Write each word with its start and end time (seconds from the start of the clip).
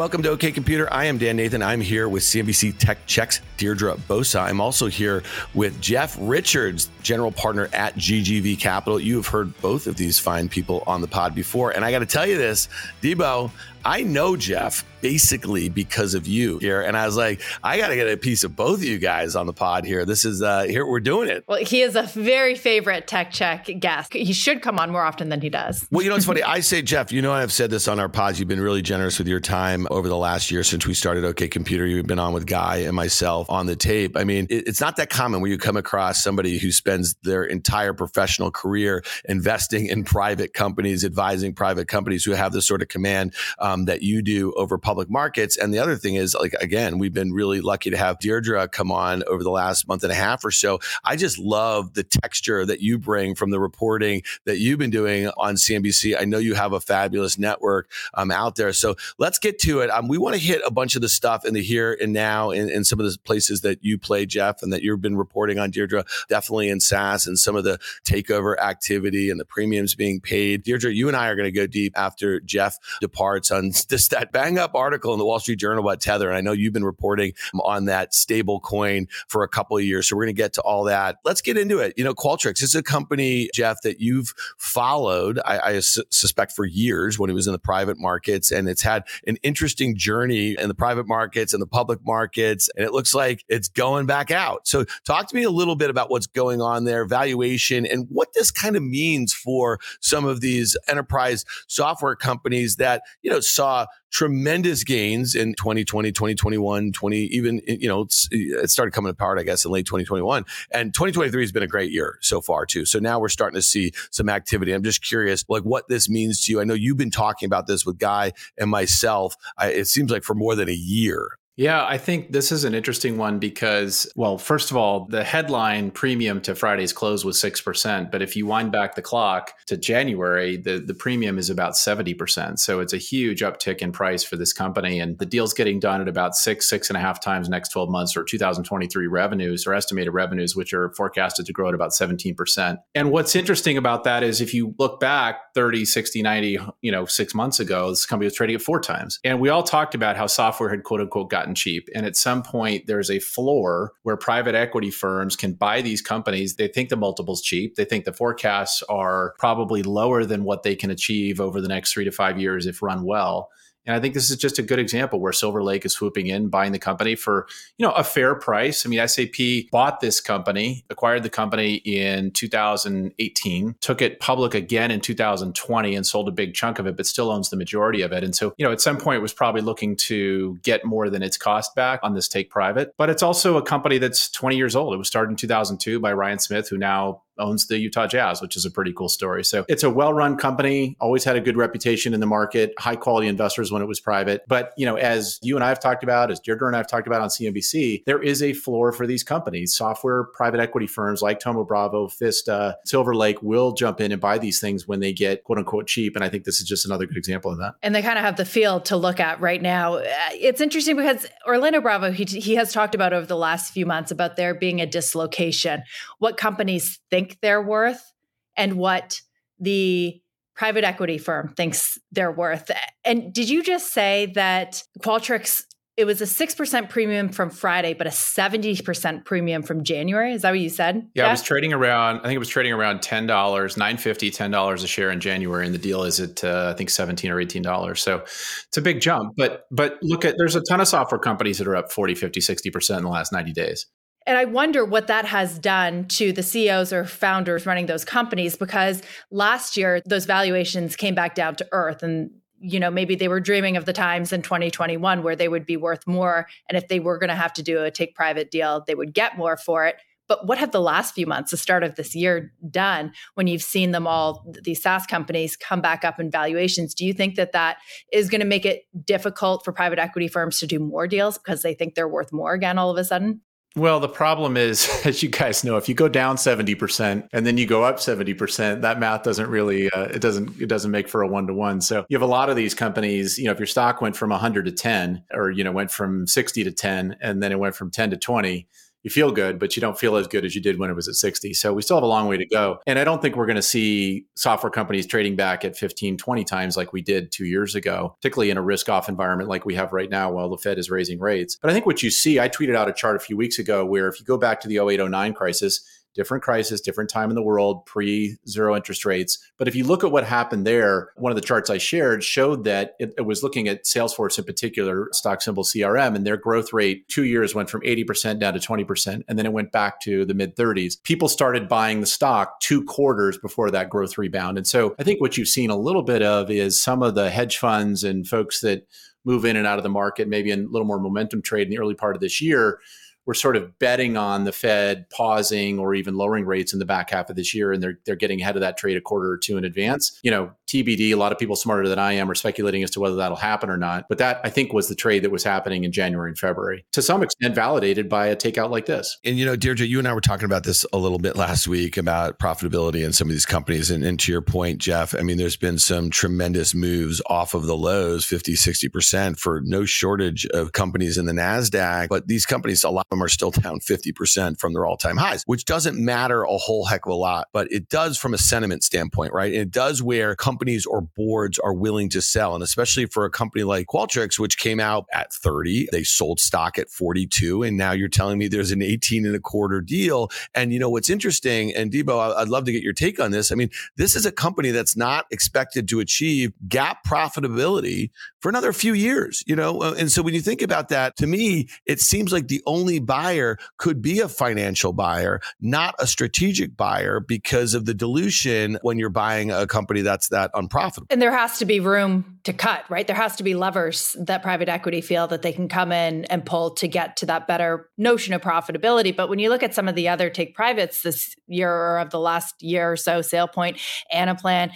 Welcome 0.00 0.22
to 0.22 0.30
OK 0.30 0.52
Computer. 0.52 0.90
I 0.90 1.04
am 1.04 1.18
Dan 1.18 1.36
Nathan. 1.36 1.60
I'm 1.60 1.82
here 1.82 2.08
with 2.08 2.22
CNBC 2.22 2.78
Tech 2.78 3.04
Checks 3.04 3.42
Deirdre 3.58 3.96
Bosa. 4.08 4.40
I'm 4.40 4.58
also 4.58 4.86
here 4.86 5.22
with 5.52 5.78
Jeff 5.78 6.16
Richards, 6.18 6.88
general 7.02 7.30
partner 7.30 7.68
at 7.74 7.96
GGV 7.96 8.58
Capital. 8.58 8.98
You 8.98 9.16
have 9.16 9.26
heard 9.26 9.54
both 9.60 9.86
of 9.86 9.96
these 9.96 10.18
fine 10.18 10.48
people 10.48 10.82
on 10.86 11.02
the 11.02 11.06
pod 11.06 11.34
before. 11.34 11.72
And 11.72 11.84
I 11.84 11.90
got 11.90 11.98
to 11.98 12.06
tell 12.06 12.26
you 12.26 12.38
this, 12.38 12.70
D-Bo, 13.02 13.52
I 13.84 14.02
know 14.02 14.36
Jeff 14.36 14.84
basically 15.00 15.68
because 15.68 16.14
of 16.14 16.26
you 16.26 16.58
here. 16.58 16.82
And 16.82 16.96
I 16.96 17.06
was 17.06 17.16
like, 17.16 17.40
I 17.62 17.78
got 17.78 17.88
to 17.88 17.96
get 17.96 18.08
a 18.08 18.16
piece 18.16 18.44
of 18.44 18.54
both 18.54 18.78
of 18.78 18.84
you 18.84 18.98
guys 18.98 19.34
on 19.34 19.46
the 19.46 19.52
pod 19.52 19.84
here. 19.84 20.04
This 20.04 20.24
is, 20.24 20.42
uh, 20.42 20.64
here 20.64 20.86
we're 20.86 21.00
doing 21.00 21.28
it. 21.28 21.44
Well, 21.48 21.64
he 21.64 21.82
is 21.82 21.96
a 21.96 22.02
very 22.02 22.54
favorite 22.54 23.06
tech 23.06 23.30
check 23.30 23.68
guest. 23.78 24.12
He 24.12 24.32
should 24.32 24.62
come 24.62 24.78
on 24.78 24.90
more 24.90 25.02
often 25.02 25.28
than 25.28 25.40
he 25.40 25.48
does. 25.48 25.86
Well, 25.90 26.02
you 26.02 26.10
know, 26.10 26.16
it's 26.16 26.26
funny. 26.26 26.42
I 26.50 26.60
say, 26.60 26.82
Jeff, 26.82 27.12
you 27.12 27.22
know, 27.22 27.32
I've 27.32 27.52
said 27.52 27.70
this 27.70 27.88
on 27.88 27.98
our 27.98 28.08
pods. 28.08 28.38
You've 28.38 28.48
been 28.48 28.60
really 28.60 28.82
generous 28.82 29.18
with 29.18 29.28
your 29.28 29.40
time 29.40 29.86
over 29.90 30.08
the 30.08 30.16
last 30.16 30.50
year 30.50 30.62
since 30.62 30.86
we 30.86 30.94
started 30.94 31.24
OK 31.24 31.48
Computer. 31.48 31.86
You've 31.86 32.06
been 32.06 32.18
on 32.18 32.32
with 32.32 32.46
Guy 32.46 32.78
and 32.78 32.94
myself 32.94 33.48
on 33.48 33.66
the 33.66 33.76
tape. 33.76 34.16
I 34.16 34.24
mean, 34.24 34.46
it's 34.50 34.80
not 34.80 34.96
that 34.96 35.10
common 35.10 35.40
where 35.40 35.50
you 35.50 35.58
come 35.58 35.76
across 35.76 36.22
somebody 36.22 36.58
who 36.58 36.72
spends 36.72 37.14
their 37.22 37.44
entire 37.44 37.94
professional 37.94 38.50
career 38.50 39.02
investing 39.26 39.86
in 39.86 40.04
private 40.04 40.52
companies, 40.52 41.04
advising 41.04 41.54
private 41.54 41.88
companies 41.88 42.24
who 42.24 42.32
have 42.32 42.52
this 42.52 42.66
sort 42.66 42.82
of 42.82 42.88
command. 42.88 43.34
Um, 43.58 43.69
um, 43.70 43.84
that 43.84 44.02
you 44.02 44.22
do 44.22 44.52
over 44.54 44.78
public 44.78 45.08
markets. 45.08 45.56
And 45.56 45.72
the 45.72 45.78
other 45.78 45.96
thing 45.96 46.16
is, 46.16 46.34
like, 46.34 46.54
again, 46.60 46.98
we've 46.98 47.14
been 47.14 47.32
really 47.32 47.60
lucky 47.60 47.90
to 47.90 47.96
have 47.96 48.18
Deirdre 48.18 48.68
come 48.68 48.90
on 48.90 49.22
over 49.26 49.42
the 49.42 49.50
last 49.50 49.86
month 49.86 50.02
and 50.02 50.12
a 50.12 50.14
half 50.14 50.44
or 50.44 50.50
so. 50.50 50.80
I 51.04 51.16
just 51.16 51.38
love 51.38 51.94
the 51.94 52.02
texture 52.02 52.66
that 52.66 52.80
you 52.80 52.98
bring 52.98 53.34
from 53.34 53.50
the 53.50 53.60
reporting 53.60 54.22
that 54.44 54.58
you've 54.58 54.78
been 54.78 54.90
doing 54.90 55.28
on 55.36 55.54
CNBC. 55.54 56.16
I 56.18 56.24
know 56.24 56.38
you 56.38 56.54
have 56.54 56.72
a 56.72 56.80
fabulous 56.80 57.38
network 57.38 57.90
um, 58.14 58.30
out 58.30 58.56
there. 58.56 58.72
So 58.72 58.96
let's 59.18 59.38
get 59.38 59.58
to 59.60 59.80
it. 59.80 59.90
Um, 59.90 60.08
we 60.08 60.18
want 60.18 60.34
to 60.34 60.40
hit 60.40 60.62
a 60.64 60.70
bunch 60.70 60.96
of 60.96 61.02
the 61.02 61.08
stuff 61.08 61.44
in 61.44 61.54
the 61.54 61.62
here 61.62 61.96
and 62.00 62.12
now 62.12 62.50
in, 62.50 62.68
in 62.68 62.84
some 62.84 62.98
of 62.98 63.06
the 63.06 63.16
places 63.24 63.60
that 63.60 63.84
you 63.84 63.98
play, 63.98 64.26
Jeff, 64.26 64.62
and 64.62 64.72
that 64.72 64.82
you've 64.82 65.00
been 65.00 65.16
reporting 65.16 65.58
on, 65.58 65.70
Deirdre, 65.70 66.04
definitely 66.28 66.68
in 66.68 66.80
SaaS 66.80 67.26
and 67.26 67.38
some 67.38 67.54
of 67.54 67.64
the 67.64 67.78
takeover 68.04 68.58
activity 68.58 69.30
and 69.30 69.38
the 69.38 69.44
premiums 69.44 69.94
being 69.94 70.20
paid. 70.20 70.64
Deirdre, 70.64 70.92
you 70.92 71.08
and 71.08 71.16
I 71.16 71.28
are 71.28 71.36
going 71.36 71.44
to 71.44 71.52
go 71.52 71.66
deep 71.66 71.92
after 71.96 72.40
Jeff 72.40 72.78
departs 73.00 73.50
on 73.50 73.59
this 73.68 74.08
that 74.08 74.32
bang 74.32 74.58
up 74.58 74.74
article 74.74 75.12
in 75.12 75.18
the 75.18 75.24
Wall 75.24 75.38
Street 75.38 75.58
Journal 75.58 75.84
about 75.84 76.00
Tether. 76.00 76.28
And 76.28 76.36
I 76.36 76.40
know 76.40 76.52
you've 76.52 76.72
been 76.72 76.84
reporting 76.84 77.32
on 77.62 77.84
that 77.86 78.14
stable 78.14 78.60
coin 78.60 79.06
for 79.28 79.42
a 79.42 79.48
couple 79.48 79.76
of 79.76 79.84
years. 79.84 80.08
So 80.08 80.16
we're 80.16 80.24
going 80.24 80.34
to 80.34 80.42
get 80.42 80.52
to 80.54 80.62
all 80.62 80.84
that. 80.84 81.18
Let's 81.24 81.40
get 81.40 81.56
into 81.56 81.78
it. 81.78 81.94
You 81.96 82.04
know, 82.04 82.14
Qualtrics 82.14 82.62
is 82.62 82.74
a 82.74 82.82
company, 82.82 83.50
Jeff, 83.54 83.82
that 83.82 84.00
you've 84.00 84.32
followed, 84.58 85.40
I, 85.44 85.58
I 85.58 85.80
su- 85.80 86.04
suspect, 86.10 86.52
for 86.52 86.64
years 86.64 87.18
when 87.18 87.30
it 87.30 87.34
was 87.34 87.46
in 87.46 87.52
the 87.52 87.58
private 87.58 87.98
markets. 87.98 88.50
And 88.50 88.68
it's 88.68 88.82
had 88.82 89.04
an 89.26 89.36
interesting 89.42 89.96
journey 89.96 90.56
in 90.58 90.68
the 90.68 90.74
private 90.74 91.06
markets 91.06 91.52
and 91.52 91.62
the 91.62 91.66
public 91.66 92.04
markets. 92.04 92.68
And 92.76 92.84
it 92.84 92.92
looks 92.92 93.14
like 93.14 93.44
it's 93.48 93.68
going 93.68 94.06
back 94.06 94.30
out. 94.30 94.66
So 94.66 94.84
talk 95.04 95.28
to 95.28 95.36
me 95.36 95.42
a 95.42 95.50
little 95.50 95.76
bit 95.76 95.90
about 95.90 96.10
what's 96.10 96.26
going 96.26 96.60
on 96.60 96.84
there, 96.84 97.04
valuation, 97.04 97.86
and 97.86 98.06
what 98.10 98.28
this 98.34 98.50
kind 98.50 98.76
of 98.76 98.82
means 98.82 99.32
for 99.32 99.78
some 100.00 100.24
of 100.24 100.40
these 100.40 100.76
enterprise 100.88 101.44
software 101.66 102.16
companies 102.16 102.76
that, 102.76 103.02
you 103.22 103.30
know, 103.30 103.40
saw 103.54 103.86
tremendous 104.10 104.84
gains 104.84 105.34
in 105.34 105.54
2020, 105.54 106.12
2021, 106.12 106.92
20, 106.92 107.16
even, 107.16 107.60
eh, 107.66 107.76
you 107.80 107.88
know, 107.88 108.02
eh, 108.32 108.62
it 108.62 108.70
started 108.70 108.92
coming 108.92 109.10
apart, 109.10 109.38
I 109.38 109.42
guess, 109.42 109.64
in 109.64 109.70
late 109.70 109.86
2021. 109.86 110.44
And 110.70 110.92
2023 110.92 111.42
has 111.42 111.52
been 111.52 111.62
a 111.62 111.68
great 111.68 111.92
year 111.92 112.18
so 112.20 112.40
far, 112.40 112.66
too. 112.66 112.84
So 112.84 112.98
now 112.98 113.20
we're 113.20 113.28
starting 113.28 113.56
to 113.56 113.62
see 113.62 113.92
some 114.10 114.28
activity. 114.28 114.72
I'm 114.72 114.82
just 114.82 115.06
curious, 115.06 115.44
like, 115.48 115.62
what 115.62 115.88
this 115.88 116.08
means 116.08 116.44
to 116.44 116.52
you. 116.52 116.60
I 116.60 116.64
know 116.64 116.74
you've 116.74 116.96
been 116.96 117.10
talking 117.10 117.46
about 117.46 117.66
this 117.66 117.86
with 117.86 117.98
Guy 117.98 118.32
and 118.58 118.70
myself. 118.70 119.36
I, 119.56 119.68
it 119.68 119.86
seems 119.86 120.10
like 120.10 120.24
for 120.24 120.34
more 120.34 120.54
than 120.54 120.68
a 120.68 120.72
year. 120.72 121.39
Yeah, 121.60 121.84
I 121.84 121.98
think 121.98 122.32
this 122.32 122.52
is 122.52 122.64
an 122.64 122.74
interesting 122.74 123.18
one 123.18 123.38
because, 123.38 124.10
well, 124.16 124.38
first 124.38 124.70
of 124.70 124.78
all, 124.78 125.04
the 125.10 125.22
headline 125.22 125.90
premium 125.90 126.40
to 126.40 126.54
Friday's 126.54 126.94
close 126.94 127.22
was 127.22 127.38
6%. 127.38 128.10
But 128.10 128.22
if 128.22 128.34
you 128.34 128.46
wind 128.46 128.72
back 128.72 128.94
the 128.94 129.02
clock 129.02 129.52
to 129.66 129.76
January, 129.76 130.56
the, 130.56 130.78
the 130.78 130.94
premium 130.94 131.36
is 131.36 131.50
about 131.50 131.74
70%. 131.74 132.58
So 132.58 132.80
it's 132.80 132.94
a 132.94 132.96
huge 132.96 133.42
uptick 133.42 133.80
in 133.80 133.92
price 133.92 134.24
for 134.24 134.36
this 134.36 134.54
company. 134.54 135.00
And 135.00 135.18
the 135.18 135.26
deal's 135.26 135.52
getting 135.52 135.78
done 135.78 136.00
at 136.00 136.08
about 136.08 136.34
six, 136.34 136.66
six 136.66 136.88
and 136.88 136.96
a 136.96 137.00
half 137.00 137.20
times 137.20 137.50
next 137.50 137.72
12 137.72 137.90
months 137.90 138.16
or 138.16 138.24
2023 138.24 139.06
revenues 139.06 139.66
or 139.66 139.74
estimated 139.74 140.14
revenues, 140.14 140.56
which 140.56 140.72
are 140.72 140.94
forecasted 140.94 141.44
to 141.44 141.52
grow 141.52 141.68
at 141.68 141.74
about 141.74 141.90
17%. 141.90 142.78
And 142.94 143.10
what's 143.10 143.36
interesting 143.36 143.76
about 143.76 144.04
that 144.04 144.22
is 144.22 144.40
if 144.40 144.54
you 144.54 144.74
look 144.78 144.98
back 144.98 145.52
30, 145.54 145.84
60, 145.84 146.22
90, 146.22 146.58
you 146.80 146.90
know, 146.90 147.04
six 147.04 147.34
months 147.34 147.60
ago, 147.60 147.90
this 147.90 148.06
company 148.06 148.28
was 148.28 148.34
trading 148.34 148.56
at 148.56 148.62
four 148.62 148.80
times. 148.80 149.20
And 149.24 149.40
we 149.40 149.50
all 149.50 149.62
talked 149.62 149.94
about 149.94 150.16
how 150.16 150.26
software 150.26 150.70
had 150.70 150.84
quote 150.84 151.02
unquote 151.02 151.28
gotten 151.28 151.49
cheap. 151.54 151.88
And 151.94 152.06
at 152.06 152.16
some 152.16 152.42
point, 152.42 152.86
there's 152.86 153.10
a 153.10 153.18
floor 153.18 153.92
where 154.02 154.16
private 154.16 154.54
equity 154.54 154.90
firms 154.90 155.36
can 155.36 155.54
buy 155.54 155.82
these 155.82 156.02
companies. 156.02 156.56
They 156.56 156.68
think 156.68 156.88
the 156.88 156.96
multiple's 156.96 157.42
cheap. 157.42 157.76
They 157.76 157.84
think 157.84 158.04
the 158.04 158.12
forecasts 158.12 158.82
are 158.88 159.34
probably 159.38 159.82
lower 159.82 160.24
than 160.24 160.44
what 160.44 160.62
they 160.62 160.76
can 160.76 160.90
achieve 160.90 161.40
over 161.40 161.60
the 161.60 161.68
next 161.68 161.92
three 161.92 162.04
to 162.04 162.12
five 162.12 162.38
years 162.38 162.66
if 162.66 162.82
run 162.82 163.04
well. 163.04 163.50
And 163.90 163.96
I 163.96 164.00
think 164.00 164.14
this 164.14 164.30
is 164.30 164.36
just 164.36 164.60
a 164.60 164.62
good 164.62 164.78
example 164.78 165.18
where 165.18 165.32
Silver 165.32 165.64
Lake 165.64 165.84
is 165.84 165.94
swooping 165.94 166.28
in, 166.28 166.46
buying 166.46 166.70
the 166.70 166.78
company 166.78 167.16
for, 167.16 167.48
you 167.76 167.84
know, 167.84 167.90
a 167.90 168.04
fair 168.04 168.36
price. 168.36 168.86
I 168.86 168.88
mean, 168.88 169.04
SAP 169.08 169.68
bought 169.72 169.98
this 169.98 170.20
company, 170.20 170.84
acquired 170.90 171.24
the 171.24 171.28
company 171.28 171.74
in 171.74 172.30
2018, 172.30 173.74
took 173.80 174.00
it 174.00 174.20
public 174.20 174.54
again 174.54 174.92
in 174.92 175.00
2020 175.00 175.96
and 175.96 176.06
sold 176.06 176.28
a 176.28 176.30
big 176.30 176.54
chunk 176.54 176.78
of 176.78 176.86
it, 176.86 176.96
but 176.96 177.04
still 177.04 177.32
owns 177.32 177.50
the 177.50 177.56
majority 177.56 178.02
of 178.02 178.12
it. 178.12 178.22
And 178.22 178.32
so, 178.32 178.54
you 178.58 178.64
know, 178.64 178.70
at 178.70 178.80
some 178.80 178.96
point 178.96 179.22
was 179.22 179.32
probably 179.32 179.60
looking 179.60 179.96
to 179.96 180.56
get 180.62 180.84
more 180.84 181.10
than 181.10 181.24
its 181.24 181.36
cost 181.36 181.74
back 181.74 181.98
on 182.04 182.14
this 182.14 182.28
take 182.28 182.48
private. 182.48 182.94
But 182.96 183.10
it's 183.10 183.24
also 183.24 183.56
a 183.56 183.62
company 183.62 183.98
that's 183.98 184.30
20 184.30 184.56
years 184.56 184.76
old. 184.76 184.94
It 184.94 184.98
was 184.98 185.08
started 185.08 185.30
in 185.30 185.36
2002 185.36 185.98
by 185.98 186.12
Ryan 186.12 186.38
Smith, 186.38 186.68
who 186.68 186.78
now 186.78 187.22
owns 187.40 187.66
the 187.66 187.78
Utah 187.78 188.06
Jazz, 188.06 188.40
which 188.40 188.56
is 188.56 188.64
a 188.64 188.70
pretty 188.70 188.92
cool 188.92 189.08
story. 189.08 189.44
So 189.44 189.64
it's 189.68 189.82
a 189.82 189.90
well-run 189.90 190.36
company, 190.36 190.96
always 191.00 191.24
had 191.24 191.36
a 191.36 191.40
good 191.40 191.56
reputation 191.56 192.14
in 192.14 192.20
the 192.20 192.26
market, 192.26 192.72
high 192.78 192.96
quality 192.96 193.26
investors 193.26 193.72
when 193.72 193.82
it 193.82 193.86
was 193.86 194.00
private. 194.00 194.42
But, 194.46 194.72
you 194.76 194.86
know, 194.86 194.96
as 194.96 195.38
you 195.42 195.56
and 195.56 195.64
I 195.64 195.68
have 195.68 195.80
talked 195.80 196.04
about, 196.04 196.30
as 196.30 196.40
Deirdre 196.40 196.66
and 196.68 196.76
I 196.76 196.78
have 196.78 196.86
talked 196.86 197.06
about 197.06 197.20
on 197.20 197.28
CNBC, 197.28 198.04
there 198.04 198.22
is 198.22 198.42
a 198.42 198.52
floor 198.52 198.92
for 198.92 199.06
these 199.06 199.22
companies. 199.22 199.74
Software 199.74 200.24
private 200.24 200.60
equity 200.60 200.86
firms 200.86 201.22
like 201.22 201.40
Thoma 201.40 201.64
Bravo, 201.64 202.08
Vista, 202.08 202.76
Silver 202.84 203.14
Lake 203.14 203.42
will 203.42 203.72
jump 203.72 204.00
in 204.00 204.12
and 204.12 204.20
buy 204.20 204.38
these 204.38 204.60
things 204.60 204.86
when 204.86 205.00
they 205.00 205.12
get 205.12 205.44
quote 205.44 205.58
unquote 205.58 205.86
cheap. 205.86 206.14
And 206.16 206.24
I 206.24 206.28
think 206.28 206.44
this 206.44 206.60
is 206.60 206.68
just 206.68 206.84
another 206.86 207.06
good 207.06 207.16
example 207.16 207.50
of 207.50 207.58
that. 207.58 207.74
And 207.82 207.94
they 207.94 208.02
kind 208.02 208.18
of 208.18 208.24
have 208.24 208.36
the 208.36 208.44
field 208.44 208.84
to 208.86 208.96
look 208.96 209.20
at 209.20 209.40
right 209.40 209.60
now. 209.60 209.94
Uh, 209.94 210.04
it's 210.32 210.60
interesting 210.60 210.96
because 210.96 211.26
Orlando 211.46 211.80
Bravo, 211.80 212.10
he, 212.10 212.24
he 212.24 212.54
has 212.56 212.72
talked 212.72 212.94
about 212.94 213.12
over 213.12 213.26
the 213.26 213.36
last 213.36 213.72
few 213.72 213.86
months 213.86 214.10
about 214.10 214.36
there 214.36 214.54
being 214.54 214.80
a 214.80 214.86
dislocation. 214.86 215.82
What 216.18 216.36
companies 216.36 217.00
think 217.10 217.29
they're 217.40 217.62
worth 217.62 218.12
and 218.56 218.74
what 218.74 219.20
the 219.58 220.20
private 220.54 220.84
equity 220.84 221.18
firm 221.18 221.54
thinks 221.56 221.98
they're 222.12 222.32
worth. 222.32 222.70
And 223.04 223.32
did 223.32 223.48
you 223.48 223.62
just 223.62 223.92
say 223.92 224.32
that 224.34 224.82
Qualtrics 224.98 225.62
it 226.00 226.06
was 226.06 226.22
a 226.22 226.24
6% 226.24 226.88
premium 226.88 227.28
from 227.28 227.50
Friday, 227.50 227.92
but 227.92 228.06
a 228.06 228.10
70% 228.10 229.24
premium 229.26 229.62
from 229.62 229.84
January. 229.84 230.32
Is 230.32 230.42
that 230.42 230.50
what 230.50 230.60
you 230.60 230.70
said? 230.70 231.06
Yeah, 231.14 231.26
it 231.26 231.30
was 231.30 231.42
trading 231.42 231.74
around, 231.74 232.20
I 232.20 232.22
think 232.22 232.36
it 232.36 232.38
was 232.38 232.48
trading 232.48 232.72
around 232.72 233.00
$10, 233.00 233.26
$9.50, 233.26 234.30
$10 234.30 234.74
a 234.74 234.86
share 234.86 235.10
in 235.10 235.20
January. 235.20 235.66
And 235.66 235.74
the 235.74 235.78
deal 235.78 236.04
is 236.04 236.18
at, 236.18 236.42
uh, 236.42 236.70
I 236.72 236.78
think, 236.78 236.88
17 236.88 237.30
or 237.30 237.36
$18. 237.36 237.98
So 237.98 238.20
it's 238.20 238.76
a 238.78 238.80
big 238.80 239.02
jump. 239.02 239.34
But, 239.36 239.66
but 239.70 239.98
look 240.00 240.24
at, 240.24 240.36
there's 240.38 240.56
a 240.56 240.62
ton 240.70 240.80
of 240.80 240.88
software 240.88 241.18
companies 241.18 241.58
that 241.58 241.68
are 241.68 241.76
up 241.76 241.92
40, 241.92 242.14
50, 242.14 242.40
60% 242.40 242.96
in 242.96 243.02
the 243.02 243.10
last 243.10 243.30
90 243.30 243.52
days. 243.52 243.86
And 244.26 244.36
I 244.36 244.44
wonder 244.44 244.84
what 244.84 245.06
that 245.06 245.24
has 245.24 245.58
done 245.58 246.06
to 246.08 246.32
the 246.32 246.42
CEOs 246.42 246.92
or 246.92 247.04
founders 247.04 247.66
running 247.66 247.86
those 247.86 248.04
companies 248.04 248.56
because 248.56 249.02
last 249.30 249.76
year 249.76 250.02
those 250.04 250.26
valuations 250.26 250.94
came 250.94 251.14
back 251.14 251.34
down 251.34 251.56
to 251.56 251.68
earth 251.72 252.02
and 252.02 252.30
you 252.62 252.78
know, 252.78 252.90
maybe 252.90 253.14
they 253.14 253.28
were 253.28 253.40
dreaming 253.40 253.78
of 253.78 253.86
the 253.86 253.92
times 253.92 254.32
in 254.32 254.42
2021 254.42 255.22
where 255.22 255.34
they 255.34 255.48
would 255.48 255.64
be 255.64 255.78
worth 255.78 256.06
more. 256.06 256.46
And 256.68 256.76
if 256.76 256.88
they 256.88 257.00
were 257.00 257.18
going 257.18 257.30
to 257.30 257.34
have 257.34 257.54
to 257.54 257.62
do 257.62 257.82
a 257.82 257.90
take 257.90 258.14
private 258.14 258.50
deal, 258.50 258.84
they 258.86 258.94
would 258.94 259.14
get 259.14 259.38
more 259.38 259.56
for 259.56 259.86
it. 259.86 259.96
But 260.28 260.46
what 260.46 260.58
have 260.58 260.70
the 260.70 260.80
last 260.80 261.14
few 261.14 261.26
months, 261.26 261.50
the 261.50 261.56
start 261.56 261.82
of 261.82 261.96
this 261.96 262.14
year, 262.14 262.52
done 262.70 263.12
when 263.34 263.48
you've 263.48 263.62
seen 263.62 263.90
them 263.90 264.06
all, 264.06 264.46
these 264.62 264.80
SaaS 264.80 265.04
companies 265.04 265.56
come 265.56 265.80
back 265.80 266.04
up 266.04 266.20
in 266.20 266.30
valuations? 266.30 266.94
Do 266.94 267.04
you 267.04 267.12
think 267.12 267.34
that 267.34 267.50
that 267.52 267.78
is 268.12 268.28
going 268.28 268.40
to 268.40 268.46
make 268.46 268.64
it 268.64 268.82
difficult 269.04 269.64
for 269.64 269.72
private 269.72 269.98
equity 269.98 270.28
firms 270.28 270.60
to 270.60 270.68
do 270.68 270.78
more 270.78 271.08
deals 271.08 271.36
because 271.36 271.62
they 271.62 271.74
think 271.74 271.94
they're 271.94 272.06
worth 272.06 272.32
more 272.32 272.52
again 272.52 272.78
all 272.78 272.90
of 272.90 272.96
a 272.96 273.04
sudden? 273.04 273.40
Well, 273.76 274.00
the 274.00 274.08
problem 274.08 274.56
is, 274.56 274.88
as 275.04 275.22
you 275.22 275.28
guys 275.28 275.62
know, 275.62 275.76
if 275.76 275.88
you 275.88 275.94
go 275.94 276.08
down 276.08 276.38
seventy 276.38 276.74
percent 276.74 277.28
and 277.32 277.46
then 277.46 277.56
you 277.56 277.66
go 277.66 277.84
up 277.84 278.00
seventy 278.00 278.34
percent, 278.34 278.82
that 278.82 278.98
math 278.98 279.22
doesn't 279.22 279.48
really 279.48 279.90
uh, 279.90 280.04
it 280.04 280.20
doesn't 280.20 280.60
it 280.60 280.66
doesn't 280.66 280.90
make 280.90 281.08
for 281.08 281.22
a 281.22 281.28
one 281.28 281.46
to 281.46 281.54
one. 281.54 281.80
So 281.80 282.04
you 282.08 282.16
have 282.16 282.22
a 282.22 282.30
lot 282.30 282.50
of 282.50 282.56
these 282.56 282.74
companies. 282.74 283.38
You 283.38 283.44
know, 283.44 283.52
if 283.52 283.58
your 283.58 283.66
stock 283.66 284.00
went 284.00 284.16
from 284.16 284.30
hundred 284.30 284.64
to 284.66 284.72
ten, 284.72 285.22
or 285.32 285.50
you 285.50 285.62
know 285.62 285.72
went 285.72 285.90
from 285.90 286.26
sixty 286.26 286.64
to 286.64 286.72
ten, 286.72 287.16
and 287.20 287.42
then 287.42 287.52
it 287.52 287.58
went 287.58 287.76
from 287.76 287.90
ten 287.90 288.10
to 288.10 288.16
twenty, 288.16 288.66
you 289.02 289.10
feel 289.10 289.32
good, 289.32 289.58
but 289.58 289.76
you 289.76 289.80
don't 289.80 289.98
feel 289.98 290.16
as 290.16 290.26
good 290.26 290.44
as 290.44 290.54
you 290.54 290.60
did 290.60 290.78
when 290.78 290.90
it 290.90 290.94
was 290.94 291.08
at 291.08 291.14
60. 291.14 291.54
So 291.54 291.72
we 291.72 291.82
still 291.82 291.96
have 291.96 292.04
a 292.04 292.06
long 292.06 292.28
way 292.28 292.36
to 292.36 292.46
go. 292.46 292.78
And 292.86 292.98
I 292.98 293.04
don't 293.04 293.22
think 293.22 293.36
we're 293.36 293.46
going 293.46 293.56
to 293.56 293.62
see 293.62 294.26
software 294.36 294.70
companies 294.70 295.06
trading 295.06 295.36
back 295.36 295.64
at 295.64 295.76
15, 295.76 296.16
20 296.16 296.44
times 296.44 296.76
like 296.76 296.92
we 296.92 297.02
did 297.02 297.32
two 297.32 297.46
years 297.46 297.74
ago, 297.74 298.16
particularly 298.20 298.50
in 298.50 298.56
a 298.56 298.62
risk 298.62 298.88
off 298.88 299.08
environment 299.08 299.48
like 299.48 299.64
we 299.64 299.74
have 299.74 299.92
right 299.92 300.10
now 300.10 300.30
while 300.30 300.50
the 300.50 300.58
Fed 300.58 300.78
is 300.78 300.90
raising 300.90 301.18
rates. 301.18 301.56
But 301.60 301.70
I 301.70 301.74
think 301.74 301.86
what 301.86 302.02
you 302.02 302.10
see, 302.10 302.38
I 302.38 302.48
tweeted 302.48 302.76
out 302.76 302.88
a 302.88 302.92
chart 302.92 303.16
a 303.16 303.20
few 303.20 303.36
weeks 303.36 303.58
ago 303.58 303.84
where 303.84 304.08
if 304.08 304.20
you 304.20 304.26
go 304.26 304.36
back 304.36 304.60
to 304.60 304.68
the 304.68 304.78
0809 304.78 305.32
crisis, 305.34 305.80
different 306.14 306.42
crisis, 306.42 306.80
different 306.80 307.10
time 307.10 307.30
in 307.30 307.34
the 307.34 307.42
world, 307.42 307.86
pre 307.86 308.36
zero 308.48 308.74
interest 308.74 309.04
rates. 309.04 309.38
But 309.58 309.68
if 309.68 309.74
you 309.74 309.84
look 309.84 310.04
at 310.04 310.10
what 310.10 310.24
happened 310.24 310.66
there, 310.66 311.10
one 311.16 311.30
of 311.30 311.36
the 311.36 311.42
charts 311.42 311.70
I 311.70 311.78
shared 311.78 312.24
showed 312.24 312.64
that 312.64 312.94
it, 312.98 313.14
it, 313.18 313.22
was 313.22 313.42
looking 313.42 313.68
at 313.68 313.84
Salesforce 313.84 314.38
in 314.38 314.44
particular, 314.44 315.08
stock 315.12 315.42
symbol 315.42 315.64
CRM, 315.64 316.14
and 316.14 316.26
their 316.26 316.36
growth 316.36 316.72
rate 316.72 317.08
two 317.08 317.24
years 317.24 317.54
went 317.54 317.70
from 317.70 317.82
80% 317.82 318.40
down 318.40 318.54
to 318.54 318.60
20%, 318.60 319.22
and 319.28 319.38
then 319.38 319.46
it 319.46 319.52
went 319.52 319.72
back 319.72 320.00
to 320.00 320.24
the 320.24 320.34
mid 320.34 320.56
30s. 320.56 321.02
People 321.02 321.28
started 321.28 321.68
buying 321.68 322.00
the 322.00 322.06
stock 322.06 322.60
two 322.60 322.84
quarters 322.84 323.38
before 323.38 323.70
that 323.70 323.90
growth 323.90 324.18
rebound. 324.18 324.58
And 324.58 324.66
so 324.66 324.94
I 324.98 325.04
think 325.04 325.20
what 325.20 325.36
you've 325.36 325.48
seen 325.48 325.70
a 325.70 325.76
little 325.76 326.02
bit 326.02 326.22
of 326.22 326.50
is 326.50 326.82
some 326.82 327.02
of 327.02 327.14
the 327.14 327.30
hedge 327.30 327.58
funds 327.58 328.04
and 328.04 328.26
folks 328.26 328.60
that 328.60 328.86
move 329.24 329.44
in 329.44 329.56
and 329.56 329.66
out 329.66 329.78
of 329.78 329.82
the 329.82 329.90
market, 329.90 330.28
maybe 330.28 330.50
in 330.50 330.64
a 330.64 330.68
little 330.68 330.86
more 330.86 330.98
momentum 330.98 331.42
trade 331.42 331.64
in 331.64 331.70
the 331.70 331.78
early 331.78 331.94
part 331.94 332.16
of 332.16 332.22
this 332.22 332.40
year 332.40 332.80
we're 333.26 333.34
sort 333.34 333.56
of 333.56 333.78
betting 333.78 334.16
on 334.16 334.44
the 334.44 334.52
Fed 334.52 335.08
pausing 335.10 335.78
or 335.78 335.94
even 335.94 336.14
lowering 336.14 336.46
rates 336.46 336.72
in 336.72 336.78
the 336.78 336.84
back 336.84 337.10
half 337.10 337.30
of 337.30 337.36
this 337.36 337.54
year, 337.54 337.72
and 337.72 337.82
they're 337.82 337.98
they're 338.06 338.16
getting 338.16 338.40
ahead 338.40 338.56
of 338.56 338.60
that 338.60 338.76
trade 338.76 338.96
a 338.96 339.00
quarter 339.00 339.30
or 339.30 339.38
two 339.38 339.56
in 339.56 339.64
advance. 339.64 340.18
You 340.22 340.30
know, 340.30 340.52
TBD. 340.68 341.12
A 341.12 341.16
lot 341.16 341.32
of 341.32 341.38
people 341.38 341.56
smarter 341.56 341.88
than 341.88 341.98
I 341.98 342.12
am 342.14 342.30
are 342.30 342.34
speculating 342.34 342.82
as 342.82 342.90
to 342.92 343.00
whether 343.00 343.16
that'll 343.16 343.36
happen 343.36 343.70
or 343.70 343.76
not. 343.76 344.06
But 344.08 344.18
that 344.18 344.40
I 344.44 344.50
think 344.50 344.72
was 344.72 344.88
the 344.88 344.94
trade 344.94 345.22
that 345.24 345.30
was 345.30 345.44
happening 345.44 345.84
in 345.84 345.92
January 345.92 346.30
and 346.30 346.38
February, 346.38 346.84
to 346.92 347.02
some 347.02 347.22
extent 347.22 347.54
validated 347.54 348.08
by 348.08 348.26
a 348.26 348.36
takeout 348.36 348.70
like 348.70 348.86
this. 348.86 349.18
And 349.24 349.38
you 349.38 349.44
know, 349.44 349.56
Deirdre, 349.56 349.86
you 349.86 349.98
and 349.98 350.08
I 350.08 350.14
were 350.14 350.20
talking 350.20 350.46
about 350.46 350.64
this 350.64 350.86
a 350.92 350.98
little 350.98 351.18
bit 351.18 351.36
last 351.36 351.68
week 351.68 351.96
about 351.96 352.38
profitability 352.38 353.04
in 353.04 353.12
some 353.12 353.28
of 353.28 353.32
these 353.32 353.46
companies. 353.46 353.90
And, 353.90 354.04
and 354.04 354.18
to 354.20 354.32
your 354.32 354.42
point, 354.42 354.78
Jeff, 354.78 355.14
I 355.14 355.22
mean, 355.22 355.36
there's 355.36 355.56
been 355.56 355.78
some 355.78 356.10
tremendous 356.10 356.74
moves 356.74 357.20
off 357.26 357.54
of 357.54 357.66
the 357.66 357.76
lows, 357.76 358.24
50, 358.24 358.54
60% 358.54 359.38
for 359.38 359.60
no 359.64 359.84
shortage 359.84 360.46
of 360.46 360.72
companies 360.72 361.18
in 361.18 361.26
the 361.26 361.32
NASDAQ. 361.32 362.08
But 362.08 362.28
these 362.28 362.46
companies, 362.46 362.84
a 362.84 362.90
lot 362.90 363.06
them 363.10 363.22
are 363.22 363.28
still 363.28 363.50
down 363.50 363.80
50% 363.80 364.58
from 364.58 364.72
their 364.72 364.86
all 364.86 364.96
time 364.96 365.16
highs, 365.16 365.42
which 365.46 365.64
doesn't 365.64 365.98
matter 365.98 366.44
a 366.44 366.56
whole 366.56 366.86
heck 366.86 367.06
of 367.06 367.12
a 367.12 367.16
lot, 367.16 367.48
but 367.52 367.70
it 367.70 367.88
does 367.88 368.16
from 368.16 368.34
a 368.34 368.38
sentiment 368.38 368.84
standpoint, 368.84 369.32
right? 369.32 369.52
And 369.52 369.62
it 369.62 369.70
does 369.70 370.02
where 370.02 370.36
companies 370.36 370.86
or 370.86 371.00
boards 371.00 371.58
are 371.58 371.74
willing 371.74 372.08
to 372.10 372.22
sell. 372.22 372.54
And 372.54 372.62
especially 372.62 373.06
for 373.06 373.24
a 373.24 373.30
company 373.30 373.64
like 373.64 373.86
Qualtrics, 373.86 374.38
which 374.38 374.58
came 374.58 374.80
out 374.80 375.06
at 375.12 375.32
30, 375.32 375.88
they 375.90 376.04
sold 376.04 376.40
stock 376.40 376.78
at 376.78 376.88
42. 376.88 377.64
And 377.64 377.76
now 377.76 377.92
you're 377.92 378.08
telling 378.08 378.38
me 378.38 378.48
there's 378.48 378.70
an 378.70 378.82
18 378.82 379.26
and 379.26 379.34
a 379.34 379.40
quarter 379.40 379.80
deal. 379.80 380.30
And 380.54 380.72
you 380.72 380.78
know, 380.78 380.88
what's 380.88 381.10
interesting, 381.10 381.74
and 381.74 381.90
D-Bo, 381.90 382.18
I'd 382.36 382.48
love 382.48 382.64
to 382.64 382.72
get 382.72 382.82
your 382.82 382.92
take 382.92 383.18
on 383.18 383.32
this. 383.32 383.50
I 383.50 383.56
mean, 383.56 383.70
this 383.96 384.14
is 384.14 384.24
a 384.24 384.32
company 384.32 384.70
that's 384.70 384.96
not 384.96 385.26
expected 385.30 385.88
to 385.88 386.00
achieve 386.00 386.52
GAAP 386.68 386.96
profitability 387.06 388.10
for 388.40 388.48
another 388.48 388.72
few 388.72 388.94
years, 388.94 389.42
you 389.46 389.56
know? 389.56 389.80
Uh, 389.82 389.94
and 389.98 390.12
so 390.12 390.22
when 390.22 390.34
you 390.34 390.40
think 390.40 390.62
about 390.62 390.88
that, 390.90 391.16
to 391.16 391.26
me, 391.26 391.68
it 391.86 392.00
seems 392.00 392.32
like 392.32 392.48
the 392.48 392.62
only 392.66 392.99
buyer 393.00 393.58
could 393.78 394.02
be 394.02 394.20
a 394.20 394.28
financial 394.28 394.92
buyer, 394.92 395.40
not 395.60 395.94
a 395.98 396.06
strategic 396.06 396.76
buyer 396.76 397.20
because 397.20 397.74
of 397.74 397.84
the 397.84 397.94
dilution 397.94 398.78
when 398.82 398.98
you're 398.98 399.10
buying 399.10 399.50
a 399.50 399.66
company 399.66 400.02
that's 400.02 400.28
that 400.28 400.50
unprofitable. 400.54 401.06
And 401.10 401.20
there 401.20 401.36
has 401.36 401.58
to 401.58 401.64
be 401.64 401.80
room 401.80 402.38
to 402.44 402.52
cut, 402.52 402.84
right? 402.88 403.06
There 403.06 403.16
has 403.16 403.36
to 403.36 403.42
be 403.42 403.54
levers 403.54 404.16
that 404.18 404.42
private 404.42 404.68
equity 404.68 405.00
feel 405.00 405.26
that 405.28 405.42
they 405.42 405.52
can 405.52 405.68
come 405.68 405.92
in 405.92 406.24
and 406.26 406.44
pull 406.44 406.70
to 406.76 406.88
get 406.88 407.16
to 407.18 407.26
that 407.26 407.46
better 407.46 407.88
notion 407.98 408.32
of 408.34 408.40
profitability. 408.40 409.14
But 409.14 409.28
when 409.28 409.38
you 409.38 409.50
look 409.50 409.62
at 409.62 409.74
some 409.74 409.88
of 409.88 409.94
the 409.94 410.08
other 410.08 410.30
take 410.30 410.54
privates 410.54 411.02
this 411.02 411.34
year 411.46 411.70
or 411.70 411.98
of 411.98 412.10
the 412.10 412.20
last 412.20 412.62
year 412.62 412.92
or 412.92 412.96
so, 412.96 413.20
SailPoint, 413.20 413.78
Anaplan, 414.14 414.72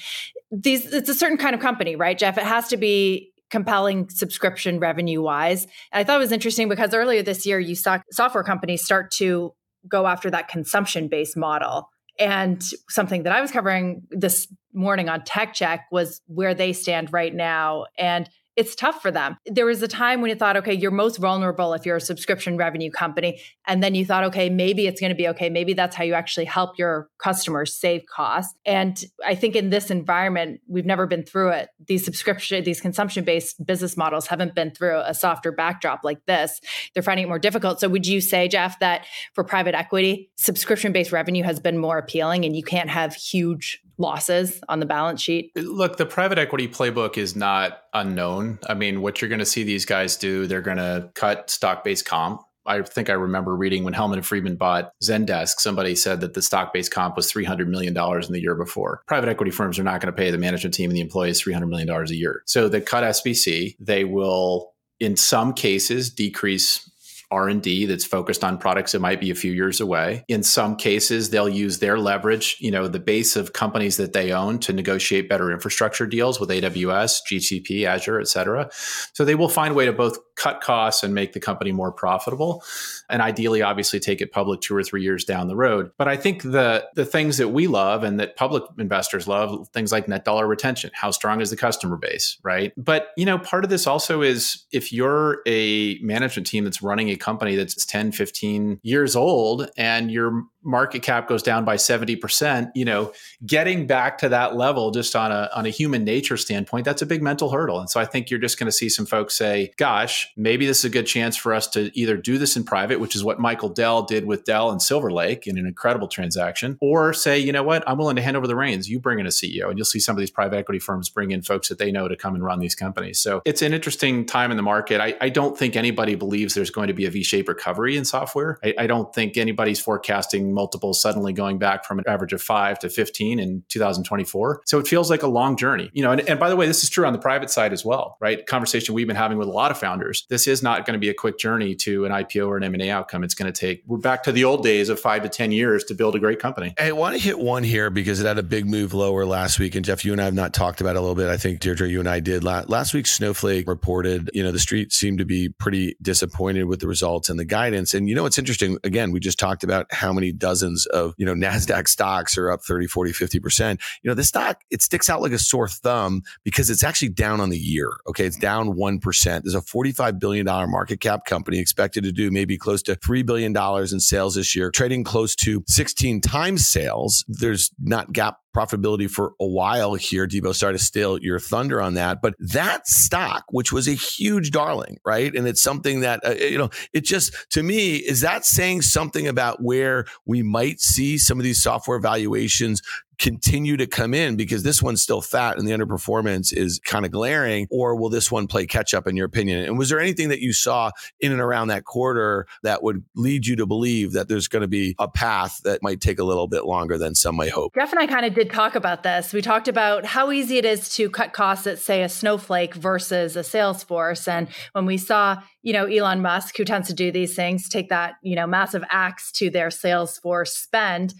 these 0.50 0.93
it's 0.93 1.09
a 1.09 1.15
certain 1.15 1.38
kind 1.38 1.55
of 1.55 1.61
company, 1.61 1.97
right, 1.97 2.17
Jeff? 2.17 2.38
It 2.38 2.44
has 2.44 2.69
to 2.69 2.76
be 2.76 3.32
compelling 3.55 4.11
subscription 4.11 4.81
revenue 4.81 5.23
wise. 5.23 5.69
I 5.93 6.03
thought 6.03 6.17
it 6.17 6.19
was 6.19 6.33
interesting 6.33 6.69
because 6.69 6.93
earlier 6.93 7.23
this 7.23 7.47
year, 7.47 7.61
you 7.61 7.77
saw 7.77 8.01
software 8.11 8.43
companies 8.43 8.85
start 8.85 9.12
to 9.12 9.55
go 9.89 10.09
after 10.09 10.29
that 10.29 10.49
consumption 10.49 11.06
based 11.06 11.37
model. 11.37 11.89
And 12.19 12.61
something 12.89 13.23
that 13.23 13.33
I 13.33 13.41
was 13.41 13.53
covering 13.53 14.03
this 14.11 14.49
morning 14.73 15.09
on 15.09 15.23
Tech 15.23 15.55
Check 15.55 15.85
was 15.93 16.21
where 16.27 16.53
they 16.53 16.73
stand 16.73 17.12
right 17.12 17.33
now. 17.33 17.85
And 17.97 18.29
it's 18.56 18.75
tough 18.75 19.03
for 19.03 19.11
them. 19.11 19.37
There 19.47 19.67
was 19.67 19.83
a 19.83 19.89
time 19.89 20.21
when 20.21 20.31
you 20.31 20.37
thought, 20.37 20.56
okay, 20.59 20.73
you're 20.73 20.91
most 20.91 21.17
vulnerable 21.19 21.75
if 21.75 21.85
you're 21.85 21.97
a 21.97 22.01
subscription 22.01 22.56
revenue 22.56 22.91
company. 22.91 23.41
And 23.67 23.83
then 23.83 23.95
you 23.95 24.05
thought, 24.05 24.25
okay, 24.25 24.49
maybe 24.49 24.87
it's 24.87 25.01
going 25.01 25.11
to 25.11 25.17
be 25.17 25.29
okay. 25.29 25.51
Maybe 25.51 25.73
that's 25.73 25.97
how 25.97 26.05
you 26.05 26.15
actually 26.15 26.45
help 26.45 26.79
your 26.79 27.09
customers 27.19 27.75
save 27.75 28.06
costs. 28.06 28.55
And 28.65 29.03
I 29.25 29.35
think 29.35 29.56
in 29.56 29.71
this 29.71 29.91
environment, 29.91 30.61
we've 30.69 30.87
never 30.87 31.06
been 31.06 31.25
through 31.25 31.51
it. 31.51 31.71
These 31.87 32.05
subscription, 32.05 32.62
these 32.65 32.81
consumption 32.81 33.25
based 33.25 33.65
business 33.65 33.97
models 33.97 34.27
haven't 34.27 34.55
been 34.55 34.71
through 34.71 35.00
a 35.05 35.15
softer 35.15 35.50
backdrop 35.50 36.00
like 36.05 36.25
this. 36.27 36.61
They're 36.95 37.03
finding 37.03 37.25
it 37.25 37.29
more 37.29 37.39
difficult. 37.39 37.81
So 37.81 37.89
would 37.89 38.07
you 38.07 38.21
say, 38.21 38.49
Jeff, 38.49 38.79
that 38.79 39.07
for 39.35 39.43
private 39.43 39.75
equity, 39.75 40.31
subscription 40.37 40.93
based 40.93 41.12
revenue 41.12 41.43
has 41.43 41.59
been 41.59 41.79
more 41.79 41.99
appealing 41.99 42.45
and 42.45 42.55
you 42.55 42.62
can't 42.62 42.91
have 42.91 43.15
huge 43.15 43.81
losses 43.99 44.61
on 44.69 44.81
the 44.81 44.87
balance 44.87 45.23
sheet? 45.23 45.52
Uh, 45.56 45.61
look, 45.61 45.96
the 45.96 46.06
private 46.06 46.38
equity 46.38 46.69
playbook 46.69 47.19
is 47.19 47.37
not 47.37 47.82
unknown. 47.93 48.58
I 48.69 48.75
mean, 48.75 49.00
what 49.00 49.20
you're 49.20 49.29
going 49.29 49.38
to 49.41 49.46
see 49.46 49.64
these 49.64 49.85
guys 49.85 50.17
do, 50.17 50.46
they're 50.46 50.61
going 50.61 50.79
to 50.79 51.11
cut 51.14 51.50
stock 51.50 51.85
based 51.85 52.05
comp. 52.05 52.43
I 52.67 52.82
think 52.82 53.11
I 53.11 53.14
remember 53.14 53.55
reading 53.55 53.85
when 53.85 53.93
Hellman 53.93 54.14
and 54.14 54.26
Friedman 54.26 54.56
bought 54.56 54.91
Zendesk, 55.02 55.57
somebody 55.59 55.95
said 55.95 56.21
that 56.23 56.35
the 56.35 56.42
stock 56.42 56.73
based 56.73 56.90
comp 56.90 57.16
was 57.16 57.30
$300 57.30 57.66
million 57.66 57.95
in 57.97 58.33
the 58.33 58.40
year 58.40 58.54
before. 58.54 59.02
Private 59.07 59.28
equity 59.28 59.50
firms 59.50 59.78
are 59.78 59.83
not 59.83 60.00
going 60.00 60.12
to 60.12 60.16
pay 60.16 60.30
the 60.30 60.38
management 60.38 60.75
team 60.75 60.88
and 60.90 60.97
the 60.97 61.02
employees 61.02 61.42
$300 61.42 61.69
million 61.69 61.90
a 61.90 62.04
year. 62.14 62.42
So 62.47 62.69
they 62.69 62.80
cut 62.80 63.04
SBC. 63.04 63.76
They 63.78 64.04
will, 64.04 64.73
in 64.99 65.16
some 65.16 65.52
cases, 65.52 66.11
decrease 66.11 66.90
r&d 67.35 67.87
that's 67.87 68.05
focused 68.05 68.45
on 68.45 68.59
products 68.59 68.93
that 68.93 69.00
might 69.00 69.21
be 69.21 69.31
a 69.31 69.35
few 69.35 69.53
years 69.53 69.81
away. 69.81 70.25
In 70.29 70.43
some 70.43 70.76
cases 70.76 71.31
they'll 71.31 71.49
use 71.64 71.79
their 71.79 71.99
leverage 71.99 72.57
you 72.61 72.71
know 72.71 72.87
the 72.88 73.00
base 73.00 73.37
of 73.37 73.53
companies 73.53 73.97
that 73.97 74.12
they 74.12 74.33
own 74.33 74.59
to 74.61 74.73
negotiate 74.73 75.29
better 75.29 75.50
infrastructure 75.50 76.07
deals 76.07 76.38
with 76.41 76.50
aws 76.50 77.12
gcp 77.29 77.85
azure 77.85 78.21
et 78.21 78.29
cetera. 78.29 78.71
So 79.12 79.25
they 79.25 79.35
will 79.35 79.49
find 79.49 79.73
a 79.73 79.75
way 79.75 79.87
to 79.87 79.93
both 79.93 80.19
cut 80.37 80.61
costs 80.61 81.03
and 81.03 81.14
make 81.14 81.33
the 81.33 81.41
company 81.41 81.73
more 81.73 81.93
profitable 81.93 82.62
and 83.09 83.23
ideally 83.23 83.62
obviously 83.62 84.00
take 84.00 84.21
it 84.21 84.33
public 84.33 84.61
two 84.61 84.75
or 84.75 84.83
three 84.83 85.03
years 85.03 85.25
down 85.25 85.49
the 85.49 85.57
road. 85.57 85.91
But 85.97 86.09
i 86.09 86.17
think 86.17 86.43
the 86.43 86.87
the 86.95 87.05
things 87.05 87.38
that 87.38 87.49
we 87.49 87.67
love 87.67 88.03
and 88.03 88.19
that 88.21 88.37
public 88.37 88.64
investors 88.79 89.29
love 89.29 89.69
things 89.69 89.93
like 89.93 90.09
net 90.09 90.25
dollar 90.25 90.47
retention 90.47 90.91
how 90.95 91.11
strong 91.11 91.41
is 91.41 91.50
the 91.50 91.57
customer 91.57 91.97
base 91.97 92.38
right? 92.43 92.73
But 92.76 93.09
you 93.17 93.25
know 93.25 93.38
part 93.38 93.64
of 93.64 93.71
this 93.71 93.87
also 93.87 94.23
is 94.23 94.64
if 94.73 94.93
you're 94.93 95.41
a 95.47 95.99
management 96.00 96.47
team 96.47 96.64
that's 96.64 96.83
running 96.83 97.09
a 97.11 97.17
company 97.17 97.57
that's 97.57 97.85
10 97.87 98.12
15 98.12 98.81
years 98.83 99.17
old 99.17 99.71
and 99.76 100.11
your 100.11 100.45
market 100.62 101.03
cap 101.03 101.29
goes 101.29 101.43
down 101.43 101.64
by 101.64 101.76
70% 101.76 102.71
you 102.75 102.85
know 102.85 103.12
getting 103.45 103.87
back 103.87 104.19
to 104.19 104.29
that 104.29 104.57
level 104.57 104.91
just 104.91 105.14
on 105.14 105.31
a 105.31 105.50
on 105.55 105.67
a 105.67 105.71
human 105.71 106.05
nature 106.05 106.37
standpoint 106.37 106.85
that's 106.85 107.03
a 107.03 107.07
big 107.07 107.23
mental 107.23 107.50
hurdle. 107.50 107.81
And 107.81 107.91
so 107.91 108.00
i 108.00 108.05
think 108.05 108.31
you're 108.31 108.41
just 108.41 108.59
going 108.59 108.67
to 108.67 108.73
see 108.73 108.88
some 108.88 109.07
folks 109.07 109.37
say 109.37 109.73
gosh 109.76 110.24
maybe 110.37 110.66
this 110.66 110.78
is 110.81 110.85
a 110.85 110.90
good 110.90 111.07
chance 111.07 111.37
for 111.37 111.54
us 111.54 111.66
to 111.69 111.90
either 111.99 112.16
do 112.16 112.38
this 112.38 112.57
in 112.57 112.64
private, 112.64 113.00
which 113.00 113.16
is 113.16 113.25
what 113.25 113.38
Michael 113.38 113.69
Dell 113.69 114.02
did 114.02 114.25
with 114.25 114.45
Dell 114.45 114.71
and 114.71 114.81
Silver 114.81 115.11
Lake 115.11 115.47
in 115.47 115.59
an 115.59 115.66
incredible 115.66 116.09
transaction, 116.09 116.78
or 116.81 117.12
say, 117.12 117.38
you 117.38 117.52
know 117.52 117.62
what, 117.62 117.83
I'm 117.87 117.99
willing 117.99 118.16
to 118.16 118.23
hand 118.23 118.37
over 118.37 118.47
the 118.47 118.57
reins. 118.57 118.88
You 118.88 119.00
bring 119.00 119.19
in 119.19 119.26
a 119.26 119.31
CEO, 119.31 119.69
and 119.69 119.78
you'll 119.78 119.85
see 119.85 120.00
some 120.00 120.16
of 120.16 120.21
these 120.21 120.31
private 120.31 120.57
equity 120.57 120.78
firms 120.78 121.09
bring 121.09 121.31
in 121.31 121.43
folks 121.43 121.69
that 121.69 121.78
they 121.78 121.93
know 121.93 122.09
to 122.09 122.16
come 122.16 122.35
and 122.35 122.45
run 122.45 122.61
these 122.61 122.75
companies. 122.75 123.21
So 123.21 123.43
it's 123.45 123.62
an 123.62 123.73
interesting 123.73 124.26
time 124.26 124.50
in 124.50 124.57
the 124.57 124.62
market. 124.62 125.00
I, 125.00 125.14
I 125.21 125.28
don't 125.28 125.57
think 125.59 125.76
anybody 125.76 126.14
believes 126.14 126.54
there's 126.54 126.71
going 126.71 126.88
to 126.88 126.95
be 126.95 127.07
a 127.07 127.11
V-shaped 127.11 127.49
recovery 127.49 127.97
in 127.97 128.04
software. 128.04 128.59
I, 128.64 128.75
I 128.78 128.87
don't 128.87 129.14
think 129.14 129.37
anybody's 129.37 129.81
forecasting 129.81 130.52
multiples 130.52 131.00
suddenly 131.00 131.33
going 131.33 131.59
back 131.59 131.85
from 131.85 131.99
an 131.99 132.04
average 132.07 132.33
of 132.33 132.43
five 132.43 132.78
to 132.81 132.88
15 132.88 133.38
in 133.38 133.62
2024. 133.69 134.62
So 134.66 134.78
it 134.78 134.87
feels 134.87 135.11
like 135.11 135.23
a 135.23 135.28
long 135.28 135.57
journey. 135.57 135.90
You 135.93 136.02
know, 136.02 136.12
and, 136.12 136.21
and 136.28 136.40
by 136.40 136.49
the 136.49 136.57
way, 136.57 136.66
this 136.66 136.83
is 136.83 136.90
true 136.90 137.07
on 137.07 137.12
the 137.12 137.19
private 137.19 137.50
side 137.50 137.73
as 137.73 137.85
well, 137.85 138.16
right? 138.21 138.45
Conversation 138.47 138.95
we've 138.95 139.07
been 139.07 139.16
having 139.16 139.38
with 139.38 139.49
a 139.49 139.52
lot 139.52 139.71
of 139.71 139.78
founders. 139.78 140.13
This 140.28 140.47
is 140.47 140.62
not 140.62 140.87
going 140.87 140.94
to 140.94 140.99
be 140.99 141.09
a 141.09 141.14
quick 141.14 141.38
journey 141.38 141.75
to 141.76 142.04
an 142.04 142.12
IPO 142.12 142.47
or 142.47 142.56
an 142.56 142.64
M&A 142.64 142.90
outcome. 142.90 143.25
It's 143.25 143.35
going 143.35 143.52
to 143.52 143.59
take, 143.59 143.83
we're 143.87 143.99
back 143.99 144.23
to 144.25 144.33
the 144.33 144.44
old 144.44 144.62
days 144.62 144.88
of 144.88 145.00
five 145.00 145.23
to 145.23 145.28
10 145.28 145.52
years 145.52 145.85
to 145.85 145.94
build 145.94 146.14
a 146.14 146.18
great 146.18 146.38
company. 146.38 146.75
I 146.78 146.92
want 146.92 147.14
to 147.14 147.21
hit 147.21 147.38
one 147.38 147.62
here 147.64 147.90
because 147.90 148.21
it 148.21 148.26
had 148.26 148.38
a 148.38 148.42
big 148.42 148.66
move 148.66 148.94
lower 148.94 149.25
last 149.25 149.59
week. 149.59 149.75
And 149.75 149.85
Jeff, 149.85 150.04
you 150.04 150.12
and 150.12 150.21
I 150.21 150.25
have 150.25 150.35
not 150.35 150.52
talked 150.52 150.80
about 150.80 150.97
it 150.97 150.99
a 150.99 151.00
little 151.00 151.14
bit. 151.14 151.28
I 151.28 151.37
think 151.37 151.61
Deirdre, 151.61 151.88
you 151.88 152.00
and 152.00 152.09
I 152.09 152.21
did. 152.21 152.44
Last 152.44 152.94
week, 152.94 153.06
Snowflake 153.06 153.68
reported, 153.68 154.30
you 154.35 154.42
know, 154.42 154.52
the 154.52 154.59
street 154.59 154.92
seemed 154.92 155.18
to 155.18 155.25
be 155.25 155.49
pretty 155.49 155.97
disappointed 156.02 156.64
with 156.64 156.80
the 156.80 156.88
results 156.88 157.28
and 157.28 157.38
the 157.38 157.44
guidance. 157.44 157.94
And, 157.94 158.09
you 158.09 158.14
know, 158.14 158.26
it's 158.26 158.38
interesting. 158.38 158.78
Again, 158.85 159.12
we 159.12 159.21
just 159.21 159.38
talked 159.38 159.64
about 159.64 159.87
how 159.90 160.12
many 160.12 160.33
dozens 160.33 160.87
of, 160.87 161.14
you 161.16 161.25
know, 161.25 161.35
NASDAQ 161.35 161.88
stocks 161.88 162.37
are 162.37 162.50
up 162.50 162.62
30, 162.62 162.87
40, 162.87 163.12
50%. 163.12 163.80
You 164.02 164.11
know, 164.11 164.14
the 164.14 164.25
stock, 164.25 164.61
it 164.71 164.83
sticks 164.83 165.09
out 165.09 165.23
like 165.23 165.33
a 165.33 165.38
sore 165.38 165.68
thumb 165.68 166.23
because 166.42 166.71
it's 166.71 166.85
actually 166.85 167.11
down 167.11 167.40
on 167.40 167.50
the 167.50 167.59
year. 167.59 167.92
Okay. 168.09 168.26
It's 168.26 168.37
down 168.37 168.75
1%. 168.75 169.42
There's 169.42 169.54
a 169.54 169.61
$45 169.61 170.03
billion 170.12 170.46
market 170.46 171.00
cap 171.00 171.25
company 171.25 171.58
expected 171.58 172.04
to 172.04 172.12
do 172.12 172.30
maybe 172.30 172.56
close 172.56 172.82
to 172.82 172.96
$3 172.96 173.25
billion 173.25 173.56
in 173.56 174.00
sales 174.00 174.34
this 174.34 174.54
year, 174.54 174.70
trading 174.70 175.04
close 175.04 175.34
to 175.37 175.62
16 175.66 176.20
times 176.20 176.68
sales. 176.68 177.25
There's 177.28 177.70
not 177.80 178.12
GAAP 178.12 178.34
profitability 178.54 179.11
for 179.11 179.34
a 179.40 179.46
while 179.46 179.94
here. 179.94 180.26
D-Bo 180.26 180.52
started 180.52 180.78
to 180.78 180.84
steal 180.84 181.18
your 181.18 181.38
thunder 181.38 181.80
on 181.80 181.94
that. 181.94 182.23
But 182.23 182.34
that 182.38 182.87
stock, 182.87 183.44
which 183.50 183.73
was 183.73 183.88
a 183.88 183.94
huge 183.94 184.50
darling, 184.50 184.99
right? 185.04 185.34
And 185.34 185.46
it's 185.46 185.62
something 185.62 186.00
that, 186.00 186.25
uh, 186.25 186.34
you 186.34 186.58
know, 186.58 186.70
it 186.92 187.04
just, 187.04 187.34
to 187.50 187.62
me, 187.62 187.96
is 187.96 188.20
that 188.20 188.44
saying 188.44 188.82
something 188.82 189.26
about 189.26 189.62
where 189.62 190.06
we 190.25 190.42
might 190.42 190.80
see 190.80 191.18
some 191.18 191.38
of 191.38 191.44
these 191.44 191.62
software 191.62 191.99
valuations 191.99 192.82
continue 193.18 193.76
to 193.76 193.87
come 193.87 194.14
in 194.14 194.37
because 194.37 194.62
this 194.62 194.82
one's 194.82 195.02
still 195.02 195.20
fat 195.20 195.58
and 195.58 195.68
the 195.68 195.73
underperformance 195.73 196.52
is 196.52 196.80
kind 196.84 197.04
of 197.04 197.12
glaring 197.12 197.66
or 197.70 197.96
will 197.96 198.08
this 198.08 198.30
one 198.30 198.46
play 198.46 198.66
catch 198.66 198.94
up 198.94 199.06
in 199.06 199.16
your 199.16 199.26
opinion 199.26 199.64
and 199.64 199.78
was 199.78 199.88
there 199.88 200.00
anything 200.00 200.28
that 200.28 200.40
you 200.40 200.52
saw 200.52 200.90
in 201.20 201.32
and 201.32 201.40
around 201.40 201.68
that 201.68 201.84
quarter 201.84 202.46
that 202.62 202.82
would 202.82 203.04
lead 203.14 203.46
you 203.46 203.56
to 203.56 203.66
believe 203.66 204.12
that 204.12 204.28
there's 204.28 204.49
going 204.49 204.62
to 204.62 204.68
be 204.68 204.94
a 204.99 205.08
path 205.08 205.61
that 205.64 205.82
might 205.82 206.00
take 206.00 206.18
a 206.18 206.25
little 206.25 206.49
bit 206.49 206.64
longer 206.64 206.99
than 206.99 207.14
some 207.14 207.37
might 207.37 207.50
hope 207.50 207.75
jeff 207.75 207.92
and 207.92 208.00
i 208.00 208.06
kind 208.06 208.26
of 208.26 208.34
did 208.34 208.44
talk 208.45 208.75
about 208.75 209.03
this 209.03 209.33
we 209.33 209.43
talked 209.43 209.69
about 209.69 210.05
how 210.05 210.31
easy 210.31 210.59
it 210.59 210.65
is 210.65 210.89
to 210.89 211.09
cut 211.11 211.33
costs 211.33 211.67
at 211.67 211.79
say 211.79 212.03
a 212.03 212.09
snowflake 212.09 212.75
versus 212.75 213.37
a 213.37 213.41
salesforce 213.41 214.27
and 214.29 214.49
when 214.73 214.87
we 214.87 214.97
saw 214.97 215.37
you 215.63 215.73
know 215.73 215.87
elon 215.87 216.23
musk 216.23 216.57
who 216.57 216.65
tends 216.65 216.89
to 216.89 216.95
do 216.95 217.11
these 217.11 217.35
things 217.35 217.69
take 217.69 217.89
that 217.89 218.15
you 218.23 218.37
know 218.37 218.47
massive 218.47 218.85
axe 218.91 219.31
to 219.33 219.51
their 219.51 219.69
salesforce 219.69 220.49
spend 220.49 221.15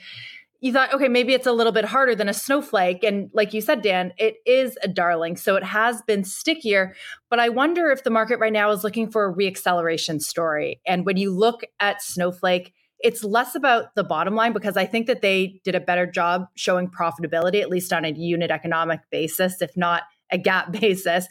you 0.65 0.73
thought, 0.73 0.95
okay, 0.95 1.09
maybe 1.09 1.35
it's 1.35 1.47
a 1.47 1.53
little 1.53 1.75
bit 1.75 1.85
harder 1.85 2.15
than 2.15 2.27
a 2.27 2.33
snowflake. 2.33 3.05
And 3.05 3.29
like 3.35 3.53
you 3.53 3.61
said, 3.61 3.83
Dan, 3.83 4.15
it 4.17 4.37
is 4.47 4.79
a 4.83 4.89
darling. 4.89 5.37
So 5.37 5.57
it 5.57 5.63
has 5.63 6.01
been 6.07 6.25
stickier. 6.25 6.95
But 7.29 7.39
I 7.39 7.51
wonder 7.51 7.91
if 7.91 8.03
the 8.03 8.09
market 8.09 8.39
right 8.39 8.51
now 8.51 8.71
is 8.71 8.83
looking 8.83 9.11
for 9.11 9.29
a 9.29 9.35
reacceleration 9.35 10.23
story. 10.23 10.81
And 10.87 11.05
when 11.05 11.19
you 11.19 11.33
look 11.33 11.65
at 11.81 12.01
Snowflake, 12.01 12.73
it's 13.01 13.23
less 13.23 13.55
about 13.55 13.95
the 13.95 14.05
bottom 14.05 14.35
line 14.35 14.53
because 14.53 14.77
I 14.77 14.87
think 14.87 15.07
that 15.07 15.23
they 15.23 15.61
did 15.65 15.75
a 15.75 15.81
better 15.81 16.07
job 16.07 16.47
showing 16.55 16.89
profitability, 16.89 17.61
at 17.61 17.69
least 17.69 17.93
on 17.93 18.05
a 18.05 18.11
unit 18.11 18.51
economic 18.51 19.01
basis, 19.11 19.61
if 19.61 19.77
not 19.77 20.03
a 20.33 20.39
GAAP 20.39 20.73
basis. 20.81 21.29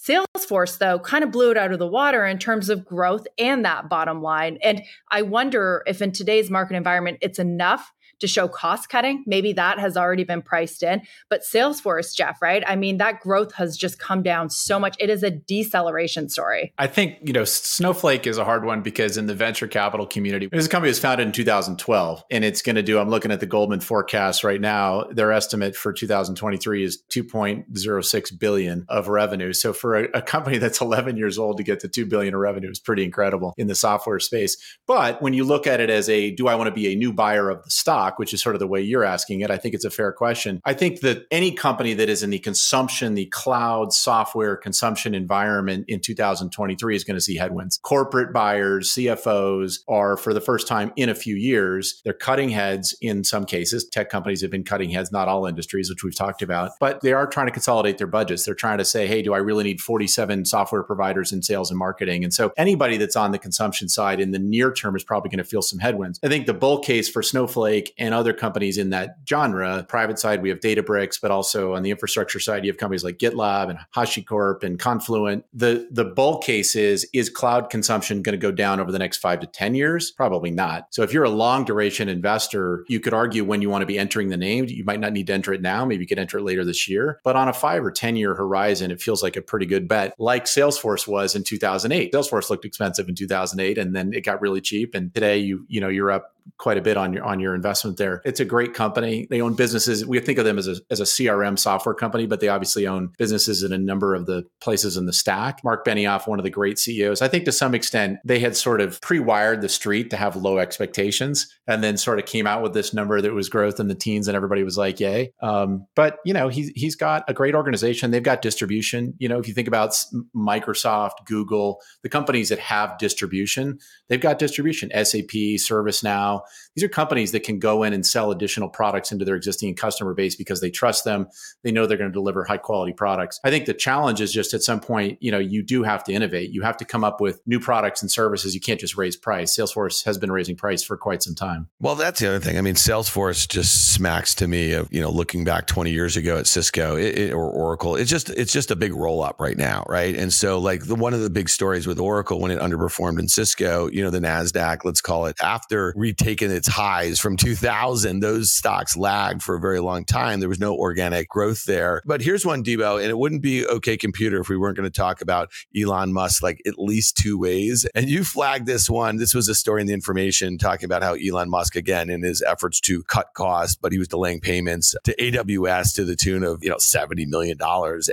Salesforce, 0.00 0.78
though, 0.78 0.98
kind 0.98 1.22
of 1.22 1.30
blew 1.30 1.50
it 1.50 1.58
out 1.58 1.72
of 1.72 1.78
the 1.78 1.86
water 1.86 2.24
in 2.24 2.38
terms 2.38 2.70
of 2.70 2.86
growth 2.86 3.26
and 3.38 3.66
that 3.66 3.90
bottom 3.90 4.22
line. 4.22 4.58
And 4.62 4.82
I 5.10 5.22
wonder 5.22 5.82
if 5.86 6.00
in 6.00 6.12
today's 6.12 6.50
market 6.50 6.74
environment, 6.74 7.18
it's 7.20 7.38
enough 7.38 7.92
to 8.20 8.26
show 8.26 8.48
cost 8.48 8.88
cutting. 8.88 9.24
Maybe 9.26 9.52
that 9.54 9.78
has 9.78 9.96
already 9.96 10.24
been 10.24 10.42
priced 10.42 10.82
in. 10.82 11.02
But 11.28 11.42
Salesforce, 11.42 12.14
Jeff, 12.14 12.40
right? 12.40 12.62
I 12.66 12.76
mean, 12.76 12.98
that 12.98 13.20
growth 13.20 13.54
has 13.54 13.76
just 13.76 13.98
come 13.98 14.22
down 14.22 14.50
so 14.50 14.78
much. 14.78 14.96
It 14.98 15.10
is 15.10 15.22
a 15.22 15.30
deceleration 15.30 16.28
story. 16.28 16.72
I 16.78 16.86
think, 16.86 17.18
you 17.22 17.32
know, 17.32 17.44
Snowflake 17.44 18.26
is 18.26 18.38
a 18.38 18.44
hard 18.44 18.64
one 18.64 18.82
because 18.82 19.16
in 19.16 19.26
the 19.26 19.34
venture 19.34 19.66
capital 19.66 20.06
community, 20.06 20.48
this 20.50 20.68
company 20.68 20.90
was 20.90 20.98
founded 20.98 21.26
in 21.26 21.32
2012 21.32 22.24
and 22.30 22.44
it's 22.44 22.62
going 22.62 22.76
to 22.76 22.82
do, 22.82 22.98
I'm 22.98 23.08
looking 23.08 23.30
at 23.30 23.40
the 23.40 23.46
Goldman 23.46 23.80
forecast 23.80 24.44
right 24.44 24.60
now. 24.60 25.04
Their 25.10 25.32
estimate 25.32 25.74
for 25.76 25.92
2023 25.92 26.84
is 26.84 27.02
2.06 27.10 28.38
billion 28.38 28.84
of 28.88 29.08
revenue. 29.08 29.52
So 29.52 29.72
for 29.72 29.96
a, 29.96 30.08
a 30.14 30.22
company 30.22 30.58
that's 30.58 30.80
11 30.80 31.16
years 31.16 31.38
old 31.38 31.56
to 31.56 31.62
get 31.62 31.80
to 31.80 31.88
2 31.88 32.06
billion 32.06 32.34
of 32.34 32.40
revenue 32.40 32.70
is 32.70 32.78
pretty 32.78 33.04
incredible 33.04 33.54
in 33.56 33.66
the 33.66 33.74
software 33.74 34.20
space. 34.20 34.56
But 34.86 35.20
when 35.22 35.32
you 35.32 35.44
look 35.44 35.66
at 35.66 35.80
it 35.80 35.90
as 35.90 36.08
a, 36.08 36.30
do 36.32 36.48
I 36.48 36.54
want 36.54 36.68
to 36.68 36.74
be 36.74 36.92
a 36.92 36.96
new 36.96 37.12
buyer 37.12 37.50
of 37.50 37.62
the 37.64 37.70
stock? 37.70 38.09
Stock, 38.10 38.18
which 38.18 38.34
is 38.34 38.42
sort 38.42 38.54
of 38.54 38.60
the 38.60 38.66
way 38.66 38.80
you're 38.80 39.04
asking 39.04 39.40
it, 39.40 39.50
I 39.50 39.56
think 39.56 39.74
it's 39.74 39.84
a 39.84 39.90
fair 39.90 40.12
question. 40.12 40.60
I 40.64 40.74
think 40.74 41.00
that 41.00 41.26
any 41.30 41.52
company 41.52 41.94
that 41.94 42.08
is 42.08 42.22
in 42.22 42.30
the 42.30 42.38
consumption, 42.38 43.14
the 43.14 43.26
cloud 43.26 43.92
software 43.92 44.56
consumption 44.56 45.14
environment 45.14 45.84
in 45.88 46.00
2023 46.00 46.96
is 46.96 47.04
going 47.04 47.16
to 47.16 47.20
see 47.20 47.36
headwinds. 47.36 47.78
Corporate 47.82 48.32
buyers, 48.32 48.92
CFOs 48.94 49.80
are 49.88 50.16
for 50.16 50.34
the 50.34 50.40
first 50.40 50.66
time 50.66 50.92
in 50.96 51.08
a 51.08 51.14
few 51.14 51.36
years, 51.36 52.00
they're 52.04 52.12
cutting 52.12 52.50
heads 52.50 52.96
in 53.00 53.24
some 53.24 53.44
cases. 53.44 53.88
Tech 53.88 54.10
companies 54.10 54.42
have 54.42 54.50
been 54.50 54.64
cutting 54.64 54.90
heads, 54.90 55.12
not 55.12 55.28
all 55.28 55.46
industries, 55.46 55.90
which 55.90 56.04
we've 56.04 56.16
talked 56.16 56.42
about, 56.42 56.72
but 56.80 57.00
they 57.00 57.12
are 57.12 57.26
trying 57.26 57.46
to 57.46 57.52
consolidate 57.52 57.98
their 57.98 58.06
budgets. 58.06 58.44
They're 58.44 58.54
trying 58.54 58.78
to 58.78 58.84
say, 58.84 59.06
hey, 59.06 59.22
do 59.22 59.34
I 59.34 59.38
really 59.38 59.64
need 59.64 59.80
47 59.80 60.44
software 60.44 60.82
providers 60.82 61.32
in 61.32 61.42
sales 61.42 61.70
and 61.70 61.78
marketing? 61.78 62.24
And 62.24 62.32
so 62.32 62.52
anybody 62.56 62.96
that's 62.96 63.16
on 63.16 63.32
the 63.32 63.38
consumption 63.38 63.88
side 63.88 64.20
in 64.20 64.30
the 64.30 64.38
near 64.38 64.72
term 64.72 64.96
is 64.96 65.04
probably 65.04 65.30
going 65.30 65.38
to 65.38 65.44
feel 65.44 65.62
some 65.62 65.78
headwinds. 65.78 66.18
I 66.22 66.28
think 66.28 66.46
the 66.46 66.54
bull 66.54 66.80
case 66.80 67.08
for 67.08 67.22
Snowflake 67.22 67.94
and 68.00 68.14
other 68.14 68.32
companies 68.32 68.78
in 68.78 68.90
that 68.90 69.18
genre. 69.28 69.84
Private 69.88 70.18
side, 70.18 70.42
we 70.42 70.48
have 70.48 70.58
Databricks, 70.60 71.20
but 71.20 71.30
also 71.30 71.74
on 71.74 71.82
the 71.82 71.90
infrastructure 71.90 72.40
side, 72.40 72.64
you 72.64 72.70
have 72.70 72.78
companies 72.78 73.04
like 73.04 73.18
GitLab 73.18 73.68
and 73.68 73.78
HashiCorp 73.94 74.64
and 74.64 74.78
Confluent. 74.78 75.44
The 75.52 75.86
the 75.90 76.06
bull 76.06 76.38
case 76.38 76.74
is 76.74 77.06
is 77.12 77.28
cloud 77.28 77.68
consumption 77.68 78.22
going 78.22 78.32
to 78.32 78.38
go 78.38 78.50
down 78.50 78.80
over 78.80 78.90
the 78.90 78.98
next 78.98 79.18
five 79.18 79.40
to 79.40 79.46
ten 79.46 79.74
years? 79.74 80.10
Probably 80.10 80.50
not. 80.50 80.86
So 80.90 81.02
if 81.02 81.12
you're 81.12 81.24
a 81.24 81.30
long 81.30 81.64
duration 81.64 82.08
investor, 82.08 82.84
you 82.88 82.98
could 82.98 83.12
argue 83.12 83.44
when 83.44 83.60
you 83.60 83.68
want 83.68 83.82
to 83.82 83.86
be 83.86 83.98
entering 83.98 84.30
the 84.30 84.36
name, 84.38 84.64
you 84.66 84.84
might 84.84 85.00
not 85.00 85.12
need 85.12 85.26
to 85.26 85.34
enter 85.34 85.52
it 85.52 85.60
now. 85.60 85.84
Maybe 85.84 86.02
you 86.02 86.08
could 86.08 86.18
enter 86.18 86.38
it 86.38 86.42
later 86.42 86.64
this 86.64 86.88
year. 86.88 87.20
But 87.22 87.36
on 87.36 87.48
a 87.48 87.52
five 87.52 87.84
or 87.84 87.90
ten 87.90 88.16
year 88.16 88.34
horizon, 88.34 88.90
it 88.90 89.02
feels 89.02 89.22
like 89.22 89.36
a 89.36 89.42
pretty 89.42 89.66
good 89.66 89.86
bet, 89.86 90.14
like 90.18 90.46
Salesforce 90.46 91.06
was 91.06 91.36
in 91.36 91.44
2008. 91.44 92.12
Salesforce 92.12 92.48
looked 92.48 92.64
expensive 92.64 93.08
in 93.08 93.14
2008, 93.14 93.76
and 93.76 93.94
then 93.94 94.14
it 94.14 94.22
got 94.22 94.40
really 94.40 94.62
cheap. 94.62 94.94
And 94.94 95.12
today, 95.12 95.36
you 95.36 95.66
you 95.68 95.82
know 95.82 95.88
you're 95.88 96.10
up 96.10 96.34
quite 96.58 96.78
a 96.78 96.82
bit 96.82 96.96
on 96.96 97.12
your 97.12 97.24
on 97.24 97.40
your 97.40 97.54
investment 97.54 97.96
there. 97.96 98.22
It's 98.24 98.40
a 98.40 98.44
great 98.44 98.74
company. 98.74 99.26
They 99.30 99.40
own 99.40 99.54
businesses. 99.54 100.04
We 100.06 100.20
think 100.20 100.38
of 100.38 100.44
them 100.44 100.58
as 100.58 100.68
a 100.68 100.76
as 100.90 101.00
a 101.00 101.04
CRM 101.04 101.58
software 101.58 101.94
company, 101.94 102.26
but 102.26 102.40
they 102.40 102.48
obviously 102.48 102.86
own 102.86 103.12
businesses 103.18 103.62
in 103.62 103.72
a 103.72 103.78
number 103.78 104.14
of 104.14 104.26
the 104.26 104.44
places 104.60 104.96
in 104.96 105.06
the 105.06 105.12
stack. 105.12 105.62
Mark 105.64 105.84
Benioff, 105.84 106.26
one 106.26 106.38
of 106.38 106.44
the 106.44 106.50
great 106.50 106.78
CEOs, 106.78 107.22
I 107.22 107.28
think 107.28 107.44
to 107.44 107.52
some 107.52 107.74
extent 107.74 108.18
they 108.24 108.38
had 108.38 108.56
sort 108.56 108.80
of 108.80 109.00
pre-wired 109.00 109.60
the 109.60 109.68
street 109.68 110.10
to 110.10 110.16
have 110.16 110.36
low 110.36 110.58
expectations, 110.58 111.46
and 111.66 111.82
then 111.82 111.96
sort 111.96 112.18
of 112.18 112.26
came 112.26 112.46
out 112.46 112.62
with 112.62 112.74
this 112.74 112.92
number 112.92 113.20
that 113.20 113.32
was 113.32 113.48
growth 113.48 113.80
in 113.80 113.88
the 113.88 113.94
teens, 113.94 114.28
and 114.28 114.36
everybody 114.36 114.62
was 114.62 114.78
like, 114.78 115.00
"Yay!" 115.00 115.32
Um, 115.42 115.86
but 115.94 116.18
you 116.24 116.34
know, 116.34 116.48
he's 116.48 116.70
he's 116.74 116.96
got 116.96 117.24
a 117.28 117.34
great 117.34 117.54
organization. 117.54 118.10
They've 118.10 118.22
got 118.22 118.42
distribution. 118.42 119.14
You 119.18 119.28
know, 119.28 119.38
if 119.38 119.48
you 119.48 119.54
think 119.54 119.68
about 119.68 119.90
Microsoft, 120.36 121.24
Google, 121.26 121.80
the 122.02 122.08
companies 122.08 122.48
that 122.48 122.58
have 122.58 122.98
distribution, 122.98 123.78
they've 124.08 124.20
got 124.20 124.38
distribution. 124.38 124.90
SAP, 124.90 125.30
ServiceNow 125.58 126.39
these 126.74 126.84
are 126.84 126.88
companies 126.88 127.32
that 127.32 127.42
can 127.42 127.58
go 127.58 127.82
in 127.82 127.92
and 127.92 128.04
sell 128.04 128.30
additional 128.30 128.68
products 128.68 129.12
into 129.12 129.24
their 129.24 129.36
existing 129.36 129.74
customer 129.74 130.14
base 130.14 130.36
because 130.36 130.60
they 130.60 130.70
trust 130.70 131.04
them. 131.04 131.26
They 131.62 131.72
know 131.72 131.86
they're 131.86 131.98
going 131.98 132.10
to 132.10 132.14
deliver 132.14 132.44
high 132.44 132.56
quality 132.56 132.92
products. 132.92 133.40
I 133.44 133.50
think 133.50 133.66
the 133.66 133.74
challenge 133.74 134.20
is 134.20 134.32
just 134.32 134.54
at 134.54 134.62
some 134.62 134.80
point, 134.80 135.18
you 135.20 135.30
know, 135.30 135.38
you 135.38 135.62
do 135.62 135.82
have 135.82 136.04
to 136.04 136.12
innovate. 136.12 136.50
You 136.50 136.62
have 136.62 136.76
to 136.78 136.84
come 136.84 137.04
up 137.04 137.20
with 137.20 137.40
new 137.46 137.60
products 137.60 138.02
and 138.02 138.10
services. 138.10 138.54
You 138.54 138.60
can't 138.60 138.80
just 138.80 138.96
raise 138.96 139.16
price. 139.16 139.56
Salesforce 139.56 140.04
has 140.04 140.18
been 140.18 140.32
raising 140.32 140.56
price 140.56 140.82
for 140.82 140.96
quite 140.96 141.22
some 141.22 141.34
time. 141.34 141.68
Well, 141.80 141.94
that's 141.94 142.20
the 142.20 142.28
other 142.28 142.40
thing. 142.40 142.58
I 142.58 142.60
mean, 142.60 142.74
Salesforce 142.74 143.48
just 143.48 143.92
smacks 143.94 144.34
to 144.36 144.48
me 144.48 144.72
of, 144.72 144.88
you 144.92 145.00
know, 145.00 145.10
looking 145.10 145.44
back 145.44 145.66
20 145.66 145.90
years 145.90 146.16
ago 146.16 146.38
at 146.38 146.46
Cisco 146.46 146.96
it, 146.96 147.18
it, 147.18 147.32
or 147.32 147.50
Oracle. 147.50 147.96
It's 147.96 148.10
just 148.10 148.30
it's 148.30 148.52
just 148.52 148.70
a 148.70 148.76
big 148.76 148.94
roll 148.94 149.22
up 149.22 149.40
right 149.40 149.56
now, 149.56 149.84
right? 149.88 150.14
And 150.14 150.32
so 150.32 150.58
like 150.58 150.86
the 150.86 150.94
one 150.94 151.14
of 151.14 151.20
the 151.20 151.30
big 151.30 151.48
stories 151.48 151.86
with 151.86 151.98
Oracle 151.98 152.40
when 152.40 152.50
it 152.50 152.58
underperformed 152.58 153.18
in 153.18 153.28
Cisco, 153.28 153.88
you 153.90 154.02
know, 154.02 154.10
the 154.10 154.20
Nasdaq, 154.20 154.84
let's 154.84 155.00
call 155.00 155.26
it 155.26 155.36
after 155.42 155.92
re- 155.96 156.12
taken 156.20 156.50
its 156.50 156.68
highs 156.68 157.18
from 157.18 157.36
2000. 157.36 158.20
Those 158.20 158.52
stocks 158.52 158.96
lagged 158.96 159.42
for 159.42 159.56
a 159.56 159.60
very 159.60 159.80
long 159.80 160.04
time. 160.04 160.38
There 160.40 160.48
was 160.48 160.60
no 160.60 160.76
organic 160.76 161.28
growth 161.28 161.64
there. 161.64 162.02
But 162.04 162.20
here's 162.20 162.44
one, 162.44 162.62
D-Bo, 162.62 162.98
and 162.98 163.08
it 163.08 163.18
wouldn't 163.18 163.42
be 163.42 163.66
OK 163.66 163.96
Computer 163.96 164.40
if 164.40 164.48
we 164.48 164.56
weren't 164.56 164.76
going 164.76 164.88
to 164.88 164.96
talk 164.96 165.22
about 165.22 165.50
Elon 165.76 166.12
Musk 166.12 166.42
like 166.42 166.60
at 166.66 166.78
least 166.78 167.16
two 167.16 167.38
ways. 167.38 167.86
And 167.94 168.08
you 168.08 168.22
flagged 168.22 168.66
this 168.66 168.88
one. 168.88 169.16
This 169.16 169.34
was 169.34 169.48
a 169.48 169.54
story 169.54 169.80
in 169.80 169.86
the 169.86 169.94
information 169.94 170.58
talking 170.58 170.84
about 170.84 171.02
how 171.02 171.14
Elon 171.14 171.48
Musk, 171.50 171.74
again, 171.74 172.10
in 172.10 172.22
his 172.22 172.42
efforts 172.42 172.80
to 172.82 173.02
cut 173.04 173.28
costs, 173.34 173.76
but 173.80 173.92
he 173.92 173.98
was 173.98 174.08
delaying 174.08 174.40
payments 174.40 174.94
to 175.04 175.16
AWS 175.16 175.94
to 175.94 176.04
the 176.04 176.16
tune 176.16 176.44
of, 176.44 176.62
you 176.62 176.68
know, 176.68 176.76
$70 176.76 177.26
million. 177.26 177.58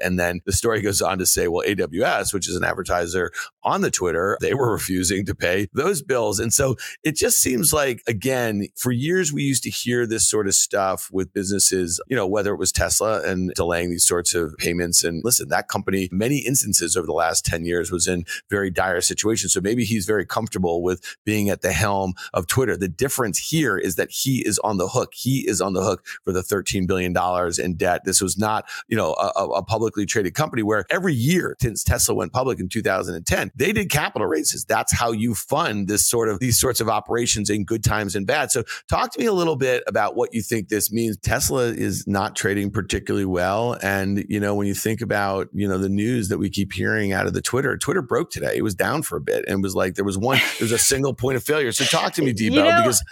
And 0.02 0.20
then 0.20 0.40
the 0.46 0.54
story 0.54 0.82
goes 0.82 1.02
on 1.02 1.20
to 1.20 1.26
say, 1.26 1.48
well, 1.48 1.68
AWS, 1.68 2.34
which 2.34 2.48
is 2.48 2.56
an 2.56 2.64
advertiser 2.64 3.32
on 3.64 3.82
the 3.82 3.92
Twitter, 3.92 4.38
they 4.40 4.54
were 4.54 4.72
refusing 4.72 5.26
to 5.26 5.36
pay 5.36 5.68
those 5.74 6.02
bills. 6.02 6.40
And 6.40 6.54
so 6.54 6.78
it 7.04 7.16
just 7.16 7.42
seems 7.42 7.74
like, 7.74 7.97
again, 8.08 8.68
for 8.76 8.92
years 8.92 9.32
we 9.34 9.44
used 9.44 9.64
to 9.64 9.70
hear 9.70 10.06
this 10.06 10.28
sort 10.28 10.48
of 10.48 10.56
stuff 10.56 11.10
with 11.12 11.34
businesses, 11.34 12.02
you 12.08 12.16
know, 12.16 12.28
whether 12.28 12.54
it 12.54 12.58
was 12.58 12.72
Tesla 12.72 13.22
and 13.24 13.52
delaying 13.56 13.90
these 13.90 14.06
sorts 14.06 14.34
of 14.34 14.56
payments. 14.58 15.04
And 15.04 15.22
listen, 15.24 15.50
that 15.50 15.68
company, 15.68 16.10
many 16.12 16.40
instances 16.40 16.96
over 16.96 17.06
the 17.06 17.14
last 17.14 17.46
10 17.46 17.66
years 17.66 17.92
was 17.92 18.08
in 18.08 18.26
very 18.50 18.70
dire 18.70 19.02
situations. 19.02 19.54
So 19.54 19.62
maybe 19.62 19.84
he's 19.84 20.06
very 20.06 20.26
comfortable 20.26 20.84
with 20.84 21.02
being 21.26 21.50
at 21.50 21.62
the 21.62 21.72
helm 21.72 22.14
of 22.34 22.48
Twitter. 22.48 22.78
The 22.78 22.88
difference 22.88 23.38
here 23.38 23.78
is 23.78 23.96
that 23.96 24.12
he 24.12 24.46
is 24.46 24.60
on 24.60 24.78
the 24.78 24.90
hook. 24.90 25.14
He 25.14 25.48
is 25.48 25.62
on 25.62 25.74
the 25.74 25.84
hook 25.84 26.06
for 26.24 26.32
the 26.32 26.42
$13 26.42 26.88
billion 26.88 27.16
in 27.60 27.78
debt. 27.78 28.02
This 28.06 28.22
was 28.22 28.38
not, 28.38 28.70
you 28.88 28.98
know, 28.98 29.14
a, 29.14 29.46
a 29.46 29.64
publicly 29.64 30.06
traded 30.06 30.34
company 30.34 30.64
where 30.64 30.86
every 30.90 31.14
year 31.14 31.56
since 31.62 31.84
Tesla 31.84 32.16
went 32.16 32.34
public 32.34 32.60
in 32.60 32.70
2010, 32.70 33.52
they 33.56 33.72
did 33.72 33.90
capital 33.90 34.28
raises. 34.28 34.66
That's 34.66 34.94
how 34.94 35.12
you 35.12 35.36
fund 35.36 35.88
this 35.88 36.06
sort 36.06 36.30
of 36.30 36.40
these 36.40 36.60
sorts 36.60 36.80
of 36.80 36.90
operations 36.90 37.50
in 37.50 37.64
good 37.64 37.84
times 37.88 38.16
and 38.16 38.28
bad. 38.28 38.52
So 38.52 38.64
talk 38.90 39.12
to 39.14 39.20
me 39.20 39.26
a 39.26 39.34
little 39.34 39.56
bit 39.56 39.84
about 39.88 40.16
what 40.16 40.34
you 40.34 40.42
think 40.42 40.70
this 40.70 40.92
means. 40.92 41.18
Tesla 41.18 41.68
is 41.68 42.06
not 42.08 42.36
trading 42.36 42.72
particularly 42.72 43.26
well. 43.26 43.78
And, 43.82 44.26
you 44.30 44.40
know, 44.40 44.56
when 44.56 44.68
you 44.68 44.74
think 44.74 45.02
about, 45.02 45.48
you 45.54 45.68
know, 45.68 45.78
the 45.78 45.90
news 45.90 46.30
that 46.30 46.38
we 46.38 46.50
keep 46.50 46.74
hearing 46.74 47.14
out 47.14 47.28
of 47.28 47.34
the 47.34 47.42
Twitter, 47.42 47.78
Twitter 47.78 48.02
broke 48.02 48.32
today. 48.32 48.54
It 48.56 48.64
was 48.64 48.76
down 48.76 49.04
for 49.04 49.18
a 49.18 49.22
bit 49.22 49.46
and 49.48 49.64
was 49.64 49.76
like 49.76 49.96
there 49.96 50.06
was 50.06 50.18
one, 50.18 50.38
there 50.38 50.66
was 50.66 50.72
a 50.72 50.78
single 50.78 51.14
point 51.14 51.38
of 51.38 51.44
failure. 51.44 51.72
So 51.72 51.86
talk 51.86 52.14
to 52.14 52.22
me, 52.22 52.34
D-Bo, 52.38 52.56
you 52.56 52.64
know, 52.64 52.82
because 52.82 53.04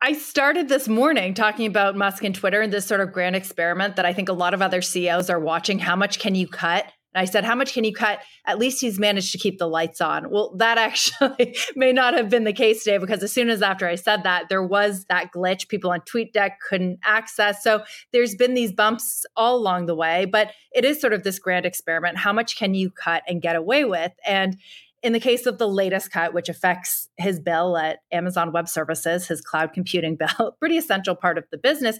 I 0.00 0.14
started 0.14 0.68
this 0.68 0.88
morning 0.88 1.32
talking 1.32 1.66
about 1.66 1.94
Musk 1.94 2.24
and 2.24 2.34
Twitter 2.34 2.60
and 2.60 2.72
this 2.72 2.84
sort 2.84 3.00
of 3.00 3.12
grand 3.12 3.36
experiment 3.36 3.96
that 3.96 4.04
I 4.04 4.12
think 4.12 4.28
a 4.28 4.32
lot 4.32 4.52
of 4.52 4.60
other 4.60 4.82
CEOs 4.82 5.30
are 5.30 5.38
watching. 5.38 5.78
How 5.78 5.94
much 5.94 6.18
can 6.18 6.34
you 6.34 6.48
cut? 6.48 6.86
And 7.14 7.22
I 7.22 7.24
said, 7.24 7.44
How 7.44 7.54
much 7.54 7.72
can 7.72 7.84
you 7.84 7.92
cut? 7.92 8.20
At 8.46 8.58
least 8.58 8.80
he's 8.80 8.98
managed 8.98 9.32
to 9.32 9.38
keep 9.38 9.58
the 9.58 9.68
lights 9.68 10.00
on. 10.00 10.30
Well, 10.30 10.54
that 10.56 10.78
actually 10.82 11.56
may 11.76 11.92
not 11.92 12.14
have 12.14 12.28
been 12.28 12.44
the 12.44 12.52
case 12.52 12.84
today 12.84 12.98
because 12.98 13.22
as 13.22 13.32
soon 13.32 13.50
as 13.50 13.62
after 13.62 13.86
I 13.86 13.94
said 13.94 14.22
that, 14.24 14.48
there 14.48 14.62
was 14.62 15.04
that 15.06 15.32
glitch. 15.34 15.68
People 15.68 15.90
on 15.90 16.00
TweetDeck 16.00 16.52
couldn't 16.68 16.98
access. 17.04 17.62
So 17.62 17.84
there's 18.12 18.34
been 18.34 18.54
these 18.54 18.72
bumps 18.72 19.24
all 19.36 19.56
along 19.56 19.86
the 19.86 19.94
way, 19.94 20.24
but 20.24 20.50
it 20.72 20.84
is 20.84 21.00
sort 21.00 21.12
of 21.12 21.22
this 21.22 21.38
grand 21.38 21.66
experiment. 21.66 22.18
How 22.18 22.32
much 22.32 22.56
can 22.56 22.74
you 22.74 22.90
cut 22.90 23.22
and 23.26 23.42
get 23.42 23.56
away 23.56 23.84
with? 23.84 24.12
And 24.26 24.56
in 25.02 25.12
the 25.12 25.20
case 25.20 25.46
of 25.46 25.58
the 25.58 25.68
latest 25.68 26.10
cut, 26.12 26.32
which 26.32 26.48
affects 26.48 27.08
his 27.16 27.40
bill 27.40 27.76
at 27.76 27.98
Amazon 28.12 28.52
Web 28.52 28.68
Services, 28.68 29.26
his 29.26 29.40
cloud 29.40 29.72
computing 29.72 30.16
bill, 30.38 30.56
pretty 30.60 30.78
essential 30.78 31.14
part 31.14 31.38
of 31.38 31.44
the 31.50 31.58
business, 31.58 31.98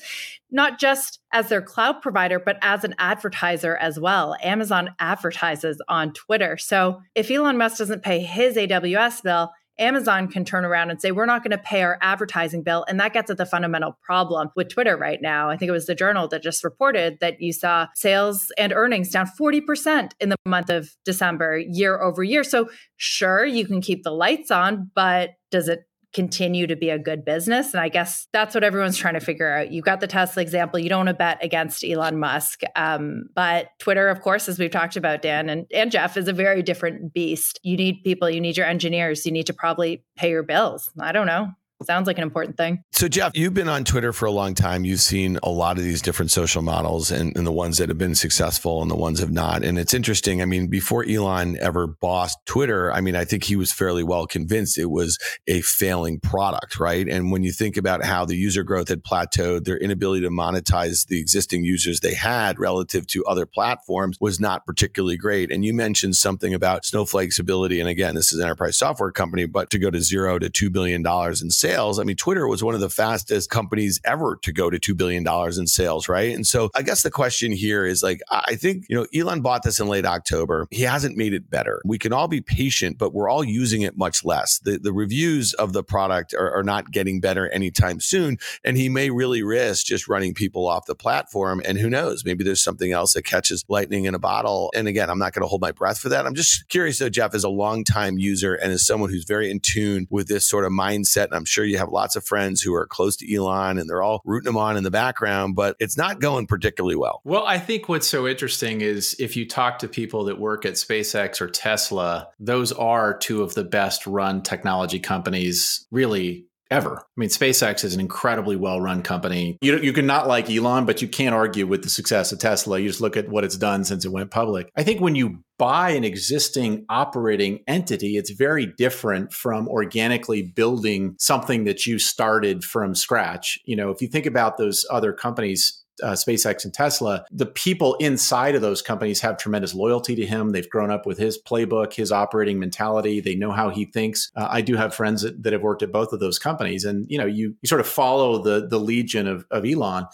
not 0.51 0.79
just 0.79 1.21
as 1.33 1.49
their 1.49 1.63
cloud 1.63 2.01
provider, 2.01 2.39
but 2.39 2.59
as 2.63 2.85
an 2.85 2.95
advertiser 2.99 3.77
as 3.77 3.99
well. 3.99 4.37
Amazon 4.43 4.91
advertises 4.99 5.81
on 5.89 6.13
Twitter. 6.13 6.57
So 6.57 7.01
if 7.15 7.31
Elon 7.31 7.59
Musk 7.59 7.79
doesn't 7.79 8.03
pay 8.03 8.21
his 8.21 8.57
AWS 8.57 9.23
bill, 9.23 9.53
Amazon 9.79 10.29
can 10.29 10.45
turn 10.45 10.65
around 10.65 10.91
and 10.91 11.01
say, 11.01 11.13
we're 11.13 11.27
not 11.27 11.43
going 11.43 11.57
to 11.57 11.63
pay 11.63 11.83
our 11.83 11.99
advertising 12.01 12.63
bill. 12.63 12.85
And 12.89 13.01
that 13.01 13.13
gets 13.13 13.31
at 13.31 13.37
the 13.37 13.47
fundamental 13.47 13.99
problem 14.03 14.51
with 14.55 14.69
Twitter 14.69 14.97
right 14.97 15.21
now. 15.21 15.51
I 15.51 15.57
think 15.57 15.69
it 15.69 15.73
was 15.73 15.87
the 15.87 15.95
journal 15.95 16.29
that 16.29 16.43
just 16.43 16.63
reported 16.63 17.19
that 17.21 17.41
you 17.41 17.53
saw 17.53 17.87
sales 17.95 18.53
and 18.59 18.73
earnings 18.73 19.11
down 19.11 19.27
40% 19.27 20.13
in 20.21 20.29
the 20.29 20.37
month 20.47 20.71
of 20.71 20.91
December, 21.05 21.59
year 21.59 22.01
over 22.01 22.23
year. 22.23 22.45
So, 22.45 22.69
sure, 22.97 23.45
you 23.45 23.67
can 23.67 23.81
keep 23.81 24.03
the 24.03 24.13
lights 24.13 24.51
on, 24.51 24.91
but 24.95 25.31
does 25.51 25.69
it 25.69 25.85
continue 26.13 26.67
to 26.67 26.77
be 26.77 26.91
a 26.91 26.99
good 26.99 27.25
business. 27.25 27.73
And 27.73 27.81
I 27.81 27.89
guess 27.89 28.27
that's 28.33 28.55
what 28.55 28.65
everyone's 28.65 28.97
trying 28.97 29.15
to 29.15 29.21
figure 29.21 29.51
out. 29.51 29.73
You've 29.73 29.85
got 29.85 30.01
the 30.01 30.07
Tesla 30.07 30.43
example. 30.43 30.79
You 30.79 30.89
don't 30.89 31.01
want 31.01 31.09
to 31.09 31.15
bet 31.15 31.43
against 31.43 31.85
Elon 31.85 32.19
Musk. 32.19 32.63
Um, 32.77 33.25
but 33.35 33.69
Twitter, 33.79 34.09
of 34.09 34.21
course, 34.21 34.49
as 34.49 34.59
we've 34.59 34.71
talked 34.71 34.97
about, 34.97 35.23
Dan 35.23 35.49
and, 35.49 35.67
and 35.73 35.91
Jeff, 35.91 36.17
is 36.17 36.29
a 36.29 36.33
very 36.33 36.63
different 36.63 37.13
beast. 37.15 37.61
You 37.63 37.77
need 37.77 38.03
people, 38.05 38.29
you 38.29 38.41
need 38.41 38.57
your 38.57 38.67
engineers, 38.67 39.25
you 39.25 39.33
need 39.33 39.47
to 39.47 39.55
probably 39.55 40.05
pay 40.17 40.31
your 40.31 40.43
bills. 40.43 40.91
I 41.01 41.13
don't 41.13 41.27
know. 41.27 41.49
Sounds 41.85 42.07
like 42.07 42.19
an 42.19 42.23
important 42.23 42.57
thing. 42.57 42.83
So, 42.93 43.09
Jeff, 43.09 43.33
you've 43.35 43.55
been 43.55 43.69
on 43.69 43.85
Twitter 43.85 44.13
for 44.13 44.27
a 44.27 44.31
long 44.31 44.55
time. 44.55 44.85
You've 44.85 45.01
seen 45.01 45.39
a 45.43 45.51
lot 45.51 45.79
of 45.79 45.85
these 45.85 46.03
different 46.03 46.31
social 46.31 46.63
models 46.63 47.11
and, 47.11 47.37
and, 47.37 47.47
the 47.47 47.53
ones 47.53 47.79
that 47.79 47.89
have 47.89 47.99
been 47.99 48.15
successful 48.15 48.83
and 48.83 48.91
the 48.91 48.97
ones 48.97 49.19
have 49.19 49.33
not. 49.33 49.65
And 49.65 49.79
it's 49.79 49.95
interesting. 49.95 50.41
I 50.41 50.45
mean, 50.45 50.69
before 50.69 51.05
Elon 51.05 51.59
ever 51.61 51.87
bossed 51.87 52.39
Twitter, 52.47 52.93
I 52.93 53.01
mean, 53.01 53.17
I 53.17 53.25
think 53.25 53.45
he 53.45 53.57
was 53.57 53.73
fairly 53.73 54.05
well 54.05 54.27
convinced 54.27 54.79
it 54.79 54.91
was 54.91 55.19
a 55.49 55.61
failing 55.63 56.21
product, 56.21 56.79
right? 56.79 57.09
And 57.09 57.33
when 57.33 57.43
you 57.43 57.53
think 57.53 57.77
about 57.77 58.05
how 58.05 58.25
the 58.25 58.37
user 58.37 58.63
growth 58.63 58.89
had 58.89 59.03
plateaued, 59.03 59.65
their 59.65 59.77
inability 59.77 60.23
to 60.23 60.31
monetize 60.31 61.07
the 61.09 61.21
existing 61.21 61.65
users 61.65 62.01
they 62.01 62.15
had 62.15 62.59
relative 62.59 63.07
to 63.09 63.25
other 63.25 63.47
platforms 63.47 64.17
was 64.21 64.39
not 64.39 64.65
particularly 64.65 65.17
great. 65.17 65.51
And 65.51 65.65
you 65.65 65.75
mentioned 65.75 66.17
something 66.17 66.55
about 66.55 66.85
Snowflake's 66.85 67.39
ability. 67.39 67.81
And 67.81 67.89
again, 67.89 68.15
this 68.15 68.33
is 68.33 68.39
an 68.39 68.45
enterprise 68.45 68.79
software 68.79 69.11
company, 69.11 69.47
but 69.47 69.71
to 69.71 69.79
go 69.79 69.91
to 69.91 70.01
zero 70.01 70.39
to 70.39 70.49
$2 70.49 70.73
billion 70.73 71.05
in 71.07 71.51
sales 71.51 71.72
sales. 71.73 71.99
I 71.99 72.05
mean, 72.05 72.17
Twitter 72.17 72.47
was 72.47 72.63
one 72.63 72.75
of 72.75 72.81
the 72.81 72.91
fastest 72.91 73.49
companies 73.49 74.01
ever 74.05 74.39
to 74.43 74.53
go 74.53 74.69
to 74.69 74.79
$2 74.79 74.97
billion 74.97 75.27
in 75.59 75.67
sales, 75.67 76.09
right? 76.09 76.35
And 76.35 76.47
so 76.47 76.71
I 76.75 76.83
guess 76.83 77.03
the 77.03 77.11
question 77.11 77.53
here 77.53 77.87
is 77.87 78.03
like, 78.03 78.21
I 78.31 78.57
think, 78.57 78.85
you 78.89 78.97
know, 78.97 79.07
Elon 79.15 79.41
bought 79.41 79.63
this 79.63 79.81
in 79.81 79.89
late 79.89 80.05
October. 80.05 80.67
He 80.71 80.83
hasn't 80.83 81.17
made 81.17 81.33
it 81.33 81.49
better. 81.49 81.81
We 81.85 81.99
can 81.99 82.13
all 82.13 82.29
be 82.29 82.41
patient, 82.41 82.99
but 82.99 83.15
we're 83.15 83.31
all 83.31 83.43
using 83.45 83.83
it 83.83 83.97
much 83.97 84.25
less. 84.25 84.59
The, 84.59 84.79
the 84.79 84.93
reviews 84.93 85.55
of 85.55 85.73
the 85.73 85.83
product 85.83 86.35
are, 86.35 86.53
are 86.53 86.63
not 86.63 86.91
getting 86.91 87.21
better 87.21 87.49
anytime 87.49 88.01
soon. 88.01 88.39
And 88.65 88.77
he 88.77 88.89
may 88.89 89.11
really 89.11 89.43
risk 89.43 89.87
just 89.87 90.09
running 90.09 90.35
people 90.35 90.69
off 90.69 90.87
the 90.87 90.95
platform. 90.95 91.63
And 91.65 91.79
who 91.79 91.89
knows, 91.89 92.25
maybe 92.25 92.45
there's 92.45 92.63
something 92.63 92.93
else 92.93 93.15
that 93.15 93.23
catches 93.23 93.65
lightning 93.69 94.05
in 94.05 94.15
a 94.15 94.19
bottle. 94.19 94.71
And 94.75 94.89
again, 94.89 95.09
I'm 95.09 95.19
not 95.19 95.33
going 95.33 95.43
to 95.43 95.49
hold 95.49 95.63
my 95.63 95.73
breath 95.73 95.99
for 95.99 96.11
that. 96.11 96.27
I'm 96.27 96.35
just 96.35 96.69
curious 96.69 96.99
though, 96.99 97.09
Jeff, 97.09 97.35
as 97.35 97.45
a 97.45 97.49
longtime 97.49 98.19
user 98.19 98.55
and 98.55 98.73
as 98.73 98.87
someone 98.87 99.09
who's 99.09 99.25
very 99.25 99.51
in 99.51 99.61
tune 99.61 100.07
with 100.11 100.29
this 100.29 100.47
sort 100.49 100.65
of 100.65 100.73
mindset, 100.73 101.27
and 101.27 101.35
I'm 101.35 101.45
sure 101.45 101.62
sure 101.63 101.69
you 101.69 101.79
have 101.79 101.91
lots 101.91 102.17
of 102.17 102.25
friends 102.25 102.61
who 102.61 102.75
are 102.75 102.87
close 102.87 103.17
to 103.17 103.35
Elon 103.35 103.79
and 103.79 103.89
they're 103.89 104.03
all 104.03 104.21
rooting 104.25 104.49
him 104.49 104.57
on 104.57 104.77
in 104.77 104.83
the 104.83 104.91
background, 104.91 105.55
but 105.55 105.77
it's 105.79 105.97
not 105.97 106.21
going 106.21 106.47
particularly 106.47 106.97
well. 106.97 107.21
Well, 107.25 107.47
I 107.47 107.59
think 107.59 107.89
what's 107.89 108.09
so 108.09 108.27
interesting 108.27 108.81
is 108.81 109.15
if 109.19 109.37
you 109.37 109.49
talk 109.49 109.79
to 109.81 109.89
people 109.89 110.25
that 110.25 110.39
work 110.41 110.67
at 110.67 110.75
SpaceX 110.75 111.41
or 111.41 111.49
Tesla, 111.49 112.29
those 112.41 112.73
are 112.73 113.17
two 113.17 113.43
of 113.43 113.55
the 113.55 113.65
best 113.65 114.07
run 114.07 114.43
technology 114.43 114.99
companies 114.99 115.87
really 115.91 116.47
ever. 116.73 116.99
I 116.99 117.21
mean, 117.21 117.29
SpaceX 117.29 117.85
is 117.85 117.95
an 117.95 118.01
incredibly 118.01 118.57
well 118.57 118.81
run 118.81 119.03
company. 119.03 119.59
You, 119.61 119.79
you 119.79 119.93
can 119.93 120.07
not 120.07 120.27
like 120.27 120.51
Elon, 120.51 120.87
but 120.87 121.03
you 121.03 121.09
can't 121.09 121.35
argue 121.35 121.67
with 121.67 121.83
the 121.83 121.91
success 121.91 122.33
of 122.33 122.39
Tesla. 122.39 122.79
You 122.79 122.89
just 122.89 123.01
look 123.01 123.17
at 123.17 123.29
what 123.29 123.45
it's 123.45 123.57
done 123.57 123.85
since 123.85 124.05
it 124.05 124.13
went 124.13 124.31
public. 124.31 124.71
I 124.77 124.83
think 124.83 125.01
when 125.01 125.15
you 125.15 125.45
buy 125.59 125.91
an 125.91 126.03
existing 126.03 126.85
operating 126.89 127.61
entity, 127.69 128.17
it's 128.17 128.31
very 128.31 128.67
different 128.67 129.33
from 129.33 129.69
organically 129.69 130.43
building 130.43 131.15
something 131.19 131.65
that 131.65 131.87
you 131.87 131.99
started 131.99 132.65
from 132.65 132.95
scratch. 132.95 133.59
You 133.65 133.77
know, 133.77 133.91
if 133.91 134.03
you 134.03 134.09
think 134.09 134.27
about 134.27 134.57
those 134.57 134.85
other 134.91 135.13
companies, 135.13 135.82
uh, 136.03 136.13
SpaceX 136.13 136.65
and 136.65 136.75
Tesla, 136.75 137.25
the 137.31 137.47
people 137.47 137.95
inside 137.97 138.55
of 138.55 138.63
those 138.63 138.83
companies 138.83 139.21
have 139.21 139.37
tremendous 139.37 139.75
loyalty 139.75 140.15
to 140.17 140.27
him. 140.27 140.51
They've 140.51 140.69
grown 140.69 140.91
up 140.91 141.07
with 141.07 141.19
his 141.19 141.41
playbook, 141.41 141.95
his 141.95 142.13
operating 142.13 142.59
mentality. 142.59 143.21
They 143.21 143.35
know 143.35 143.53
how 143.53 143.71
he 143.71 143.85
thinks. 143.85 144.31
Uh, 144.37 144.49
I 144.51 144.61
do 144.61 144.77
have 144.77 144.95
friends 144.95 145.23
that, 145.23 145.43
that, 145.43 145.53
have 145.53 145.63
worked 145.63 145.83
at 145.83 145.93
both 145.93 146.13
of 146.13 146.21
those 146.21 146.39
companies, 146.39 146.85
and 146.85 147.07
you 147.09 147.19
know, 147.19 147.27
you 147.27 147.55
you 147.63 147.69
sort 147.69 147.81
of 147.81 147.87
follow 147.87 148.43
the 148.43 148.67
the 148.67 148.79
legion 148.79 149.27
of, 149.27 149.47
of 149.51 149.65
Elon 149.65 150.07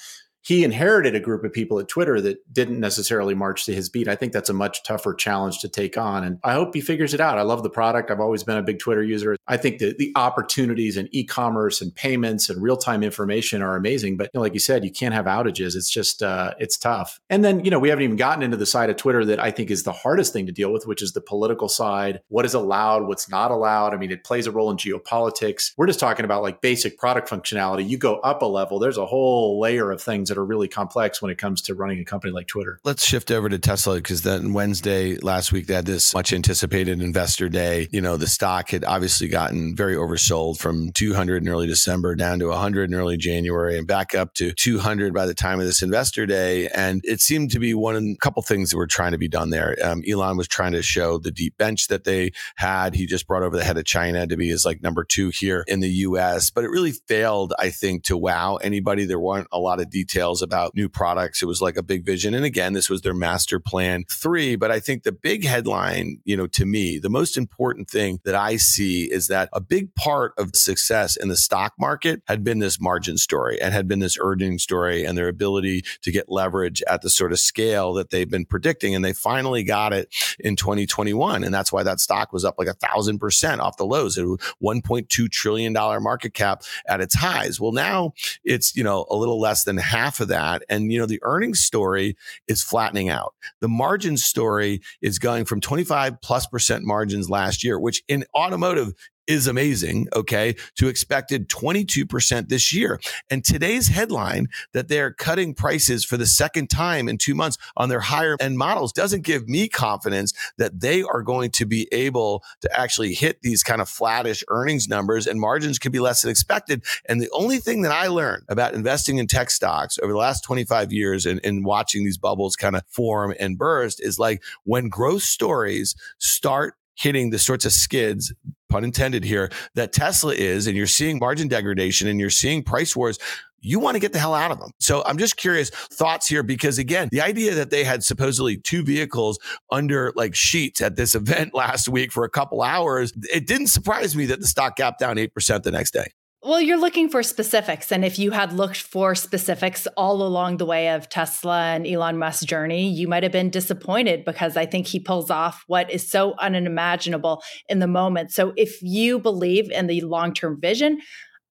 he 0.49 0.65
inherited 0.65 1.15
a 1.15 1.21
group 1.21 1.45
of 1.45 1.53
people 1.53 1.79
at 1.79 1.89
Twitter 1.89 2.23
that 2.23 2.51
didn't 2.51 2.81
necessarily 2.81 3.35
march 3.35 3.67
to 3.67 3.75
his 3.75 3.91
beat. 3.91 4.09
I 4.09 4.17
think 4.17 4.33
that's 4.33 4.49
a 4.49 4.55
much 4.55 4.83
tougher 4.83 5.13
challenge 5.13 5.59
to 5.59 5.69
take 5.69 5.99
on. 5.99 6.25
And 6.25 6.39
I 6.43 6.55
hope 6.55 6.75
he 6.75 6.81
figures 6.81 7.13
it 7.13 7.21
out. 7.21 7.37
I 7.37 7.43
love 7.43 7.63
the 7.63 7.69
product. 7.69 8.11
I've 8.11 8.19
always 8.19 8.45
been 8.45 8.57
a 8.57 8.63
big 8.63 8.79
Twitter 8.79 9.03
user. 9.03 9.37
I 9.47 9.59
think 9.59 9.79
that 9.81 9.99
the 9.99 10.11
opportunities 10.17 10.97
in 10.97 11.07
e 11.13 11.23
commerce 11.25 11.83
and 11.83 11.95
payments 11.95 12.49
and 12.49 12.63
real 12.63 12.79
time 12.79 13.03
information 13.03 13.61
are 13.61 13.77
amazing. 13.77 14.17
But 14.17 14.31
you 14.33 14.39
know, 14.39 14.41
like 14.41 14.55
you 14.55 14.61
said, 14.61 14.87
you 14.87 14.91
can't 14.91 15.13
have 15.13 15.27
outages. 15.27 15.77
It's 15.77 15.91
just, 15.91 16.23
uh, 16.23 16.55
it's 16.59 16.79
tough. 16.79 17.21
And 17.29 17.45
then, 17.45 17.63
you 17.63 17.71
know, 17.71 17.79
we 17.79 17.91
haven't 17.91 18.05
even 18.05 18.17
gotten 18.17 18.43
into 18.43 18.57
the 18.57 18.65
side 18.65 18.89
of 18.89 18.97
Twitter 18.97 19.27
that 19.27 19.39
I 19.39 19.51
think 19.51 19.71
is 19.71 19.83
the 19.83 19.93
hardest 19.93 20.33
thing 20.33 20.47
to 20.47 20.53
deal 20.53 20.73
with, 20.73 20.87
which 20.87 21.03
is 21.03 21.13
the 21.13 21.21
political 21.21 21.69
side. 21.69 22.21
What 22.29 22.47
is 22.47 22.55
allowed? 22.55 23.07
What's 23.07 23.29
not 23.29 23.51
allowed? 23.51 23.93
I 23.93 23.99
mean, 23.99 24.11
it 24.11 24.25
plays 24.25 24.47
a 24.47 24.51
role 24.51 24.71
in 24.71 24.79
geopolitics. 24.79 25.73
We're 25.77 25.89
just 25.89 26.01
talking 26.01 26.25
about 26.25 26.43
like 26.43 26.63
basic 26.63 26.97
product 26.97 27.29
functionality. 27.29 27.87
You 27.87 27.99
go 27.99 28.21
up 28.21 28.41
a 28.41 28.47
level, 28.47 28.79
there's 28.79 28.97
a 28.97 29.05
whole 29.05 29.61
layer 29.61 29.91
of 29.91 30.01
things 30.01 30.31
that 30.31 30.38
that 30.39 30.43
are 30.43 30.45
really 30.45 30.69
complex 30.69 31.21
when 31.21 31.31
it 31.31 31.39
comes 31.39 31.63
to 31.63 31.75
running 31.75 31.99
a 31.99 32.05
company 32.05 32.33
like 32.33 32.47
Twitter. 32.47 32.79
Let's 32.85 33.05
shift 33.05 33.31
over 33.31 33.49
to 33.49 33.59
Tesla 33.59 33.97
because 33.97 34.23
then 34.23 34.53
Wednesday 34.53 35.17
last 35.17 35.53
week 35.53 35.67
they 35.67 35.75
had 35.75 35.87
this 35.87 36.15
much 36.15 36.33
anticipated 36.33 37.03
investor 37.03 37.49
day. 37.49 37.89
You 37.91 38.01
know, 38.01 38.17
the 38.17 38.27
stock 38.27 38.71
had 38.71 38.85
obviously 38.85 39.29
gotten 39.29 39.75
very 39.75 39.95
oversold 39.95 40.59
from 40.59 40.93
200 40.93 41.43
in 41.43 41.49
early 41.49 41.67
December 41.67 42.15
down 42.15 42.39
to 42.39 42.49
100 42.49 42.91
in 42.91 42.95
early 42.95 43.17
January 43.17 43.77
and 43.77 43.87
back 43.87 44.15
up 44.15 44.35
to 44.35 44.53
200 44.53 45.13
by 45.13 45.27
the 45.27 45.35
time 45.35 45.59
of 45.59 45.67
this 45.67 45.83
investor 45.83 46.27
day. 46.27 46.69
And 46.69 47.01
it 47.05 47.21
seemed 47.21 47.51
to 47.53 47.59
be 47.59 47.75
one 47.75 48.17
couple 48.17 48.43
things 48.43 48.71
that 48.71 48.77
were 48.77 48.87
trying 48.87 49.13
to 49.13 49.19
be 49.19 49.29
done 49.29 49.51
there. 49.51 49.77
Um, 49.83 50.03
Elon 50.09 50.37
was 50.37 50.49
trying 50.49 50.73
to 50.73 50.83
show 50.83 51.19
the 51.19 51.33
deep 51.33 51.57
bench 51.59 51.89
that 51.89 52.05
they 52.05 52.33
had. 52.57 52.95
He 52.95 53.07
just 53.07 53.27
brought 53.27 53.43
over 53.43 53.57
the 53.57 53.65
head 53.65 53.79
of 53.79 53.85
China 53.85 54.27
to 54.27 54.37
be 54.37 54.49
his 54.49 54.65
like 54.65 54.83
number 54.83 55.05
two 55.05 55.31
here 55.31 55.65
in 55.67 55.81
the 55.81 55.89
US, 55.89 56.51
but 56.51 56.65
it 56.65 56.71
really 56.71 56.93
failed, 56.93 57.55
I 57.59 57.71
think, 57.71 58.05
to 58.05 58.17
wow 58.17 58.57
anybody. 58.57 59.05
There 59.05 59.19
weren't 59.19 59.49
a 59.53 59.59
lot 59.59 59.81
of 59.81 59.91
details 59.91 60.28
about 60.43 60.75
new 60.75 60.89
products. 60.89 61.43
It 61.43 61.47
was 61.47 61.63
like 61.63 61.77
a 61.77 61.83
big 61.83 62.05
vision. 62.05 62.35
And 62.35 62.45
again, 62.45 62.73
this 62.73 62.91
was 62.91 63.03
their 63.03 63.15
master 63.15 63.59
plan 63.59 64.05
three. 64.11 64.57
But 64.57 64.71
I 64.71 64.81
think 64.81 65.03
the 65.03 65.13
big 65.13 65.45
headline, 65.45 66.21
you 66.25 66.37
know, 66.37 66.47
to 66.49 66.65
me, 66.65 66.99
the 66.99 67.09
most 67.09 67.37
important 67.37 67.89
thing 67.89 68.21
that 68.25 68.35
I 68.35 68.57
see 68.57 69.11
is 69.11 69.29
that 69.29 69.49
a 69.53 69.61
big 69.61 69.95
part 69.95 70.33
of 70.39 70.55
success 70.55 71.17
in 71.17 71.29
the 71.29 71.37
stock 71.37 71.75
market 71.79 72.23
had 72.27 72.45
been 72.45 72.59
this 72.59 72.81
margin 72.81 73.17
story 73.17 73.61
and 73.61 73.73
had 73.73 73.89
been 73.89 74.01
this 74.01 74.19
earning 74.21 74.59
story 74.59 75.05
and 75.05 75.17
their 75.17 75.29
ability 75.29 75.83
to 76.03 76.13
get 76.13 76.29
leverage 76.29 76.83
at 76.89 77.03
the 77.03 77.11
sort 77.11 77.33
of 77.33 77.39
scale 77.39 77.93
that 77.95 78.11
they've 78.11 78.31
been 78.31 78.45
predicting. 78.45 78.95
And 78.95 79.05
they 79.05 79.13
finally 79.13 79.65
got 79.65 79.93
it 79.93 80.15
in 80.39 80.57
2021. 80.57 81.45
And 81.45 81.55
that's 81.55 81.73
why 81.73 81.83
that 81.83 82.01
stock 82.01 82.33
was 82.33 82.45
up 82.45 82.57
like 82.59 82.69
a 82.69 82.75
thousand 82.75 83.19
percent 83.19 83.61
off 83.61 83.77
the 83.77 83.85
lows. 83.87 84.17
It 84.17 84.25
was 84.25 84.39
$1.2 84.63 85.31
trillion 85.31 85.73
market 85.73 86.35
cap 86.35 86.63
at 86.87 87.01
its 87.01 87.15
highs. 87.15 87.61
Well, 87.61 87.73
now 87.73 88.13
it's, 88.45 88.77
you 88.77 88.85
know, 88.85 89.07
a 89.11 89.17
little 89.17 89.41
less 89.41 89.65
than 89.65 89.77
half 89.77 90.08
of 90.21 90.29
that. 90.29 90.63
And, 90.69 90.91
you 90.93 90.99
know, 90.99 91.07
the 91.07 91.21
earnings 91.23 91.61
story 91.61 92.17
is 92.47 92.63
flattening 92.63 93.09
out. 93.09 93.35
The 93.61 93.69
margin 93.69 94.17
story 94.17 94.81
is 95.01 95.19
going 95.19 95.45
from 95.45 95.61
25 95.61 96.21
plus 96.21 96.47
percent 96.47 96.85
margins 96.85 97.31
last 97.31 97.63
year, 97.63 97.79
which 97.79 98.03
in 98.09 98.25
automotive 98.35 98.93
is 99.29 99.47
amazing, 99.47 100.09
okay, 100.17 100.57
to 100.77 100.89
expected 100.89 101.49
22% 101.49 102.49
this 102.49 102.73
year. 102.73 102.99
And 103.31 103.45
today's 103.45 103.89
headline 103.89 104.49
that 104.73 104.89
they're 104.89 105.13
cutting 105.13 105.55
prices 105.55 106.05
for 106.05 106.17
the 106.17 106.27
second 106.27 106.69
time 106.71 107.09
in 107.09 107.19
two 107.19 107.35
months 107.35 107.59
on 107.77 107.91
their 107.91 108.01
higher 108.01 108.37
end 108.41 108.57
models 108.57 108.93
doesn't 108.93 109.23
give 109.23 109.49
me 109.49 109.69
confidence 109.69 110.33
that 110.57 110.81
they 110.81 111.03
are 111.03 111.23
going 111.23 111.51
to 111.51 111.67
be 111.67 111.87
able 111.93 112.43
to 112.63 112.79
actually 112.81 113.13
hit 113.13 113.43
these 113.43 113.63
kind 113.63 113.83
of 113.83 113.89
flattish 113.89 114.43
earnings 114.49 114.89
numbers 114.89 115.27
and 115.27 115.39
margins 115.39 115.79
could 115.79 115.93
be 115.93 116.01
less 116.01 116.23
than 116.23 116.31
expected. 116.31 116.83
And 117.07 117.21
the 117.21 117.31
only 117.33 117.59
thing 117.59 117.83
that 117.83 117.93
I 117.93 118.09
learned 118.09 118.45
about 118.49 118.75
investing 118.75 119.19
in 119.19 119.27
tech 119.27 119.51
stocks 119.51 119.99
over 120.03 120.13
the 120.13 120.19
last 120.19 120.43
25 120.43 120.93
years 120.93 121.27
and, 121.27 121.41
and 121.45 121.65
watching 121.65 122.05
these 122.05 122.19
bubbles 122.19 122.57
kind 122.57 122.77
of 122.77 122.83
form 122.89 123.35
and 123.39 123.59
burst 123.59 124.01
is 124.01 124.19
like 124.19 124.43
when 124.65 124.89
growth 124.89 125.23
stories 125.23 125.95
start 126.19 126.75
hitting 126.99 127.31
the 127.31 127.39
sorts 127.39 127.65
of 127.65 127.73
skids, 127.73 128.33
pun 128.69 128.85
intended 128.85 129.25
here, 129.25 129.51
that 129.75 129.93
Tesla 129.93 130.35
is, 130.35 130.67
and 130.67 130.77
you're 130.77 130.87
seeing 130.87 131.19
margin 131.19 131.49
degradation 131.49 132.09
and 132.09 132.19
you're 132.21 132.31
seeing 132.31 132.63
price 132.63 132.95
wars, 132.95 133.19
you 133.61 133.81
want 133.81 133.95
to 133.95 134.01
get 134.01 134.13
the 134.13 134.19
hell 134.19 134.35
out 134.35 134.51
of 134.51 134.61
them. 134.61 134.71
So 134.79 135.03
I'm 135.05 135.19
just 135.19 135.37
curious 135.37 135.71
thoughts 135.71 136.29
here 136.29 136.43
because 136.43 136.79
again, 136.79 137.09
the 137.11 137.21
idea 137.21 137.55
that 137.55 137.71
they 137.71 137.85
had 137.85 138.05
supposedly 138.05 138.57
two 138.57 138.85
vehicles 138.85 139.39
under 139.71 140.13
like 140.17 140.35
sheets 140.35 140.81
at 140.81 140.97
this 140.97 141.15
event 141.15 141.55
last 141.55 141.89
week 141.89 142.13
for 142.13 142.25
a 142.25 142.31
couple 142.31 142.63
hours, 142.63 143.13
it 143.33 143.47
didn't 143.47 143.69
surprise 143.69 144.15
me 144.15 144.27
that 144.27 144.41
the 144.41 144.47
stock 144.47 144.77
gapped 144.77 145.01
down 145.01 145.17
8% 145.17 145.63
the 145.63 145.71
next 145.71 145.93
day. 145.93 146.13
Well, 146.41 146.61
you're 146.61 146.79
looking 146.79 147.09
for 147.09 147.25
specifics. 147.25 147.91
And 147.91 148.05
if 148.05 148.17
you 148.17 148.31
had 148.31 148.53
looked 148.53 148.77
for 148.77 149.17
specifics 149.17 149.89
all 149.97 150.23
along 150.23 150.59
the 150.59 150.67
way 150.67 150.91
of 150.91 151.09
Tesla 151.09 151.63
and 151.75 151.85
Elon 151.85 152.17
Musk's 152.17 152.45
journey, 152.47 152.89
you 152.89 153.09
might 153.09 153.25
have 153.25 153.33
been 153.33 153.51
disappointed 153.51 154.25
because 154.25 154.57
I 154.57 154.65
think 154.65 154.87
he 154.87 155.01
pulls 155.01 155.31
off 155.31 155.65
what 155.67 155.91
is 155.91 156.09
so 156.09 156.37
unimaginable 156.39 157.43
in 157.69 157.81
the 157.81 157.89
moment. 157.89 158.31
So 158.31 158.53
if 158.57 158.81
you 158.83 159.19
believe 159.19 159.69
in 159.73 159.89
the 159.89 160.01
long 160.03 160.33
term 160.33 160.61
vision, 160.61 161.01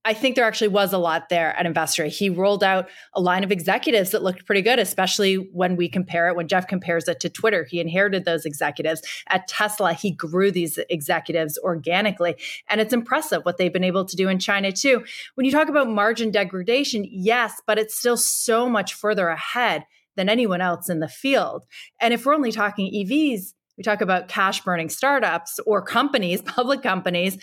I 0.07 0.13
think 0.13 0.37
there 0.37 0.45
actually 0.45 0.69
was 0.69 0.93
a 0.93 0.97
lot 0.97 1.27
there 1.27 1.53
at 1.59 1.65
Investor. 1.65 2.05
He 2.05 2.29
rolled 2.29 2.63
out 2.63 2.87
a 3.13 3.19
line 3.19 3.43
of 3.43 3.51
executives 3.51 4.11
that 4.11 4.23
looked 4.23 4.45
pretty 4.45 4.61
good, 4.61 4.79
especially 4.79 5.35
when 5.35 5.75
we 5.75 5.89
compare 5.89 6.29
it, 6.29 6.37
when 6.37 6.47
Jeff 6.47 6.65
compares 6.65 7.09
it 7.09 7.19
to 7.19 7.29
Twitter. 7.29 7.65
He 7.69 7.81
inherited 7.81 8.23
those 8.23 8.45
executives. 8.45 9.01
At 9.27 9.49
Tesla, 9.49 9.91
he 9.91 10.11
grew 10.11 10.49
these 10.49 10.79
executives 10.89 11.59
organically. 11.61 12.37
And 12.69 12.79
it's 12.79 12.93
impressive 12.93 13.41
what 13.43 13.57
they've 13.57 13.73
been 13.73 13.83
able 13.83 14.05
to 14.05 14.15
do 14.15 14.29
in 14.29 14.39
China, 14.39 14.71
too. 14.71 15.03
When 15.35 15.43
you 15.43 15.51
talk 15.51 15.67
about 15.67 15.89
margin 15.89 16.31
degradation, 16.31 17.05
yes, 17.09 17.61
but 17.67 17.77
it's 17.77 17.99
still 17.99 18.15
so 18.15 18.69
much 18.69 18.93
further 18.93 19.27
ahead 19.27 19.83
than 20.15 20.29
anyone 20.29 20.61
else 20.61 20.87
in 20.87 21.01
the 21.01 21.09
field. 21.09 21.65
And 21.99 22.13
if 22.13 22.25
we're 22.25 22.33
only 22.33 22.53
talking 22.53 22.89
EVs, 22.93 23.53
we 23.75 23.83
talk 23.83 23.99
about 23.99 24.29
cash 24.29 24.63
burning 24.63 24.87
startups 24.87 25.59
or 25.67 25.81
companies, 25.81 26.41
public 26.45 26.81
companies. 26.81 27.37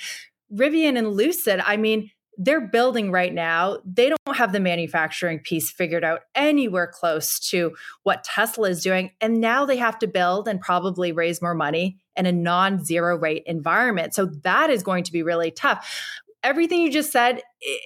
Rivian 0.51 0.97
and 0.97 1.09
Lucid, 1.09 1.61
I 1.61 1.77
mean, 1.77 2.11
they're 2.37 2.61
building 2.61 3.11
right 3.11 3.33
now. 3.33 3.79
They 3.85 4.09
don't 4.09 4.37
have 4.37 4.53
the 4.53 4.61
manufacturing 4.61 5.41
piece 5.41 5.71
figured 5.71 6.05
out 6.05 6.21
anywhere 6.35 6.87
close 6.87 7.39
to 7.51 7.75
what 8.03 8.25
Tesla 8.25 8.69
is 8.71 8.83
doing. 8.83 9.13
And 9.21 9.41
now 9.41 9.65
they 9.65 9.77
have 9.77 9.99
to 10.01 10.07
build 10.07 10.49
and 10.49 10.61
probably 10.61 11.13
raise 11.13 11.41
more 11.41 11.55
money 11.55 11.99
in 12.17 12.27
a 12.27 12.33
non 12.33 12.85
zero 12.85 13.17
rate 13.17 13.45
environment. 13.47 14.15
So 14.15 14.27
that 14.43 14.71
is 14.71 14.83
going 14.83 15.05
to 15.05 15.13
be 15.13 15.23
really 15.23 15.51
tough. 15.51 16.13
Everything 16.43 16.81
you 16.81 16.93
just 16.93 17.11
said 17.11 17.41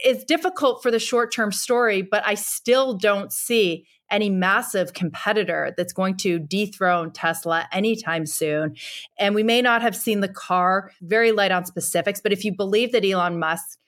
is 0.04 0.24
difficult 0.24 0.82
for 0.82 0.90
the 0.90 0.98
short 0.98 1.32
term 1.32 1.52
story, 1.52 2.02
but 2.02 2.26
I 2.26 2.34
still 2.34 2.94
don't 2.94 3.32
see 3.32 3.86
any 4.10 4.30
massive 4.30 4.94
competitor 4.94 5.74
that's 5.76 5.92
going 5.92 6.16
to 6.16 6.38
dethrone 6.38 7.12
Tesla 7.12 7.68
anytime 7.72 8.26
soon. 8.26 8.74
And 9.18 9.34
we 9.34 9.42
may 9.42 9.60
not 9.60 9.82
have 9.82 9.94
seen 9.94 10.20
the 10.20 10.28
car 10.28 10.90
very 11.02 11.30
light 11.30 11.52
on 11.52 11.66
specifics, 11.66 12.20
but 12.20 12.32
if 12.32 12.44
you 12.44 12.56
believe 12.56 12.92
that 12.92 13.04
Elon 13.04 13.38
Musk 13.38 13.78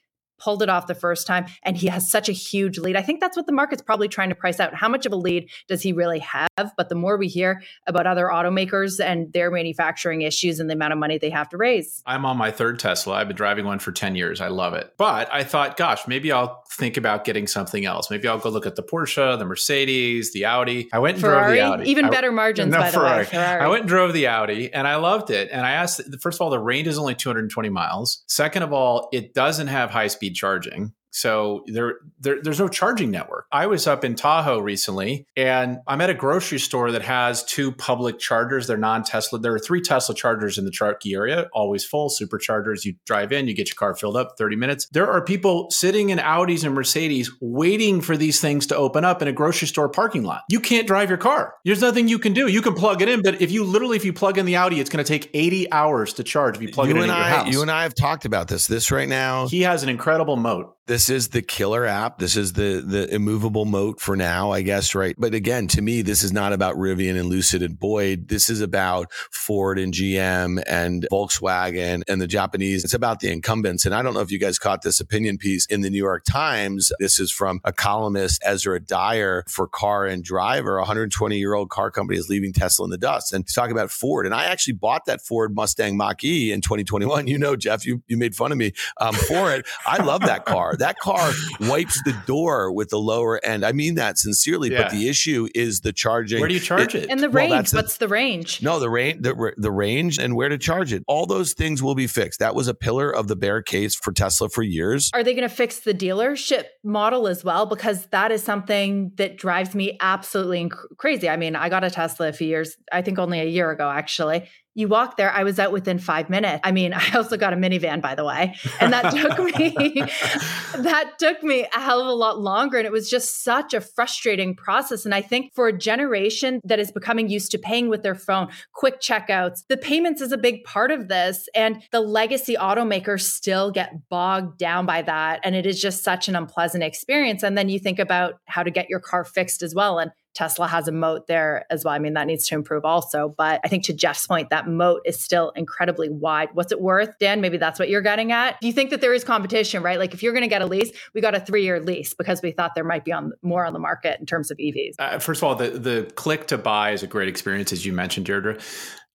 pulled 0.40 0.62
it 0.62 0.68
off 0.68 0.86
the 0.86 0.94
first 0.94 1.26
time 1.26 1.46
and 1.62 1.76
he 1.76 1.86
has 1.86 2.10
such 2.10 2.28
a 2.28 2.32
huge 2.32 2.78
lead. 2.78 2.96
I 2.96 3.02
think 3.02 3.20
that's 3.20 3.36
what 3.36 3.46
the 3.46 3.52
market's 3.52 3.82
probably 3.82 4.08
trying 4.08 4.30
to 4.30 4.34
price 4.34 4.58
out. 4.58 4.74
How 4.74 4.88
much 4.88 5.06
of 5.06 5.12
a 5.12 5.16
lead 5.16 5.48
does 5.68 5.82
he 5.82 5.92
really 5.92 6.18
have? 6.20 6.48
But 6.76 6.88
the 6.88 6.94
more 6.94 7.16
we 7.16 7.28
hear 7.28 7.62
about 7.86 8.06
other 8.06 8.26
automakers 8.26 9.02
and 9.04 9.32
their 9.32 9.50
manufacturing 9.50 10.22
issues 10.22 10.60
and 10.60 10.68
the 10.68 10.74
amount 10.74 10.92
of 10.92 10.98
money 10.98 11.18
they 11.18 11.30
have 11.30 11.48
to 11.50 11.56
raise. 11.56 12.02
I'm 12.06 12.24
on 12.24 12.36
my 12.36 12.50
third 12.50 12.78
Tesla. 12.78 13.14
I've 13.14 13.28
been 13.28 13.36
driving 13.36 13.64
one 13.64 13.78
for 13.78 13.92
10 13.92 14.16
years. 14.16 14.40
I 14.40 14.48
love 14.48 14.74
it. 14.74 14.94
But 14.96 15.32
I 15.32 15.44
thought, 15.44 15.76
gosh, 15.76 16.06
maybe 16.06 16.32
I'll 16.32 16.62
think 16.70 16.96
about 16.96 17.24
getting 17.24 17.46
something 17.46 17.84
else. 17.84 18.10
Maybe 18.10 18.28
I'll 18.28 18.38
go 18.38 18.48
look 18.48 18.66
at 18.66 18.76
the 18.76 18.82
Porsche, 18.82 19.38
the 19.38 19.44
Mercedes, 19.44 20.32
the 20.32 20.46
Audi. 20.46 20.88
I 20.92 20.98
went 20.98 21.14
and 21.16 21.22
Ferrari, 21.22 21.56
drove 21.58 21.78
the 21.78 21.82
Audi. 21.82 21.90
Even 21.90 22.06
I, 22.06 22.10
better 22.10 22.32
margins, 22.32 22.72
no, 22.72 22.78
by 22.78 22.90
Ferrari. 22.90 23.10
the 23.10 23.18
way. 23.18 23.24
Ferrari. 23.24 23.60
I 23.62 23.68
went 23.68 23.80
and 23.82 23.88
drove 23.88 24.12
the 24.12 24.26
Audi 24.26 24.72
and 24.72 24.86
I 24.86 24.96
loved 24.96 25.30
it. 25.30 25.48
And 25.52 25.66
I 25.66 25.72
asked, 25.72 26.00
first 26.20 26.38
of 26.38 26.42
all, 26.42 26.50
the 26.50 26.58
range 26.58 26.88
is 26.88 26.98
only 26.98 27.14
220 27.14 27.68
miles. 27.68 28.22
Second 28.26 28.62
of 28.62 28.72
all, 28.72 29.08
it 29.12 29.34
doesn't 29.34 29.68
have 29.68 29.90
high 29.90 30.06
speed 30.06 30.29
charging. 30.32 30.94
So 31.10 31.64
there, 31.66 31.96
there, 32.20 32.40
there's 32.42 32.60
no 32.60 32.68
charging 32.68 33.10
network. 33.10 33.46
I 33.52 33.66
was 33.66 33.86
up 33.86 34.04
in 34.04 34.14
Tahoe 34.14 34.60
recently, 34.60 35.26
and 35.36 35.78
I'm 35.86 36.00
at 36.00 36.10
a 36.10 36.14
grocery 36.14 36.58
store 36.58 36.92
that 36.92 37.02
has 37.02 37.44
two 37.44 37.72
public 37.72 38.18
chargers. 38.18 38.66
They're 38.66 38.76
non-Tesla. 38.76 39.40
There 39.40 39.54
are 39.54 39.58
three 39.58 39.80
Tesla 39.80 40.14
chargers 40.14 40.58
in 40.58 40.64
the 40.64 40.70
Truckee 40.70 41.14
area, 41.14 41.48
always 41.52 41.84
full. 41.84 42.10
Superchargers. 42.10 42.84
You 42.84 42.94
drive 43.06 43.32
in, 43.32 43.48
you 43.48 43.54
get 43.54 43.68
your 43.68 43.76
car 43.76 43.94
filled 43.94 44.16
up, 44.16 44.36
30 44.38 44.56
minutes. 44.56 44.88
There 44.92 45.10
are 45.10 45.24
people 45.24 45.70
sitting 45.70 46.10
in 46.10 46.18
Audis 46.18 46.64
and 46.64 46.74
Mercedes 46.74 47.30
waiting 47.40 48.00
for 48.00 48.16
these 48.16 48.40
things 48.40 48.66
to 48.68 48.76
open 48.76 49.04
up 49.04 49.22
in 49.22 49.28
a 49.28 49.32
grocery 49.32 49.68
store 49.68 49.88
parking 49.88 50.22
lot. 50.22 50.42
You 50.48 50.60
can't 50.60 50.86
drive 50.86 51.08
your 51.08 51.18
car. 51.18 51.54
There's 51.64 51.80
nothing 51.80 52.08
you 52.08 52.18
can 52.18 52.32
do. 52.32 52.46
You 52.46 52.62
can 52.62 52.74
plug 52.74 53.02
it 53.02 53.08
in, 53.08 53.22
but 53.22 53.40
if 53.40 53.50
you 53.50 53.64
literally, 53.64 53.96
if 53.96 54.04
you 54.04 54.12
plug 54.12 54.38
in 54.38 54.46
the 54.46 54.56
Audi, 54.56 54.80
it's 54.80 54.90
going 54.90 55.04
to 55.04 55.08
take 55.08 55.30
80 55.34 55.72
hours 55.72 56.12
to 56.14 56.24
charge. 56.24 56.56
If 56.56 56.62
you 56.62 56.68
plug 56.68 56.88
you 56.88 56.96
it 56.96 57.00
in 57.00 57.06
your 57.06 57.16
house. 57.16 57.52
you 57.52 57.62
and 57.62 57.70
I 57.70 57.82
have 57.82 57.94
talked 57.94 58.24
about 58.24 58.48
this. 58.48 58.66
This 58.66 58.90
right 58.90 59.08
now, 59.08 59.48
he 59.48 59.62
has 59.62 59.82
an 59.82 59.88
incredible 59.88 60.36
moat. 60.36 60.76
this 60.86 60.99
is 61.08 61.28
the 61.28 61.40
killer 61.40 61.86
app. 61.86 62.18
This 62.18 62.36
is 62.36 62.54
the 62.54 62.82
the 62.84 63.12
immovable 63.14 63.64
moat 63.64 64.00
for 64.00 64.16
now, 64.16 64.50
I 64.50 64.62
guess, 64.62 64.94
right? 64.94 65.14
But 65.16 65.34
again, 65.34 65.68
to 65.68 65.82
me, 65.82 66.02
this 66.02 66.22
is 66.22 66.32
not 66.32 66.52
about 66.52 66.76
Rivian 66.76 67.18
and 67.18 67.28
Lucid 67.28 67.62
and 67.62 67.78
Boyd. 67.78 68.28
This 68.28 68.50
is 68.50 68.60
about 68.60 69.12
Ford 69.30 69.78
and 69.78 69.94
GM 69.94 70.62
and 70.66 71.06
Volkswagen 71.10 72.02
and 72.08 72.20
the 72.20 72.26
Japanese. 72.26 72.84
It's 72.84 72.94
about 72.94 73.20
the 73.20 73.30
incumbents. 73.30 73.86
And 73.86 73.94
I 73.94 74.02
don't 74.02 74.14
know 74.14 74.20
if 74.20 74.32
you 74.32 74.38
guys 74.38 74.58
caught 74.58 74.82
this 74.82 75.00
opinion 75.00 75.38
piece 75.38 75.64
in 75.66 75.80
the 75.80 75.90
New 75.90 75.98
York 75.98 76.24
Times. 76.24 76.92
This 76.98 77.20
is 77.20 77.30
from 77.30 77.60
a 77.64 77.72
columnist, 77.72 78.42
Ezra 78.44 78.80
Dyer, 78.80 79.44
for 79.48 79.68
Car 79.68 80.06
and 80.06 80.24
Driver. 80.24 80.76
A 80.76 80.80
120 80.80 81.38
year 81.38 81.54
old 81.54 81.70
car 81.70 81.90
company 81.90 82.18
is 82.18 82.28
leaving 82.28 82.52
Tesla 82.52 82.84
in 82.84 82.90
the 82.90 82.98
dust. 82.98 83.32
And 83.32 83.44
he's 83.44 83.54
talking 83.54 83.72
about 83.72 83.90
Ford. 83.90 84.26
And 84.26 84.34
I 84.34 84.44
actually 84.44 84.74
bought 84.74 85.04
that 85.06 85.22
Ford 85.22 85.54
Mustang 85.54 85.96
Mach 85.96 86.24
E 86.24 86.52
in 86.52 86.60
2021. 86.60 87.28
You 87.28 87.38
know, 87.38 87.54
Jeff, 87.54 87.86
you, 87.86 88.02
you 88.08 88.16
made 88.16 88.34
fun 88.34 88.50
of 88.50 88.58
me 88.58 88.72
um, 88.96 89.14
for 89.14 89.52
it. 89.52 89.66
I 89.86 90.02
love 90.02 90.22
that 90.22 90.44
car. 90.46 90.74
That 90.76 90.89
car 90.98 91.30
wipes 91.60 92.00
the 92.04 92.12
door 92.26 92.72
with 92.72 92.88
the 92.90 92.98
lower 92.98 93.44
end. 93.44 93.64
I 93.64 93.72
mean 93.72 93.94
that 93.96 94.18
sincerely, 94.18 94.70
Yeah. 94.70 94.82
but 94.82 94.92
the 94.92 95.08
issue 95.08 95.48
is 95.54 95.80
the 95.80 95.92
charging. 95.92 96.40
Where 96.40 96.48
do 96.48 96.54
you 96.54 96.60
charge 96.60 96.94
it? 96.94 97.08
And 97.10 97.20
the 97.20 97.28
Well, 97.30 97.44
range, 97.44 97.52
that's 97.52 97.70
the- 97.70 97.76
what's 97.78 97.96
the 97.98 98.08
range? 98.08 98.62
No, 98.62 98.78
the 98.80 98.90
range, 98.90 99.22
the, 99.22 99.52
the 99.56 99.70
range, 99.70 100.18
and 100.18 100.34
where 100.36 100.48
to 100.48 100.58
charge 100.58 100.92
it. 100.92 101.02
All 101.06 101.26
those 101.26 101.52
things 101.52 101.82
will 101.82 101.94
be 101.94 102.06
fixed. 102.06 102.40
That 102.40 102.54
was 102.54 102.68
a 102.68 102.74
pillar 102.74 103.10
of 103.14 103.28
the 103.28 103.36
bear 103.36 103.62
case 103.62 103.94
for 103.94 104.12
Tesla 104.12 104.48
for 104.48 104.62
years. 104.62 105.10
Are 105.14 105.22
they 105.22 105.34
going 105.34 105.48
to 105.48 105.54
fix 105.54 105.80
the 105.80 105.94
dealership 105.94 106.64
model 106.84 107.26
as 107.28 107.44
well? 107.44 107.66
Because 107.66 108.06
that 108.06 108.32
is 108.32 108.42
something 108.42 109.12
that 109.16 109.36
drives 109.36 109.74
me 109.74 109.96
absolutely 110.00 110.70
crazy. 110.98 111.28
I 111.28 111.36
mean, 111.36 111.56
I 111.56 111.68
got 111.68 111.84
a 111.84 111.90
Tesla 111.90 112.28
a 112.28 112.32
few 112.32 112.46
years, 112.48 112.76
I 112.92 113.02
think 113.02 113.18
only 113.18 113.40
a 113.40 113.44
year 113.44 113.70
ago, 113.70 113.88
actually. 113.90 114.48
You 114.74 114.88
walk 114.88 115.16
there, 115.16 115.30
I 115.30 115.42
was 115.42 115.58
out 115.58 115.72
within 115.72 115.98
five 115.98 116.30
minutes. 116.30 116.60
I 116.64 116.72
mean, 116.72 116.92
I 116.96 117.12
also 117.14 117.36
got 117.36 117.52
a 117.52 117.56
minivan, 117.56 118.00
by 118.00 118.14
the 118.14 118.24
way, 118.24 118.54
and 118.80 118.92
that 118.92 119.10
took 119.10 119.38
me 119.38 119.70
that 120.82 121.18
took 121.18 121.42
me 121.42 121.66
a 121.74 121.80
hell 121.80 122.00
of 122.00 122.06
a 122.06 122.12
lot 122.12 122.38
longer. 122.38 122.78
And 122.78 122.86
it 122.86 122.92
was 122.92 123.10
just 123.10 123.42
such 123.42 123.74
a 123.74 123.80
frustrating 123.80 124.54
process. 124.54 125.04
And 125.04 125.14
I 125.14 125.22
think 125.22 125.52
for 125.54 125.68
a 125.68 125.76
generation 125.76 126.60
that 126.64 126.78
is 126.78 126.92
becoming 126.92 127.28
used 127.28 127.50
to 127.52 127.58
paying 127.58 127.88
with 127.88 128.02
their 128.02 128.14
phone, 128.14 128.48
quick 128.74 129.00
checkouts, 129.00 129.64
the 129.68 129.76
payments 129.76 130.20
is 130.20 130.32
a 130.32 130.38
big 130.38 130.64
part 130.64 130.90
of 130.90 131.08
this. 131.08 131.48
And 131.54 131.82
the 131.92 132.00
legacy 132.00 132.56
automakers 132.56 133.22
still 133.22 133.70
get 133.70 134.08
bogged 134.08 134.58
down 134.58 134.86
by 134.86 135.02
that. 135.02 135.40
And 135.42 135.54
it 135.54 135.66
is 135.66 135.80
just 135.80 136.04
such 136.04 136.28
an 136.28 136.36
unpleasant 136.36 136.84
experience. 136.84 137.42
And 137.42 137.56
then 137.56 137.68
you 137.68 137.78
think 137.78 137.98
about 137.98 138.34
how 138.46 138.62
to 138.62 138.70
get 138.70 138.88
your 138.88 139.00
car 139.00 139.24
fixed 139.24 139.62
as 139.62 139.74
well. 139.74 139.98
And 139.98 140.10
Tesla 140.34 140.66
has 140.68 140.88
a 140.88 140.92
moat 140.92 141.26
there 141.26 141.64
as 141.70 141.84
well. 141.84 141.94
I 141.94 141.98
mean, 141.98 142.14
that 142.14 142.26
needs 142.26 142.46
to 142.48 142.54
improve 142.54 142.84
also. 142.84 143.34
But 143.36 143.60
I 143.64 143.68
think 143.68 143.84
to 143.84 143.92
Jeff's 143.92 144.26
point, 144.26 144.50
that 144.50 144.68
moat 144.68 145.02
is 145.04 145.22
still 145.22 145.50
incredibly 145.56 146.08
wide. 146.08 146.50
What's 146.54 146.72
it 146.72 146.80
worth, 146.80 147.18
Dan? 147.18 147.40
Maybe 147.40 147.56
that's 147.56 147.78
what 147.78 147.88
you're 147.88 148.00
getting 148.00 148.32
at. 148.32 148.60
Do 148.60 148.66
you 148.66 148.72
think 148.72 148.90
that 148.90 149.00
there 149.00 149.12
is 149.12 149.24
competition, 149.24 149.82
right? 149.82 149.98
Like 149.98 150.14
if 150.14 150.22
you're 150.22 150.32
going 150.32 150.42
to 150.42 150.48
get 150.48 150.62
a 150.62 150.66
lease, 150.66 150.90
we 151.14 151.20
got 151.20 151.34
a 151.34 151.40
three 151.40 151.64
year 151.64 151.80
lease 151.80 152.14
because 152.14 152.42
we 152.42 152.52
thought 152.52 152.74
there 152.74 152.84
might 152.84 153.04
be 153.04 153.12
on 153.12 153.32
more 153.42 153.64
on 153.64 153.72
the 153.72 153.78
market 153.78 154.20
in 154.20 154.26
terms 154.26 154.50
of 154.50 154.58
EVs. 154.58 154.94
Uh, 154.98 155.18
first 155.18 155.40
of 155.40 155.44
all, 155.44 155.54
the 155.54 155.70
the 155.70 156.10
click 156.14 156.46
to 156.48 156.58
buy 156.58 156.92
is 156.92 157.02
a 157.02 157.06
great 157.06 157.28
experience, 157.28 157.72
as 157.72 157.84
you 157.84 157.92
mentioned, 157.92 158.26
Deirdre. 158.26 158.58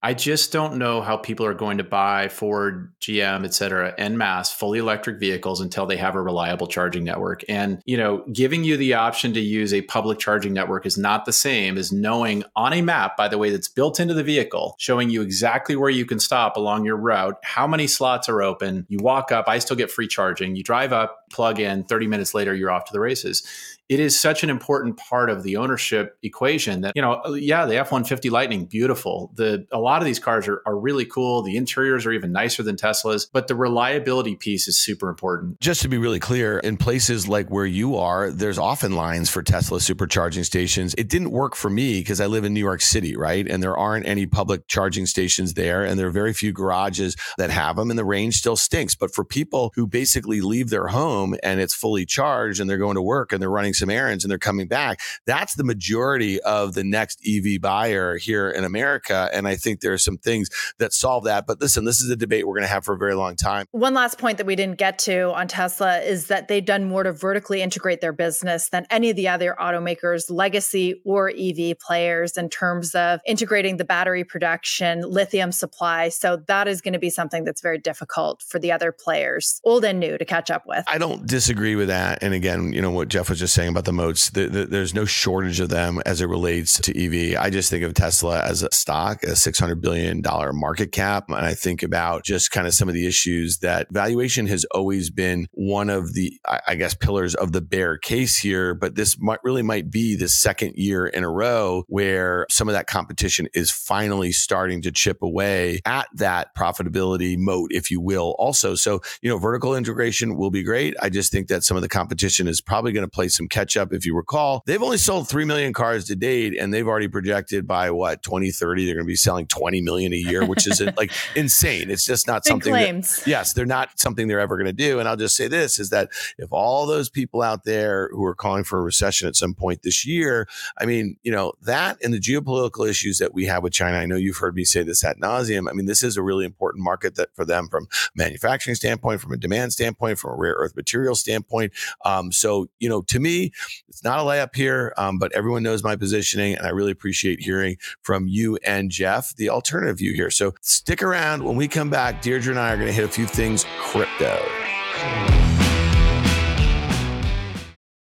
I 0.06 0.13
just 0.13 0.52
don't 0.52 0.76
know 0.76 1.02
how 1.02 1.18
people 1.18 1.48
are 1.48 1.56
going 1.56 1.80
to 1.80 1.84
buy 1.84 2.28
Ford, 2.28 2.94
GM, 3.02 3.44
et 3.44 3.56
cetera, 3.56 3.91
en 3.98 4.20
masse 4.20 4.54
fully 4.54 4.78
electric 4.78 5.20
vehicles 5.20 5.62
until 5.62 5.88
they 5.88 5.98
have 5.98 6.13
a 6.13 6.22
reliable 6.22 6.68
charging 6.68 7.04
network. 7.04 7.44
And, 7.50 7.82
you 7.86 7.98
know, 7.98 8.24
giving 8.32 8.63
you 8.63 8.78
the 8.78 8.94
option 8.94 9.34
to 9.34 9.39
use 9.39 9.74
a 9.74 9.82
public 9.82 10.20
charging 10.20 10.54
network 10.54 10.86
is 10.86 10.96
not 10.96 11.26
the 11.26 11.34
same 11.34 11.76
as 11.76 11.91
knowing 11.91 12.44
on 12.56 12.72
a 12.72 12.84
map, 12.84 13.18
by 13.18 13.28
the 13.28 13.39
way, 13.39 13.50
that's 13.50 13.68
built 13.68 14.00
into 14.00 14.13
the 14.13 14.24
vehicle, 14.24 14.76
showing 14.78 15.10
you 15.10 15.24
exactly 15.24 15.76
where 15.76 15.89
you 15.89 16.06
can 16.06 16.20
stop 16.20 16.56
along 16.56 16.86
your 16.86 16.98
route, 16.98 17.39
how 17.44 17.65
many 17.65 17.88
slots 17.88 18.30
are 18.30 18.44
open. 18.44 18.86
You 18.88 19.00
walk 19.02 19.32
up, 19.32 19.46
I 19.48 19.58
still 19.58 19.76
get 19.76 19.89
free 19.89 20.08
charging. 20.08 20.56
You 20.56 20.62
drive 20.62 20.94
up, 20.94 21.32
plug 21.32 21.60
in, 21.60 21.84
30 21.84 22.06
minutes 22.06 22.36
later, 22.36 22.54
you're 22.54 22.70
off 22.70 22.86
to 22.86 22.94
the 22.94 23.00
races 23.00 23.41
it 23.89 24.00
is 24.00 24.19
such 24.19 24.43
an 24.43 24.50
important 24.50 24.98
part 24.98 25.30
of 25.30 25.43
the 25.43 25.58
ownership 25.58 26.17
equation 26.24 26.82
that 26.82 26.93
you 26.95 27.02
know 27.02 27.21
uh, 27.26 27.34
yeah 27.34 27.65
the 27.65 27.78
f-150 27.78 28.32
lightning 28.32 28.65
beautiful 28.65 29.32
the 29.36 29.65
a 29.71 29.80
lot 29.80 30.02
of 30.02 30.06
these 30.06 30.19
cars 30.19 30.48
are, 30.48 30.62
are 30.65 30.78
really 30.78 31.06
cool 31.06 31.41
the 31.41 31.56
interiors 31.56 32.06
are 32.06 32.12
even 32.12 32.32
nicer 32.32 32.63
than 32.63 32.76
tesla's 32.76 33.26
but 33.26 33.48
the 33.48 33.56
reliability 33.56 34.36
piece 34.36 34.67
is 34.67 34.80
super 34.80 35.10
important 35.10 35.60
Just 35.60 35.82
to 35.82 35.88
be 35.88 35.98
really 35.98 36.19
clear, 36.19 36.60
in 36.60 36.78
places 36.78 37.28
like 37.28 37.50
where 37.50 37.65
you 37.65 37.95
are, 37.95 38.32
there's 38.32 38.58
often 38.58 38.95
lines 38.95 39.30
for 39.30 39.43
Tesla 39.43 39.78
supercharging 39.78 40.43
stations. 40.43 40.95
It 40.98 41.08
didn't 41.08 41.32
work 41.32 41.56
for 41.56 41.69
me 41.69 42.00
because 42.00 42.19
I 42.19 42.26
live 42.26 42.43
in 42.43 42.54
New 42.54 42.60
York 42.60 42.82
City, 42.82 43.15
right? 43.15 43.48
And 43.48 43.62
there 43.62 43.78
aren't 43.78 44.08
any 44.08 44.26
public 44.26 44.67
charging 44.67 45.06
stations 45.06 45.54
there. 45.54 45.84
And 45.84 46.00
there 46.00 46.08
are 46.08 46.12
very 46.12 46.34
few 46.34 46.52
garages 46.52 47.15
that 47.38 47.52
have 47.52 47.76
them. 47.76 47.91
And 47.91 48.00
the 48.00 48.06
range 48.06 48.38
still 48.38 48.56
stinks. 48.56 48.95
But 48.95 49.13
for 49.13 49.24
people 49.24 49.71
who 49.76 49.86
basically 49.86 50.41
leave 50.41 50.69
their 50.69 50.88
home 50.88 51.36
and 51.43 51.60
it's 51.60 51.76
fully 51.76 52.06
charged 52.06 52.60
and 52.60 52.69
they're 52.69 52.78
going 52.78 52.95
to 52.95 53.02
work 53.02 53.32
and 53.32 53.41
they're 53.41 53.50
running 53.50 53.74
some 53.76 53.90
errands 53.90 54.24
and 54.24 54.32
they're 54.32 54.38
coming 54.38 54.68
back, 54.68 55.00
that's 55.26 55.56
the 55.56 55.64
majority 55.64 56.42
of 56.42 56.74
the 56.74 56.84
next 56.84 57.22
EV 57.28 57.62
buyer 57.62 58.18
here 58.18 58.50
in 58.50 58.64
America. 58.64 59.30
And 59.34 59.48
I 59.48 59.56
think 59.56 59.82
there 59.82 59.94
are 59.94 59.98
some 59.98 60.18
things 60.18 60.50
that 60.80 60.94
solve 60.94 61.26
that. 61.26 61.46
But 61.46 61.62
listen, 61.62 61.86
this 61.86 62.02
is 62.02 62.10
a 62.10 62.16
debate 62.16 62.48
we're 62.48 62.56
going 62.56 62.64
to 62.64 62.74
have 62.74 62.86
for 62.86 62.94
a 62.94 62.98
very 62.98 63.16
long 63.16 63.36
time. 63.36 63.66
One 63.72 63.94
last 63.94 64.18
point 64.18 64.38
that 64.38 64.48
we 64.48 64.56
didn't 64.56 64.78
get 64.78 65.00
to 65.00 65.34
on 65.34 65.48
Tesla 65.48 66.00
is 66.00 66.28
that 66.28 66.48
they've 66.48 66.66
done 66.66 66.86
more 66.86 67.04
to 67.04 67.12
vertically 67.12 67.62
integrate 67.62 68.02
their 68.02 68.14
business 68.14 68.70
than 68.70 68.86
any 68.90 69.10
of 69.10 69.16
the 69.16 69.28
other 69.28 69.56
automakers, 69.60 70.30
legacy 70.30 71.02
or 71.06 71.30
EV 71.30 71.78
players, 71.80 72.38
in 72.38 72.50
terms 72.50 72.96
of 72.96 73.20
integrating 73.26 73.78
the 73.78 73.86
battery 73.86 74.24
production, 74.24 75.02
lithium 75.02 75.52
supply. 75.52 76.10
So 76.10 76.38
that 76.48 76.68
is 76.68 76.82
going 76.82 76.94
to 76.94 77.00
be 77.00 77.10
something 77.10 77.44
that's 77.44 77.62
very 77.62 77.78
difficult 77.78 78.42
for 78.42 78.60
the 78.60 78.72
other 78.72 78.92
players, 78.92 79.60
old 79.64 79.84
and 79.84 80.00
new, 80.00 80.18
to 80.18 80.26
catch 80.26 80.50
up 80.52 80.64
with. 80.66 80.84
I 80.88 80.98
don't 80.98 81.26
disagree 81.26 81.76
with 81.76 81.88
that. 81.88 82.22
And 82.22 82.34
again, 82.34 82.74
you 82.74 82.82
know 82.82 82.92
what 82.92 83.08
Jeff 83.08 83.30
was 83.30 83.40
just 83.40 83.54
saying 83.54 83.64
about 83.69 83.86
the 83.86 83.93
moats. 83.93 84.30
The, 84.30 84.47
the, 84.47 84.65
there's 84.65 84.93
no 84.93 85.06
shortage 85.06 85.60
of 85.60 85.69
them 85.69 86.01
as 86.06 86.21
it 86.21 86.28
relates 86.28 86.80
to 86.82 86.91
EV. 86.91 87.39
I 87.39 87.49
just 87.49 87.69
think 87.69 87.84
of 87.84 87.93
Tesla 87.93 88.41
as 88.41 88.63
a 88.63 88.69
stock, 88.71 89.23
a 89.23 89.36
six 89.36 89.60
hundred 89.60 89.82
billion 89.82 90.21
dollar 90.21 90.54
market 90.54 90.91
cap, 90.91 91.25
and 91.30 91.45
I 91.45 91.54
think 91.54 91.84
about 91.84 92.23
just 92.23 92.51
kind 92.51 92.67
of 92.67 92.73
some 92.73 92.88
of 92.88 92.95
the 92.95 93.08
issues 93.08 93.60
that 93.60 93.88
valuation 93.91 94.47
has 94.47 94.65
always 94.65 95.10
been 95.10 95.47
one 95.51 95.89
of 95.89 96.13
the, 96.13 96.39
I 96.67 96.75
guess, 96.75 96.93
pillars 96.93 97.36
of 97.36 97.51
the 97.51 97.62
bear 97.62 97.97
case 97.97 98.38
here. 98.38 98.73
But 98.73 98.95
this 98.95 99.17
might 99.19 99.39
really 99.43 99.62
might 99.62 99.89
be 99.89 100.15
the 100.15 100.28
second 100.28 100.73
year 100.75 101.08
in 101.08 101.23
a 101.23 101.30
row 101.30 101.84
where 101.88 102.45
some 102.49 102.67
of 102.67 102.73
that 102.73 102.88
competition 102.88 103.47
is 103.54 103.71
finally 103.71 104.32
starting 104.32 104.82
to 104.84 104.91
chip 104.91 105.21
away 105.21 105.80
at 105.86 106.08
that 106.15 106.56
profitability 106.56 107.38
moat, 107.38 107.71
if 107.71 107.91
you 107.91 108.01
will. 108.01 108.36
Also, 108.38 108.75
so 108.75 109.01
you 109.21 109.30
know, 109.30 109.38
vertical 109.38 109.75
integration 109.75 110.36
will 110.38 110.51
be 110.51 110.63
great. 110.63 110.95
I 111.01 111.10
just 111.10 111.32
think 111.32 111.47
that 111.47 111.63
some 111.63 111.78
of 111.78 111.84
the 111.84 111.89
competition 111.89 112.47
is 112.47 112.62
probably 112.62 112.91
going 112.91 113.06
to 113.06 113.12
play 113.12 113.28
some 113.28 113.47
catch 113.56 113.78
up. 113.78 113.94
If 113.94 114.06
you 114.06 114.15
recall, 114.15 114.62
they've 114.65 114.84
only 114.84 114.98
sold 114.98 115.30
3 115.30 115.46
million 115.46 115.72
cars 115.74 116.06
to 116.06 116.15
date 116.15 116.56
and 116.60 116.74
they've 116.74 116.88
already 116.88 117.08
projected 117.08 117.65
by 117.65 117.89
what 117.91 118.22
2030 118.24 118.86
they're 118.86 118.96
going 118.96 119.06
to 119.06 119.08
be 119.08 119.15
selling 119.15 119.48
20 119.48 119.82
million 119.82 120.12
a 120.13 120.18
year, 120.18 120.46
which 120.46 120.68
is 120.68 120.82
like 120.98 121.12
insane. 121.36 121.89
It's 121.89 122.06
just 122.06 122.28
not 122.28 122.44
Big 122.44 122.50
something 122.50 122.74
that- 122.74 122.80
claims. 122.80 123.24
yes, 123.26 123.54
they're 123.54 123.65
not 123.65 123.98
something 124.00 124.28
they're 124.28 124.39
ever 124.41 124.58
going 124.58 124.65
to 124.68 124.74
do. 124.74 125.00
And 125.00 125.08
I'll 125.08 125.15
just 125.15 125.36
say 125.38 125.48
this 125.48 125.80
is 125.80 125.89
that 125.91 126.10
if 126.38 126.52
all 126.52 126.86
those 126.86 127.10
people 127.10 127.41
out 127.41 127.63
there 127.63 128.10
who 128.12 128.26
are 128.26 128.36
calling 128.36 128.63
for 128.65 128.80
a 128.80 128.82
recession 128.82 129.28
at 129.28 129.36
some 129.36 129.54
point 129.54 129.82
this 129.84 130.06
year, 130.06 130.48
I 130.78 130.86
mean, 130.86 131.18
you 131.24 131.32
know, 131.32 131.54
that 131.62 131.98
and 132.04 132.13
the 132.13 132.20
geopolitical 132.20 132.88
issues 132.89 133.20
that 133.20 133.34
we 133.34 133.46
have 133.46 133.63
with 133.63 133.72
China, 133.74 133.98
I 133.98 134.06
know 134.06 134.18
you've 134.18 134.38
heard 134.38 134.56
me 134.56 134.65
say 134.65 134.84
this 134.84 135.04
at 135.06 135.18
nauseum. 135.20 135.70
I 135.70 135.74
mean, 135.74 135.86
this 135.86 136.04
is 136.04 136.18
a 136.18 136.22
really 136.22 136.44
important 136.46 136.84
market 136.84 137.15
that 137.15 137.30
for 137.36 137.46
them 137.46 137.70
from 137.70 137.86
a 137.86 137.88
manufacturing 138.15 138.76
standpoint, 138.76 139.22
from 139.22 139.32
a 139.32 139.38
demand 139.38 139.72
standpoint, 139.74 140.20
from 140.20 140.32
a 140.32 140.36
rare 140.36 140.56
earth 140.58 140.76
material 140.76 141.15
standpoint. 141.15 141.72
Um, 142.04 142.32
so, 142.32 142.68
you 142.80 142.89
know, 142.89 143.02
to 143.04 143.20
me, 143.20 143.45
it's 143.88 144.04
not 144.04 144.20
a 144.20 144.24
layup 144.24 144.56
here, 144.56 144.94
um, 144.98 145.18
but 145.18 145.32
everyone 145.34 145.64
knows 145.64 145.84
my 145.84 145.96
positioning. 145.96 146.56
And 146.56 146.66
I 146.66 146.70
really 146.70 146.92
appreciate 146.92 147.40
hearing 147.40 147.78
from 148.02 148.28
you 148.28 148.58
and 148.64 148.90
Jeff, 148.90 149.36
the 149.36 149.50
alternative 149.50 149.98
view 149.98 150.14
here. 150.14 150.32
So 150.32 150.54
stick 150.62 151.02
around. 151.04 151.44
When 151.44 151.56
we 151.56 151.68
come 151.68 151.90
back, 151.90 152.22
Deirdre 152.22 152.52
and 152.52 152.60
I 152.60 152.74
are 152.74 152.78
going 152.78 152.88
to 152.88 152.94
hit 152.94 153.06
a 153.06 153.10
few 153.10 153.26
things 153.26 153.66
crypto. 153.80 155.45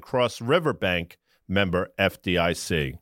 Cross 0.00 0.40
River 0.40 0.72
Bank, 0.72 1.18
member 1.46 1.90
FDIC. 1.98 2.98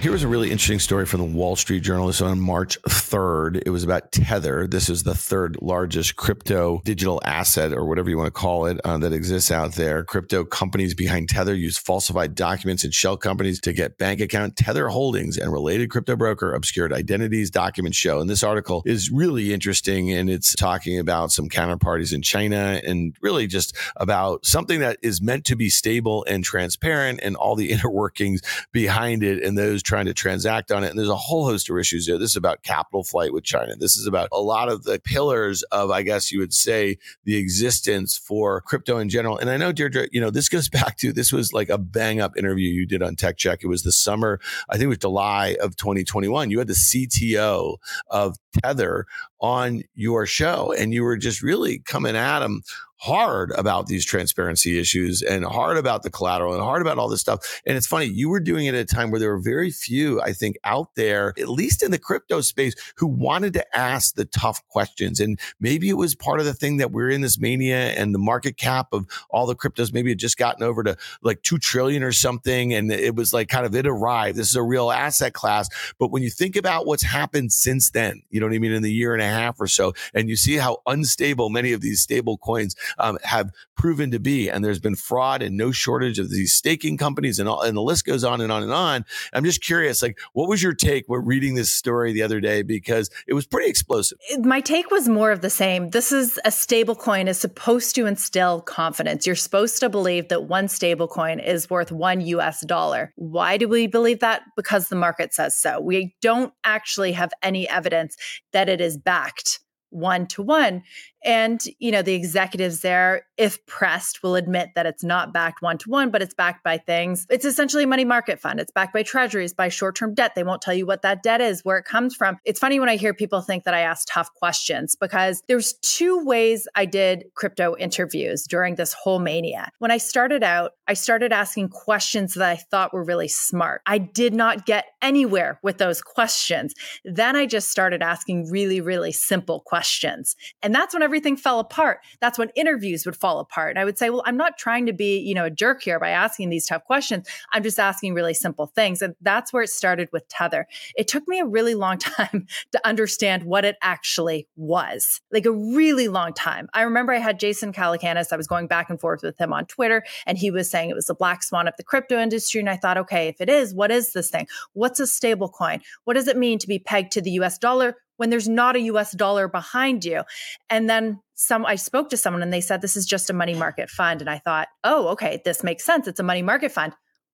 Here 0.00 0.12
was 0.12 0.22
a 0.22 0.28
really 0.28 0.52
interesting 0.52 0.78
story 0.78 1.06
from 1.06 1.18
the 1.20 1.36
Wall 1.36 1.56
Street 1.56 1.80
Journal. 1.80 2.06
Was 2.06 2.22
on 2.22 2.38
March 2.38 2.80
3rd. 2.82 3.64
It 3.66 3.70
was 3.70 3.82
about 3.82 4.12
Tether. 4.12 4.68
This 4.68 4.88
is 4.88 5.02
the 5.02 5.14
third 5.14 5.58
largest 5.60 6.14
crypto 6.14 6.80
digital 6.84 7.20
asset, 7.24 7.72
or 7.72 7.84
whatever 7.84 8.08
you 8.08 8.16
want 8.16 8.28
to 8.28 8.30
call 8.30 8.66
it, 8.66 8.80
uh, 8.84 8.98
that 8.98 9.12
exists 9.12 9.50
out 9.50 9.72
there. 9.74 10.04
Crypto 10.04 10.44
companies 10.44 10.94
behind 10.94 11.28
Tether 11.28 11.52
use 11.52 11.76
falsified 11.76 12.36
documents 12.36 12.84
and 12.84 12.94
shell 12.94 13.16
companies 13.16 13.60
to 13.62 13.72
get 13.72 13.98
bank 13.98 14.20
account 14.20 14.54
Tether 14.54 14.86
holdings 14.86 15.36
and 15.36 15.52
related 15.52 15.90
crypto 15.90 16.14
broker 16.14 16.54
obscured 16.54 16.92
identities, 16.92 17.50
documents 17.50 17.98
show. 17.98 18.20
And 18.20 18.30
this 18.30 18.44
article 18.44 18.84
is 18.86 19.10
really 19.10 19.52
interesting 19.52 20.12
and 20.12 20.30
it's 20.30 20.54
talking 20.54 21.00
about 21.00 21.32
some 21.32 21.48
counterparties 21.48 22.14
in 22.14 22.22
China 22.22 22.80
and 22.84 23.16
really 23.20 23.48
just 23.48 23.76
about 23.96 24.46
something 24.46 24.78
that 24.78 24.98
is 25.02 25.20
meant 25.20 25.44
to 25.46 25.56
be 25.56 25.68
stable 25.68 26.24
and 26.28 26.44
transparent 26.44 27.18
and 27.20 27.34
all 27.34 27.56
the 27.56 27.72
inner 27.72 27.90
workings 27.90 28.42
behind 28.70 29.24
it 29.24 29.42
and 29.42 29.58
those 29.58 29.82
trying 29.88 30.04
to 30.04 30.12
transact 30.12 30.70
on 30.70 30.84
it. 30.84 30.90
And 30.90 30.98
there's 30.98 31.08
a 31.08 31.16
whole 31.16 31.46
host 31.46 31.70
of 31.70 31.78
issues 31.78 32.06
there. 32.06 32.18
This 32.18 32.32
is 32.32 32.36
about 32.36 32.62
capital 32.62 33.02
flight 33.02 33.32
with 33.32 33.42
China. 33.42 33.74
This 33.74 33.96
is 33.96 34.06
about 34.06 34.28
a 34.32 34.40
lot 34.40 34.68
of 34.68 34.84
the 34.84 35.00
pillars 35.00 35.62
of, 35.72 35.90
I 35.90 36.02
guess 36.02 36.30
you 36.30 36.40
would 36.40 36.52
say, 36.52 36.98
the 37.24 37.36
existence 37.36 38.14
for 38.18 38.60
crypto 38.60 38.98
in 38.98 39.08
general. 39.08 39.38
And 39.38 39.48
I 39.48 39.56
know, 39.56 39.72
Deirdre, 39.72 40.08
you 40.12 40.20
know, 40.20 40.28
this 40.30 40.50
goes 40.50 40.68
back 40.78 40.98
to 40.98 41.10
this 41.10 41.32
was 41.32 41.54
like 41.54 41.70
a 41.70 41.78
bang 41.78 42.20
up 42.20 42.36
interview 42.36 42.68
you 42.68 42.86
did 42.86 43.02
on 43.02 43.16
Tech 43.16 43.38
Check. 43.38 43.64
It 43.64 43.68
was 43.68 43.82
the 43.82 43.92
summer, 43.92 44.40
I 44.68 44.74
think 44.74 44.84
it 44.84 44.88
was 44.88 44.98
July 44.98 45.56
of 45.62 45.74
2021. 45.76 46.50
You 46.50 46.58
had 46.58 46.68
the 46.68 46.74
CTO 46.74 47.78
of 48.10 48.36
Tether 48.62 49.06
on 49.40 49.82
your 49.94 50.26
show 50.26 50.72
and 50.76 50.92
you 50.92 51.02
were 51.04 51.16
just 51.16 51.42
really 51.42 51.78
coming 51.80 52.16
at 52.16 52.42
him 52.42 52.62
hard 53.00 53.52
about 53.52 53.86
these 53.86 54.04
transparency 54.04 54.78
issues 54.78 55.22
and 55.22 55.44
hard 55.44 55.76
about 55.76 56.02
the 56.02 56.10
collateral 56.10 56.52
and 56.52 56.62
hard 56.62 56.82
about 56.82 56.98
all 56.98 57.08
this 57.08 57.20
stuff. 57.20 57.60
And 57.64 57.76
it's 57.76 57.86
funny, 57.86 58.06
you 58.06 58.28
were 58.28 58.40
doing 58.40 58.66
it 58.66 58.74
at 58.74 58.80
a 58.80 58.84
time 58.84 59.10
where 59.10 59.20
there 59.20 59.30
were 59.30 59.40
very 59.40 59.70
few, 59.70 60.20
I 60.20 60.32
think, 60.32 60.56
out 60.64 60.96
there, 60.96 61.32
at 61.38 61.48
least 61.48 61.82
in 61.82 61.92
the 61.92 61.98
crypto 61.98 62.40
space, 62.40 62.74
who 62.96 63.06
wanted 63.06 63.52
to 63.52 63.76
ask 63.76 64.16
the 64.16 64.24
tough 64.24 64.66
questions. 64.66 65.20
And 65.20 65.38
maybe 65.60 65.88
it 65.88 65.94
was 65.94 66.16
part 66.16 66.40
of 66.40 66.46
the 66.46 66.54
thing 66.54 66.78
that 66.78 66.90
we're 66.90 67.10
in 67.10 67.20
this 67.20 67.38
mania 67.38 67.90
and 67.90 68.12
the 68.12 68.18
market 68.18 68.56
cap 68.56 68.88
of 68.92 69.06
all 69.30 69.46
the 69.46 69.54
cryptos 69.54 69.92
maybe 69.92 70.10
had 70.10 70.18
just 70.18 70.36
gotten 70.36 70.64
over 70.64 70.82
to 70.82 70.96
like 71.22 71.42
2 71.42 71.58
trillion 71.58 72.02
or 72.02 72.12
something. 72.12 72.74
And 72.74 72.90
it 72.90 73.14
was 73.14 73.32
like 73.32 73.48
kind 73.48 73.64
of 73.64 73.76
it 73.76 73.86
arrived. 73.86 74.36
This 74.36 74.48
is 74.48 74.56
a 74.56 74.62
real 74.62 74.90
asset 74.90 75.34
class. 75.34 75.68
But 76.00 76.10
when 76.10 76.24
you 76.24 76.30
think 76.30 76.56
about 76.56 76.84
what's 76.84 77.04
happened 77.04 77.52
since 77.52 77.90
then, 77.90 78.22
you 78.28 78.40
know 78.40 78.47
what 78.48 78.54
I 78.54 78.58
mean, 78.58 78.72
in 78.72 78.82
the 78.82 78.92
year 78.92 79.12
and 79.12 79.22
a 79.22 79.26
half 79.26 79.60
or 79.60 79.66
so, 79.66 79.94
and 80.14 80.28
you 80.28 80.36
see 80.36 80.56
how 80.56 80.78
unstable 80.86 81.50
many 81.50 81.72
of 81.72 81.80
these 81.80 82.00
stable 82.00 82.38
coins 82.38 82.74
um, 82.98 83.18
have 83.22 83.50
proven 83.76 84.10
to 84.10 84.18
be. 84.18 84.48
And 84.48 84.64
there's 84.64 84.80
been 84.80 84.96
fraud 84.96 85.42
and 85.42 85.56
no 85.56 85.70
shortage 85.70 86.18
of 86.18 86.30
these 86.30 86.52
staking 86.54 86.96
companies 86.96 87.38
and 87.38 87.48
all, 87.48 87.62
and 87.62 87.76
the 87.76 87.82
list 87.82 88.04
goes 88.04 88.24
on 88.24 88.40
and 88.40 88.50
on 88.50 88.62
and 88.62 88.72
on. 88.72 89.04
I'm 89.32 89.44
just 89.44 89.62
curious, 89.62 90.02
like, 90.02 90.18
what 90.32 90.48
was 90.48 90.62
your 90.62 90.74
take 90.74 91.04
when 91.06 91.24
reading 91.24 91.54
this 91.54 91.72
story 91.72 92.12
the 92.12 92.22
other 92.22 92.40
day? 92.40 92.62
Because 92.62 93.10
it 93.26 93.34
was 93.34 93.46
pretty 93.46 93.70
explosive. 93.70 94.18
My 94.40 94.60
take 94.60 94.90
was 94.90 95.08
more 95.08 95.30
of 95.30 95.40
the 95.40 95.50
same. 95.50 95.90
This 95.90 96.12
is 96.12 96.40
a 96.44 96.50
stable 96.50 96.94
coin 96.94 97.28
is 97.28 97.38
supposed 97.38 97.94
to 97.94 98.06
instill 98.06 98.60
confidence. 98.60 99.26
You're 99.26 99.36
supposed 99.36 99.80
to 99.80 99.88
believe 99.88 100.28
that 100.28 100.44
one 100.44 100.68
stable 100.68 101.08
coin 101.08 101.38
is 101.40 101.70
worth 101.70 101.92
one 101.92 102.20
US 102.20 102.64
dollar. 102.64 103.12
Why 103.16 103.56
do 103.56 103.68
we 103.68 103.86
believe 103.86 104.20
that? 104.20 104.42
Because 104.56 104.88
the 104.88 104.96
market 104.96 105.32
says 105.34 105.56
so. 105.56 105.80
We 105.80 106.14
don't 106.20 106.52
actually 106.64 107.12
have 107.12 107.30
any 107.42 107.68
evidence 107.68 108.16
that 108.52 108.68
it 108.68 108.80
is 108.80 108.96
backed 108.96 109.60
one 109.90 110.26
to 110.26 110.42
one. 110.42 110.82
And, 111.24 111.60
you 111.78 111.90
know, 111.90 112.02
the 112.02 112.14
executives 112.14 112.80
there, 112.80 113.22
if 113.36 113.64
pressed, 113.66 114.22
will 114.22 114.36
admit 114.36 114.70
that 114.74 114.86
it's 114.86 115.02
not 115.02 115.32
backed 115.32 115.62
one 115.62 115.78
to 115.78 115.90
one, 115.90 116.10
but 116.10 116.22
it's 116.22 116.34
backed 116.34 116.62
by 116.62 116.78
things. 116.78 117.26
It's 117.28 117.44
essentially 117.44 117.84
a 117.84 117.88
money 117.88 118.04
market 118.04 118.40
fund. 118.40 118.60
It's 118.60 118.70
backed 118.70 118.94
by 118.94 119.02
treasuries, 119.02 119.52
by 119.52 119.68
short 119.68 119.96
term 119.96 120.14
debt. 120.14 120.34
They 120.34 120.44
won't 120.44 120.62
tell 120.62 120.74
you 120.74 120.86
what 120.86 121.02
that 121.02 121.22
debt 121.22 121.40
is, 121.40 121.64
where 121.64 121.78
it 121.78 121.84
comes 121.84 122.14
from. 122.14 122.38
It's 122.44 122.60
funny 122.60 122.78
when 122.78 122.88
I 122.88 122.96
hear 122.96 123.14
people 123.14 123.40
think 123.40 123.64
that 123.64 123.74
I 123.74 123.80
ask 123.80 124.06
tough 124.08 124.32
questions 124.34 124.94
because 124.94 125.42
there's 125.48 125.74
two 125.82 126.24
ways 126.24 126.68
I 126.74 126.84
did 126.84 127.24
crypto 127.34 127.76
interviews 127.76 128.44
during 128.44 128.76
this 128.76 128.92
whole 128.92 129.18
mania. 129.18 129.70
When 129.78 129.90
I 129.90 129.98
started 129.98 130.44
out, 130.44 130.72
I 130.86 130.94
started 130.94 131.32
asking 131.32 131.70
questions 131.70 132.34
that 132.34 132.48
I 132.48 132.56
thought 132.56 132.94
were 132.94 133.04
really 133.04 133.28
smart. 133.28 133.82
I 133.86 133.98
did 133.98 134.34
not 134.34 134.66
get 134.66 134.86
anywhere 135.02 135.58
with 135.62 135.78
those 135.78 136.00
questions. 136.00 136.74
Then 137.04 137.36
I 137.36 137.46
just 137.46 137.70
started 137.70 138.02
asking 138.02 138.50
really, 138.50 138.80
really 138.80 139.12
simple 139.12 139.60
questions. 139.60 140.36
And 140.62 140.74
that's 140.74 140.94
when 140.94 141.02
everything 141.08 141.38
fell 141.38 141.58
apart. 141.58 142.00
That's 142.20 142.38
when 142.38 142.50
interviews 142.54 143.06
would 143.06 143.16
fall 143.16 143.38
apart. 143.38 143.70
And 143.70 143.78
I 143.78 143.86
would 143.86 143.96
say, 143.96 144.10
well, 144.10 144.22
I'm 144.26 144.36
not 144.36 144.58
trying 144.58 144.84
to 144.84 144.92
be, 144.92 145.18
you 145.18 145.34
know, 145.34 145.46
a 145.46 145.50
jerk 145.50 145.82
here 145.82 145.98
by 145.98 146.10
asking 146.10 146.50
these 146.50 146.66
tough 146.66 146.84
questions. 146.84 147.26
I'm 147.54 147.62
just 147.62 147.78
asking 147.78 148.12
really 148.12 148.34
simple 148.34 148.66
things. 148.66 149.00
And 149.00 149.14
that's 149.22 149.50
where 149.50 149.62
it 149.62 149.70
started 149.70 150.10
with 150.12 150.28
Tether. 150.28 150.66
It 150.98 151.08
took 151.08 151.26
me 151.26 151.40
a 151.40 151.46
really 151.46 151.74
long 151.74 151.96
time 152.18 152.46
to 152.72 152.86
understand 152.86 153.44
what 153.44 153.64
it 153.64 153.76
actually 153.80 154.46
was, 154.56 155.22
like 155.32 155.46
a 155.46 155.50
really 155.50 156.08
long 156.08 156.34
time. 156.34 156.68
I 156.74 156.82
remember 156.82 157.14
I 157.14 157.20
had 157.20 157.40
Jason 157.40 157.72
Calacanis. 157.72 158.30
I 158.30 158.36
was 158.36 158.46
going 158.46 158.66
back 158.66 158.90
and 158.90 159.00
forth 159.00 159.22
with 159.22 159.38
him 159.38 159.54
on 159.54 159.64
Twitter, 159.64 160.04
and 160.26 160.36
he 160.36 160.50
was 160.50 160.70
saying 160.70 160.90
it 160.90 160.94
was 160.94 161.06
the 161.06 161.14
black 161.14 161.42
swan 161.42 161.68
of 161.68 161.74
the 161.78 161.84
crypto 161.84 162.20
industry. 162.20 162.60
And 162.60 162.68
I 162.68 162.76
thought, 162.76 162.98
okay, 162.98 163.28
if 163.28 163.40
it 163.40 163.48
is, 163.48 163.72
what 163.72 163.90
is 163.90 164.12
this 164.12 164.28
thing? 164.28 164.46
What's 164.74 165.00
a 165.00 165.06
stable 165.06 165.48
coin? 165.48 165.80
What 166.04 166.14
does 166.14 166.28
it 166.28 166.36
mean 166.36 166.58
to 166.58 166.68
be 166.68 166.78
pegged 166.78 167.12
to 167.12 167.22
the 167.22 167.30
US 167.30 167.56
dollar? 167.56 167.96
When 168.18 168.28
there's 168.28 168.48
not 168.48 168.76
a 168.76 168.80
US 168.80 169.12
dollar 169.12 169.48
behind 169.48 170.04
you. 170.04 170.22
And 170.68 170.88
then 170.88 171.20
some 171.34 171.64
I 171.64 171.76
spoke 171.76 172.10
to 172.10 172.16
someone 172.16 172.42
and 172.42 172.52
they 172.52 172.60
said 172.60 172.82
this 172.82 172.96
is 172.96 173.06
just 173.06 173.30
a 173.30 173.32
money 173.32 173.54
market 173.54 173.88
fund 173.88 174.20
and 174.20 174.28
I 174.28 174.38
thought, 174.38 174.68
"Oh, 174.84 175.08
okay, 175.08 175.40
this 175.44 175.64
makes 175.64 175.84
sense. 175.84 176.06
It's 176.06 176.20
a 176.20 176.24
money 176.24 176.42
market 176.42 176.72
fund." 176.72 176.92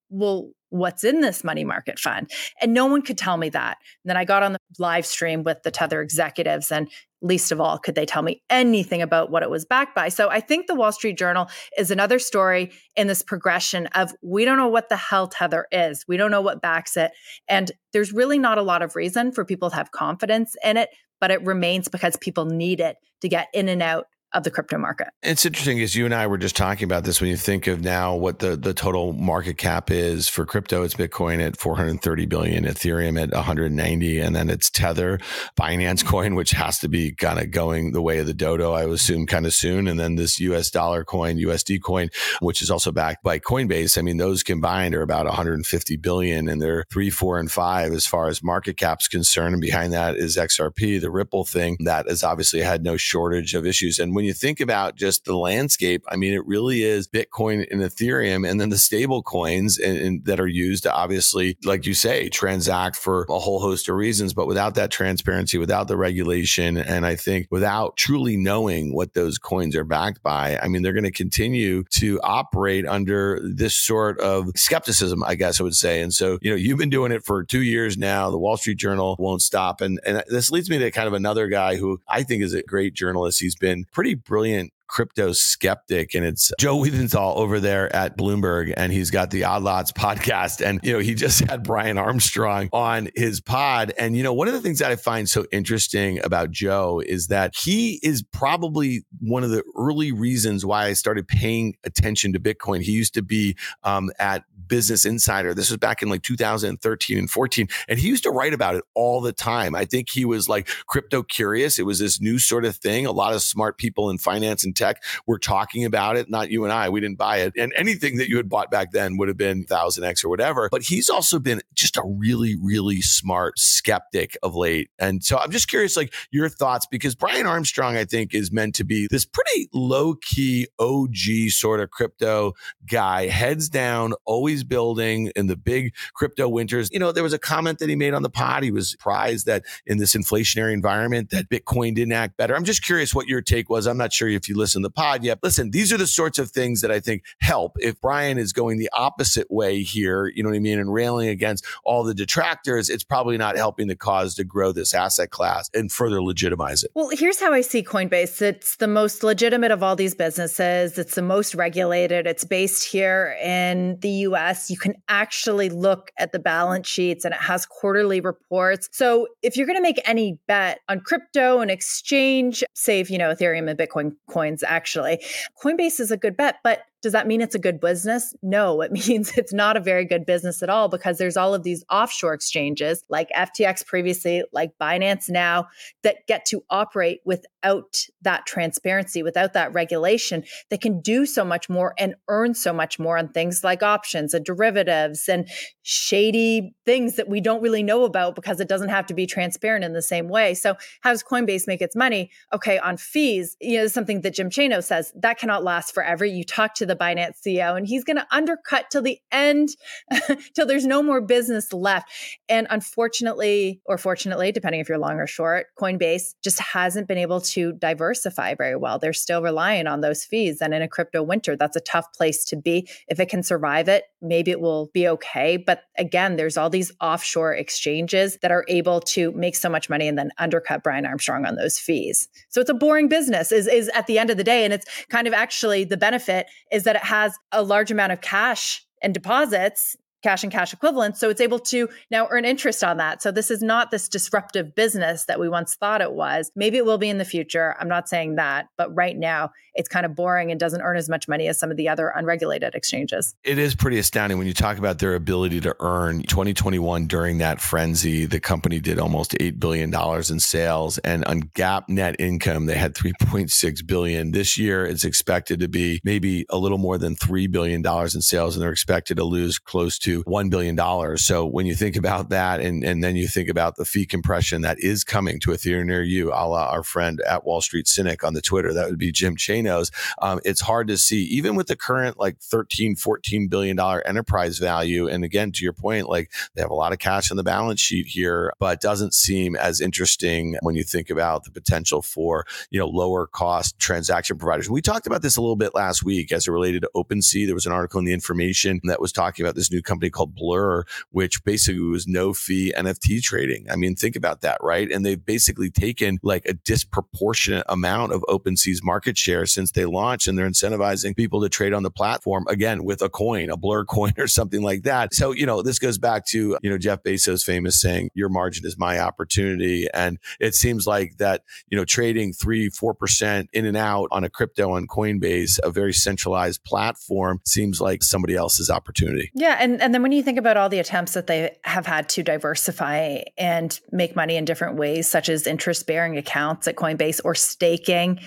Well, 0.09 0.51
what's 0.75 1.03
in 1.03 1.21
this 1.21 1.43
money 1.43 1.63
market 1.63 1.99
fund? 1.99 2.29
And 2.61 2.73
no 2.73 2.85
one 2.85 3.01
could 3.01 3.17
tell 3.17 3.37
me 3.37 3.49
that. 3.49 3.77
And 4.03 4.09
then 4.09 4.17
I 4.17 4.25
got 4.25 4.43
on 4.43 4.53
the 4.53 4.59
live 4.77 5.05
stream 5.05 5.43
with 5.43 5.63
the 5.63 5.71
Tether 5.71 6.01
executives 6.01 6.71
and 6.71 6.89
least 7.21 7.51
of 7.51 7.59
all 7.59 7.79
could 7.79 7.95
they 7.95 8.05
tell 8.05 8.21
me 8.21 8.43
anything 8.49 9.01
about 9.01 9.31
what 9.31 9.41
it 9.41 9.49
was 9.49 9.65
backed 9.65 9.95
by. 9.95 10.09
So 10.09 10.29
I 10.29 10.39
think 10.39 10.67
the 10.67 10.75
Wall 10.75 10.91
Street 10.91 11.17
Journal 11.17 11.49
is 11.77 11.89
another 11.89 12.19
story 12.19 12.71
in 12.95 13.07
this 13.07 13.23
progression 13.23 13.87
of 13.87 14.13
we 14.21 14.45
don't 14.45 14.57
know 14.57 14.67
what 14.67 14.89
the 14.89 14.97
hell 14.97 15.27
Tether 15.27 15.65
is. 15.71 16.05
We 16.07 16.17
don't 16.17 16.29
know 16.29 16.41
what 16.41 16.61
backs 16.61 16.97
it. 16.97 17.11
And 17.47 17.71
there's 17.93 18.13
really 18.13 18.37
not 18.37 18.57
a 18.57 18.63
lot 18.63 18.83
of 18.83 18.95
reason 18.95 19.31
for 19.31 19.43
people 19.43 19.69
to 19.69 19.75
have 19.75 19.91
confidence 19.91 20.55
in 20.63 20.77
it, 20.77 20.89
but 21.19 21.31
it 21.31 21.43
remains 21.43 21.87
because 21.87 22.15
people 22.17 22.45
need 22.45 22.79
it 22.79 22.97
to 23.21 23.29
get 23.29 23.47
in 23.53 23.69
and 23.69 23.81
out 23.81 24.07
of 24.35 24.43
the 24.43 24.51
crypto 24.51 24.77
market. 24.77 25.07
It's 25.23 25.45
interesting 25.45 25.79
as 25.79 25.95
you 25.95 26.03
and 26.03 26.13
I 26.13 26.27
were 26.27 26.37
just 26.37 26.57
talking 26.57 26.83
about 26.83 27.05
this 27.05 27.21
when 27.21 27.29
you 27.29 27.37
think 27.37 27.67
of 27.67 27.81
now 27.81 28.15
what 28.15 28.39
the 28.39 28.57
the 28.57 28.73
total 28.73 29.13
market 29.13 29.57
cap 29.57 29.89
is 29.89 30.27
for 30.27 30.45
crypto 30.45 30.83
it's 30.83 30.93
Bitcoin 30.93 31.39
at 31.39 31.57
430 31.57 32.25
billion, 32.25 32.65
Ethereum 32.65 33.21
at 33.21 33.31
190 33.31 34.19
and 34.19 34.35
then 34.35 34.49
it's 34.49 34.69
Tether, 34.69 35.19
Binance 35.57 36.05
coin 36.05 36.35
which 36.35 36.51
has 36.51 36.79
to 36.79 36.89
be 36.89 37.13
kind 37.13 37.39
of 37.39 37.49
going 37.51 37.93
the 37.93 38.01
way 38.01 38.19
of 38.19 38.27
the 38.27 38.33
dodo 38.33 38.73
I 38.73 38.85
would 38.85 38.95
assume 38.95 39.25
kind 39.25 39.45
of 39.45 39.53
soon 39.53 39.87
and 39.87 39.97
then 39.97 40.15
this 40.15 40.39
US 40.41 40.69
dollar 40.69 41.05
coin, 41.05 41.37
USD 41.37 41.81
coin 41.81 42.09
which 42.41 42.61
is 42.61 42.69
also 42.69 42.91
backed 42.91 43.23
by 43.23 43.39
Coinbase. 43.39 43.97
I 43.97 44.01
mean 44.01 44.17
those 44.17 44.43
combined 44.43 44.93
are 44.95 45.01
about 45.01 45.25
150 45.25 45.95
billion 45.95 46.49
and 46.49 46.61
they're 46.61 46.83
3, 46.91 47.09
4 47.09 47.39
and 47.39 47.51
5 47.51 47.93
as 47.93 48.05
far 48.05 48.27
as 48.27 48.43
market 48.43 48.75
cap's 48.75 49.07
concerned 49.07 49.53
and 49.53 49.61
behind 49.61 49.93
that 49.93 50.17
is 50.17 50.35
XRP, 50.35 50.99
the 50.99 51.09
Ripple 51.09 51.45
thing 51.45 51.77
that 51.85 52.09
has 52.09 52.21
obviously 52.21 52.59
had 52.59 52.83
no 52.83 52.97
shortage 52.97 53.53
of 53.55 53.65
issues 53.65 53.97
and 53.97 54.13
when 54.13 54.24
when 54.25 54.29
you 54.29 54.33
think 54.33 54.59
about 54.59 54.95
just 54.95 55.25
the 55.25 55.37
landscape, 55.37 56.03
I 56.09 56.15
mean, 56.15 56.33
it 56.33 56.43
really 56.47 56.81
is 56.81 57.07
Bitcoin 57.07 57.63
and 57.69 57.81
Ethereum, 57.81 58.49
and 58.49 58.59
then 58.59 58.69
the 58.69 58.77
stable 58.79 59.21
coins 59.21 59.77
and, 59.77 59.95
and 59.97 60.25
that 60.25 60.39
are 60.39 60.47
used 60.47 60.81
to 60.83 60.91
obviously, 60.91 61.59
like 61.63 61.85
you 61.85 61.93
say, 61.93 62.27
transact 62.27 62.95
for 62.95 63.27
a 63.29 63.37
whole 63.37 63.59
host 63.59 63.87
of 63.87 63.95
reasons. 63.95 64.33
But 64.33 64.47
without 64.47 64.73
that 64.75 64.89
transparency, 64.89 65.59
without 65.59 65.87
the 65.87 65.95
regulation, 65.95 66.75
and 66.75 67.05
I 67.05 67.15
think 67.15 67.45
without 67.51 67.97
truly 67.97 68.35
knowing 68.35 68.95
what 68.95 69.13
those 69.13 69.37
coins 69.37 69.75
are 69.75 69.83
backed 69.83 70.23
by, 70.23 70.57
I 70.57 70.69
mean, 70.69 70.81
they're 70.81 70.91
going 70.91 71.03
to 71.03 71.11
continue 71.11 71.83
to 71.91 72.19
operate 72.21 72.87
under 72.87 73.39
this 73.43 73.75
sort 73.75 74.19
of 74.21 74.49
skepticism, 74.55 75.23
I 75.23 75.35
guess 75.35 75.59
I 75.59 75.63
would 75.65 75.75
say. 75.75 76.01
And 76.01 76.11
so, 76.11 76.39
you 76.41 76.49
know, 76.49 76.57
you've 76.57 76.79
been 76.79 76.89
doing 76.89 77.11
it 77.11 77.23
for 77.23 77.43
two 77.43 77.61
years 77.61 77.95
now. 77.95 78.31
The 78.31 78.39
Wall 78.39 78.57
Street 78.57 78.79
Journal 78.79 79.17
won't 79.19 79.43
stop. 79.43 79.81
And, 79.81 79.99
and 80.03 80.23
this 80.29 80.49
leads 80.49 80.67
me 80.67 80.79
to 80.79 80.89
kind 80.89 81.07
of 81.07 81.13
another 81.13 81.47
guy 81.47 81.75
who 81.75 82.01
I 82.07 82.23
think 82.23 82.41
is 82.41 82.55
a 82.55 82.63
great 82.63 82.95
journalist. 82.95 83.39
He's 83.39 83.55
been 83.55 83.85
pretty 83.91 84.14
brilliant 84.15 84.71
crypto 84.95 85.33
skeptic 85.33 86.15
and 86.15 86.25
it's 86.25 86.53
Joe 86.57 86.77
Weisenthal 86.77 87.35
over 87.35 87.59
there 87.59 87.93
at 87.93 88.17
Bloomberg 88.17 88.73
and 88.77 88.93
he's 88.93 89.11
got 89.11 89.29
the 89.29 89.43
Odd 89.43 89.61
Lots 89.61 89.91
podcast 89.91 90.65
and 90.65 90.79
you 90.83 90.93
know 90.93 90.99
he 90.99 91.13
just 91.13 91.43
had 91.49 91.63
Brian 91.63 91.97
Armstrong 91.97 92.69
on 92.71 93.09
his 93.13 93.41
pod 93.41 93.91
and 93.99 94.15
you 94.15 94.23
know 94.23 94.31
one 94.31 94.47
of 94.47 94.53
the 94.53 94.61
things 94.61 94.79
that 94.79 94.91
I 94.91 94.95
find 94.95 95.27
so 95.27 95.45
interesting 95.51 96.23
about 96.23 96.49
Joe 96.49 97.01
is 97.05 97.27
that 97.27 97.55
he 97.57 97.99
is 98.03 98.23
probably 98.23 99.03
one 99.19 99.43
of 99.43 99.49
the 99.49 99.63
early 99.77 100.13
reasons 100.13 100.65
why 100.65 100.85
I 100.85 100.93
started 100.93 101.27
paying 101.27 101.75
attention 101.83 102.31
to 102.31 102.39
Bitcoin. 102.39 102.81
He 102.81 102.93
used 102.93 103.15
to 103.15 103.21
be 103.21 103.57
um, 103.83 104.11
at 104.17 104.45
Business 104.67 105.05
Insider. 105.05 105.53
This 105.53 105.69
was 105.69 105.77
back 105.77 106.01
in 106.01 106.09
like 106.09 106.23
2013 106.23 107.17
and 107.17 107.29
14. 107.29 107.67
And 107.87 107.99
he 107.99 108.07
used 108.07 108.23
to 108.23 108.31
write 108.31 108.53
about 108.53 108.75
it 108.75 108.83
all 108.93 109.21
the 109.21 109.33
time. 109.33 109.75
I 109.75 109.85
think 109.85 110.07
he 110.11 110.25
was 110.25 110.49
like 110.49 110.67
crypto 110.87 111.23
curious. 111.23 111.79
It 111.79 111.85
was 111.85 111.99
this 111.99 112.19
new 112.19 112.39
sort 112.39 112.65
of 112.65 112.75
thing. 112.77 113.05
A 113.05 113.11
lot 113.11 113.33
of 113.33 113.41
smart 113.41 113.77
people 113.77 114.09
in 114.09 114.17
finance 114.17 114.63
and 114.63 114.75
tech 114.75 114.84
were 115.25 115.39
talking 115.39 115.85
about 115.85 116.17
it. 116.17 116.29
Not 116.29 116.49
you 116.49 116.63
and 116.63 116.73
I. 116.73 116.89
We 116.89 116.99
didn't 116.99 117.17
buy 117.17 117.37
it. 117.37 117.53
And 117.57 117.73
anything 117.75 118.17
that 118.17 118.29
you 118.29 118.37
had 118.37 118.49
bought 118.49 118.71
back 118.71 118.91
then 118.91 119.17
would 119.17 119.27
have 119.27 119.37
been 119.37 119.65
1000X 119.65 120.23
or 120.23 120.29
whatever. 120.29 120.69
But 120.71 120.83
he's 120.83 121.09
also 121.09 121.39
been 121.39 121.61
just 121.73 121.97
a 121.97 122.03
really, 122.05 122.55
really 122.55 123.01
smart 123.01 123.59
skeptic 123.59 124.37
of 124.43 124.55
late. 124.55 124.89
And 124.99 125.23
so 125.23 125.37
I'm 125.37 125.51
just 125.51 125.67
curious, 125.67 125.95
like 125.97 126.13
your 126.31 126.49
thoughts, 126.49 126.85
because 126.89 127.15
Brian 127.15 127.45
Armstrong, 127.45 127.95
I 127.95 128.05
think, 128.05 128.33
is 128.33 128.51
meant 128.51 128.75
to 128.75 128.83
be 128.83 129.07
this 129.09 129.25
pretty 129.25 129.69
low 129.73 130.15
key 130.15 130.67
OG 130.79 131.49
sort 131.49 131.79
of 131.79 131.91
crypto 131.91 132.53
guy, 132.89 133.27
heads 133.27 133.69
down, 133.69 134.13
always 134.25 134.63
building 134.63 135.31
in 135.35 135.47
the 135.47 135.55
big 135.55 135.93
crypto 136.13 136.47
winters. 136.49 136.89
You 136.91 136.99
know, 136.99 137.11
there 137.11 137.23
was 137.23 137.33
a 137.33 137.39
comment 137.39 137.79
that 137.79 137.89
he 137.89 137.95
made 137.95 138.13
on 138.13 138.23
the 138.23 138.29
pod. 138.29 138.63
He 138.63 138.71
was 138.71 138.89
surprised 138.89 139.45
that 139.45 139.63
in 139.85 139.97
this 139.97 140.15
inflationary 140.15 140.73
environment 140.73 141.29
that 141.29 141.49
Bitcoin 141.49 141.95
didn't 141.95 142.13
act 142.13 142.37
better. 142.37 142.55
I'm 142.55 142.65
just 142.65 142.83
curious 142.83 143.13
what 143.13 143.27
your 143.27 143.41
take 143.41 143.69
was. 143.69 143.87
I'm 143.87 143.97
not 143.97 144.13
sure 144.13 144.27
if 144.27 144.49
you 144.49 144.57
listened 144.57 144.64
to 144.73 144.79
the 144.79 144.89
pod 144.89 145.23
yet. 145.23 145.39
Listen, 145.43 145.71
these 145.71 145.91
are 145.91 145.97
the 145.97 146.07
sorts 146.07 146.39
of 146.39 146.51
things 146.51 146.81
that 146.81 146.91
I 146.91 146.99
think 146.99 147.23
help. 147.39 147.77
If 147.79 147.99
Brian 148.01 148.37
is 148.37 148.53
going 148.53 148.77
the 148.77 148.89
opposite 148.93 149.49
way 149.49 149.83
here, 149.83 150.27
you 150.27 150.43
know 150.43 150.49
what 150.49 150.55
I 150.55 150.59
mean, 150.59 150.79
and 150.79 150.93
railing 150.93 151.29
against 151.29 151.65
all 151.83 152.03
the 152.03 152.13
detractors, 152.13 152.89
it's 152.89 153.03
probably 153.03 153.37
not 153.37 153.57
helping 153.57 153.87
the 153.87 153.95
cause 153.95 154.35
to 154.35 154.43
grow 154.43 154.71
this 154.71 154.93
asset 154.93 155.29
class 155.29 155.69
and 155.73 155.91
further 155.91 156.21
legitimize 156.21 156.83
it. 156.83 156.91
Well, 156.95 157.09
here's 157.11 157.39
how 157.39 157.53
I 157.53 157.61
see 157.61 157.83
Coinbase 157.83 158.41
it's 158.41 158.77
the 158.77 158.87
most 158.87 159.23
legitimate 159.23 159.71
of 159.71 159.83
all 159.83 159.95
these 159.95 160.15
businesses, 160.15 160.97
it's 160.97 161.15
the 161.15 161.21
most 161.21 161.55
regulated, 161.55 162.27
it's 162.27 162.43
based 162.43 162.85
here 162.85 163.37
in 163.41 163.99
the 164.01 164.09
US. 164.09 164.69
You 164.69 164.77
can 164.77 164.95
actually 165.07 165.69
look 165.69 166.11
at 166.17 166.31
the 166.31 166.39
balance 166.39 166.87
sheets 166.87 167.25
and 167.25 167.33
it 167.33 167.41
has 167.41 167.65
quarterly 167.65 168.21
reports. 168.21 168.89
So 168.91 169.27
if 169.41 169.57
you're 169.57 169.67
going 169.67 169.77
to 169.77 169.83
make 169.83 170.01
any 170.05 170.39
bet 170.47 170.79
on 170.89 170.99
crypto 171.01 171.59
and 171.59 171.71
exchange, 171.71 172.63
save, 172.73 173.09
you 173.09 173.17
know, 173.17 173.33
Ethereum 173.33 173.69
and 173.69 173.77
Bitcoin 173.77 174.15
coins, 174.29 174.54
actually, 174.63 175.23
Coinbase 175.61 175.99
is 175.99 176.11
a 176.11 176.17
good 176.17 176.37
bet. 176.37 176.57
But 176.63 176.83
does 177.05 177.11
that 177.11 177.27
mean 177.27 177.39
it's 177.39 177.53
a 177.53 177.59
good 177.59 177.79
business? 177.79 178.33
No, 178.41 178.81
it 178.81 178.91
means 179.07 179.37
it's 179.37 179.53
not 179.53 179.77
a 179.77 179.79
very 179.79 180.05
good 180.05 180.25
business 180.25 180.63
at 180.63 180.71
all 180.71 180.89
because 180.89 181.19
there's 181.19 181.37
all 181.37 181.53
of 181.53 181.61
these 181.61 181.85
offshore 181.87 182.33
exchanges 182.33 183.03
like 183.09 183.29
FTX 183.29 183.85
previously, 183.85 184.43
like 184.51 184.71
Binance 184.81 185.29
now, 185.29 185.67
that 186.01 186.25
get 186.27 186.45
to 186.45 186.63
operate 186.71 187.19
without 187.23 188.07
that 188.23 188.47
transparency, 188.47 189.21
without 189.21 189.53
that 189.53 189.71
regulation, 189.71 190.43
that 190.71 190.81
can 190.81 190.99
do 190.99 191.27
so 191.27 191.45
much 191.45 191.69
more 191.69 191.93
and 191.99 192.15
earn 192.27 192.55
so 192.55 192.73
much 192.73 192.97
more 192.97 193.19
on 193.19 193.29
things 193.29 193.63
like 193.63 193.83
options 193.83 194.33
and 194.33 194.43
derivatives 194.43 195.29
and 195.29 195.47
shady 195.83 196.73
things 196.87 197.17
that 197.17 197.29
we 197.29 197.39
don't 197.39 197.61
really 197.61 197.83
know 197.83 198.03
about 198.03 198.33
because 198.33 198.59
it 198.59 198.67
doesn't 198.67 198.89
have 198.89 199.05
to 199.05 199.13
be 199.13 199.27
transparent 199.27 199.85
in 199.85 199.93
the 199.93 200.01
same 200.01 200.27
way. 200.27 200.55
So, 200.55 200.75
how 201.01 201.11
does 201.11 201.21
Coinbase 201.21 201.67
make 201.67 201.81
its 201.81 201.95
money? 201.95 202.31
Okay, 202.51 202.79
on 202.79 202.97
fees, 202.97 203.55
you 203.61 203.77
know, 203.77 203.85
something 203.85 204.21
that 204.21 204.33
Jim 204.33 204.49
Chanos 204.49 204.85
says 204.85 205.13
that 205.15 205.37
cannot 205.37 205.63
last 205.63 205.93
forever. 205.93 206.25
You 206.25 206.43
talk 206.43 206.73
to 206.75 206.85
the 206.87 206.94
the 206.97 207.03
Binance 207.03 207.41
CEO, 207.45 207.77
and 207.77 207.87
he's 207.87 208.03
going 208.03 208.17
to 208.17 208.27
undercut 208.31 208.85
till 208.91 209.01
the 209.01 209.19
end, 209.31 209.69
till 210.55 210.65
there's 210.65 210.85
no 210.85 211.01
more 211.01 211.21
business 211.21 211.71
left. 211.73 212.09
And 212.49 212.67
unfortunately, 212.69 213.81
or 213.85 213.97
fortunately, 213.97 214.51
depending 214.51 214.81
if 214.81 214.89
you're 214.89 214.97
long 214.97 215.19
or 215.19 215.27
short, 215.27 215.67
Coinbase 215.79 216.35
just 216.43 216.59
hasn't 216.59 217.07
been 217.07 217.17
able 217.17 217.41
to 217.41 217.73
diversify 217.73 218.55
very 218.55 218.75
well. 218.75 218.99
They're 218.99 219.13
still 219.13 219.41
relying 219.41 219.87
on 219.87 220.01
those 220.01 220.23
fees. 220.23 220.61
And 220.61 220.73
in 220.73 220.81
a 220.81 220.87
crypto 220.87 221.23
winter, 221.23 221.55
that's 221.55 221.75
a 221.75 221.81
tough 221.81 222.11
place 222.13 222.43
to 222.45 222.55
be. 222.55 222.87
If 223.07 223.19
it 223.19 223.29
can 223.29 223.43
survive 223.43 223.87
it, 223.87 224.03
maybe 224.21 224.51
it 224.51 224.61
will 224.61 224.89
be 224.93 225.07
okay. 225.07 225.57
But 225.57 225.83
again, 225.97 226.35
there's 226.35 226.57
all 226.57 226.69
these 226.69 226.91
offshore 227.01 227.53
exchanges 227.53 228.37
that 228.41 228.51
are 228.51 228.65
able 228.67 228.99
to 229.01 229.31
make 229.33 229.55
so 229.55 229.69
much 229.69 229.89
money 229.89 230.07
and 230.07 230.17
then 230.17 230.31
undercut 230.37 230.83
Brian 230.83 231.05
Armstrong 231.05 231.45
on 231.45 231.55
those 231.55 231.77
fees. 231.77 232.27
So 232.49 232.61
it's 232.61 232.69
a 232.69 232.73
boring 232.73 233.07
business 233.07 233.51
is, 233.51 233.67
is 233.67 233.89
at 233.89 234.07
the 234.07 234.19
end 234.19 234.29
of 234.29 234.37
the 234.37 234.43
day. 234.43 234.63
And 234.63 234.73
it's 234.73 234.85
kind 235.09 235.27
of 235.27 235.33
actually 235.33 235.83
the 235.83 235.97
benefit 235.97 236.47
is 236.71 236.83
that 236.85 236.95
it 236.95 237.03
has 237.03 237.37
a 237.51 237.61
large 237.61 237.91
amount 237.91 238.11
of 238.11 238.21
cash 238.21 238.85
and 239.01 239.13
deposits 239.13 239.95
cash 240.25 240.41
and 240.41 240.51
cash 240.51 240.73
equivalents. 240.73 241.19
So 241.19 241.29
it's 241.29 241.39
able 241.39 241.59
to 241.59 241.87
now 242.09 242.27
earn 242.31 242.45
interest 242.45 242.83
on 242.83 242.97
that. 242.97 243.21
So 243.21 243.31
this 243.31 243.51
is 243.51 243.61
not 243.61 243.91
this 243.91 244.09
disruptive 244.09 244.73
business 244.73 245.25
that 245.25 245.39
we 245.39 245.47
once 245.47 245.75
thought 245.75 246.01
it 246.01 246.13
was. 246.13 246.51
Maybe 246.55 246.77
it 246.77 246.85
will 246.85 246.97
be 246.97 247.09
in 247.09 247.19
the 247.19 247.25
future. 247.25 247.75
I'm 247.79 247.87
not 247.87 248.09
saying 248.09 248.35
that, 248.35 248.69
but 248.75 248.93
right 248.95 249.15
now 249.15 249.51
it's 249.75 249.87
kind 249.87 250.05
of 250.05 250.15
boring 250.15 250.49
and 250.49 250.59
doesn't 250.59 250.81
earn 250.81 250.97
as 250.97 251.09
much 251.09 251.27
money 251.27 251.47
as 251.47 251.59
some 251.59 251.69
of 251.69 251.77
the 251.77 251.89
other 251.89 252.07
unregulated 252.07 252.73
exchanges. 252.73 253.35
It 253.43 253.59
is 253.59 253.75
pretty 253.75 253.99
astounding 253.99 254.39
when 254.39 254.47
you 254.47 254.53
talk 254.53 254.79
about 254.79 254.97
their 254.97 255.13
ability 255.13 255.61
to 255.61 255.75
earn 255.79 256.23
2021 256.23 257.05
during 257.05 257.37
that 257.39 257.61
frenzy. 257.61 258.25
The 258.25 258.39
company 258.39 258.79
did 258.79 258.97
almost 258.97 259.33
$8 259.33 259.59
billion 259.59 259.93
in 259.93 260.39
sales 260.39 260.97
and 260.99 261.23
on 261.25 261.43
GAAP 261.43 261.89
net 261.89 262.15
income, 262.17 262.65
they 262.65 262.77
had 262.77 262.95
3.6 262.95 263.85
billion. 263.85 264.31
This 264.31 264.57
year 264.57 264.87
it's 264.87 265.03
expected 265.03 265.59
to 265.59 265.67
be 265.67 265.99
maybe 266.03 266.47
a 266.49 266.57
little 266.57 266.79
more 266.79 266.97
than 266.97 267.15
$3 267.15 267.51
billion 267.51 267.85
in 267.85 268.21
sales 268.21 268.55
and 268.55 268.63
they're 268.63 268.71
expected 268.71 269.17
to 269.17 269.23
lose 269.23 269.59
close 269.59 269.99
to 269.99 270.14
$1 270.23 270.49
billion. 270.49 271.17
So 271.17 271.45
when 271.45 271.65
you 271.65 271.75
think 271.75 271.95
about 271.95 272.29
that, 272.29 272.59
and, 272.59 272.83
and 272.83 273.03
then 273.03 273.15
you 273.15 273.27
think 273.27 273.49
about 273.49 273.75
the 273.75 273.85
fee 273.85 274.05
compression 274.05 274.61
that 274.61 274.79
is 274.79 275.03
coming 275.03 275.39
to 275.41 275.51
a 275.51 275.57
theater 275.57 275.83
near 275.83 276.03
you, 276.03 276.31
a 276.31 276.47
la 276.47 276.69
our 276.69 276.83
friend 276.83 277.21
at 277.21 277.45
Wall 277.45 277.61
Street 277.61 277.87
Cynic 277.87 278.23
on 278.23 278.33
the 278.33 278.41
Twitter, 278.41 278.73
that 278.73 278.87
would 278.87 278.97
be 278.97 279.11
Jim 279.11 279.35
Chanos. 279.35 279.91
Um, 280.21 280.39
it's 280.43 280.61
hard 280.61 280.87
to 280.87 280.97
see, 280.97 281.23
even 281.23 281.55
with 281.55 281.67
the 281.67 281.75
current 281.75 282.19
like 282.19 282.39
13, 282.39 282.95
14 282.95 283.47
billion 283.47 283.75
dollar 283.75 284.05
enterprise 284.07 284.57
value. 284.57 285.07
And 285.07 285.23
again, 285.23 285.51
to 285.53 285.63
your 285.63 285.73
point, 285.73 286.09
like 286.09 286.31
they 286.53 286.61
have 286.61 286.71
a 286.71 286.75
lot 286.75 286.93
of 286.93 286.99
cash 286.99 287.31
on 287.31 287.37
the 287.37 287.43
balance 287.43 287.79
sheet 287.79 288.07
here, 288.07 288.53
but 288.59 288.81
doesn't 288.81 289.13
seem 289.13 289.55
as 289.55 289.81
interesting 289.81 290.57
when 290.61 290.75
you 290.75 290.83
think 290.83 291.09
about 291.09 291.43
the 291.43 291.51
potential 291.51 292.01
for, 292.01 292.45
you 292.69 292.79
know, 292.79 292.87
lower 292.87 293.27
cost 293.27 293.77
transaction 293.79 294.37
providers. 294.37 294.69
We 294.69 294.81
talked 294.81 295.07
about 295.07 295.21
this 295.21 295.37
a 295.37 295.41
little 295.41 295.55
bit 295.55 295.75
last 295.75 296.03
week 296.03 296.31
as 296.31 296.47
it 296.47 296.51
related 296.51 296.81
to 296.81 296.89
OpenSea. 296.95 297.45
There 297.45 297.55
was 297.55 297.65
an 297.65 297.71
article 297.71 297.99
in 297.99 298.05
the 298.05 298.13
information 298.13 298.81
that 298.85 299.01
was 299.01 299.11
talking 299.11 299.45
about 299.45 299.55
this 299.55 299.71
new 299.71 299.81
company 299.81 300.04
called 300.09 300.35
Blur, 300.35 300.83
which 301.11 301.43
basically 301.43 301.81
was 301.81 302.07
no 302.07 302.33
fee 302.33 302.73
NFT 302.75 303.21
trading. 303.21 303.67
I 303.69 303.75
mean, 303.75 303.95
think 303.95 304.15
about 304.15 304.41
that, 304.41 304.57
right? 304.61 304.91
And 304.91 305.05
they've 305.05 305.23
basically 305.23 305.69
taken 305.69 306.19
like 306.23 306.45
a 306.45 306.53
disproportionate 306.53 307.65
amount 307.69 308.13
of 308.13 308.21
OpenSea's 308.29 308.83
market 308.83 309.17
share 309.17 309.45
since 309.45 309.71
they 309.71 309.85
launched, 309.85 310.27
and 310.27 310.37
they're 310.37 310.49
incentivizing 310.49 311.15
people 311.15 311.41
to 311.41 311.49
trade 311.49 311.73
on 311.73 311.83
the 311.83 311.91
platform 311.91 312.45
again 312.47 312.83
with 312.83 313.01
a 313.01 313.09
coin, 313.09 313.49
a 313.49 313.57
Blur 313.57 313.85
coin 313.95 314.13
or 314.17 314.27
something 314.27 314.61
like 314.61 314.83
that. 314.83 315.13
So, 315.13 315.31
you 315.31 315.45
know, 315.45 315.61
this 315.61 315.79
goes 315.79 315.97
back 315.97 316.25
to, 316.27 316.57
you 316.61 316.69
know, 316.69 316.77
Jeff 316.77 317.03
Bezos 317.03 317.43
famous 317.43 317.79
saying, 317.79 318.09
your 318.13 318.29
margin 318.29 318.65
is 318.65 318.77
my 318.77 318.99
opportunity. 318.99 319.87
And 319.93 320.19
it 320.39 320.55
seems 320.55 320.85
like 320.85 321.17
that, 321.17 321.43
you 321.69 321.77
know, 321.77 321.85
trading 321.85 322.33
three, 322.33 322.69
4% 322.69 323.47
in 323.53 323.65
and 323.65 323.77
out 323.77 324.07
on 324.11 324.23
a 324.23 324.29
crypto 324.29 324.71
on 324.71 324.87
Coinbase, 324.87 325.59
a 325.63 325.71
very 325.71 325.93
centralized 325.93 326.63
platform, 326.63 327.41
seems 327.45 327.81
like 327.81 328.03
somebody 328.03 328.35
else's 328.35 328.69
opportunity. 328.69 329.31
Yeah. 329.33 329.57
And, 329.59 329.81
and 329.81 329.93
then 329.95 330.01
when 330.01 330.11
you 330.11 330.21
think 330.21 330.37
about 330.37 330.57
all 330.57 330.67
the 330.67 330.79
attempts 330.79 331.13
that 331.13 331.27
they 331.27 331.57
have 331.63 331.85
had 331.85 332.09
to 332.09 332.21
diversify 332.21 333.21
and 333.37 333.79
make 333.93 334.13
money 334.13 334.35
in 334.35 334.43
different 334.43 334.75
ways, 334.75 335.07
such 335.07 335.29
as 335.29 335.47
interest 335.47 335.87
bearing 335.87 336.17
accounts 336.17 336.67
at 336.67 336.75
Coinbase 336.75 337.21
or 337.23 337.33
staking, 337.33 338.19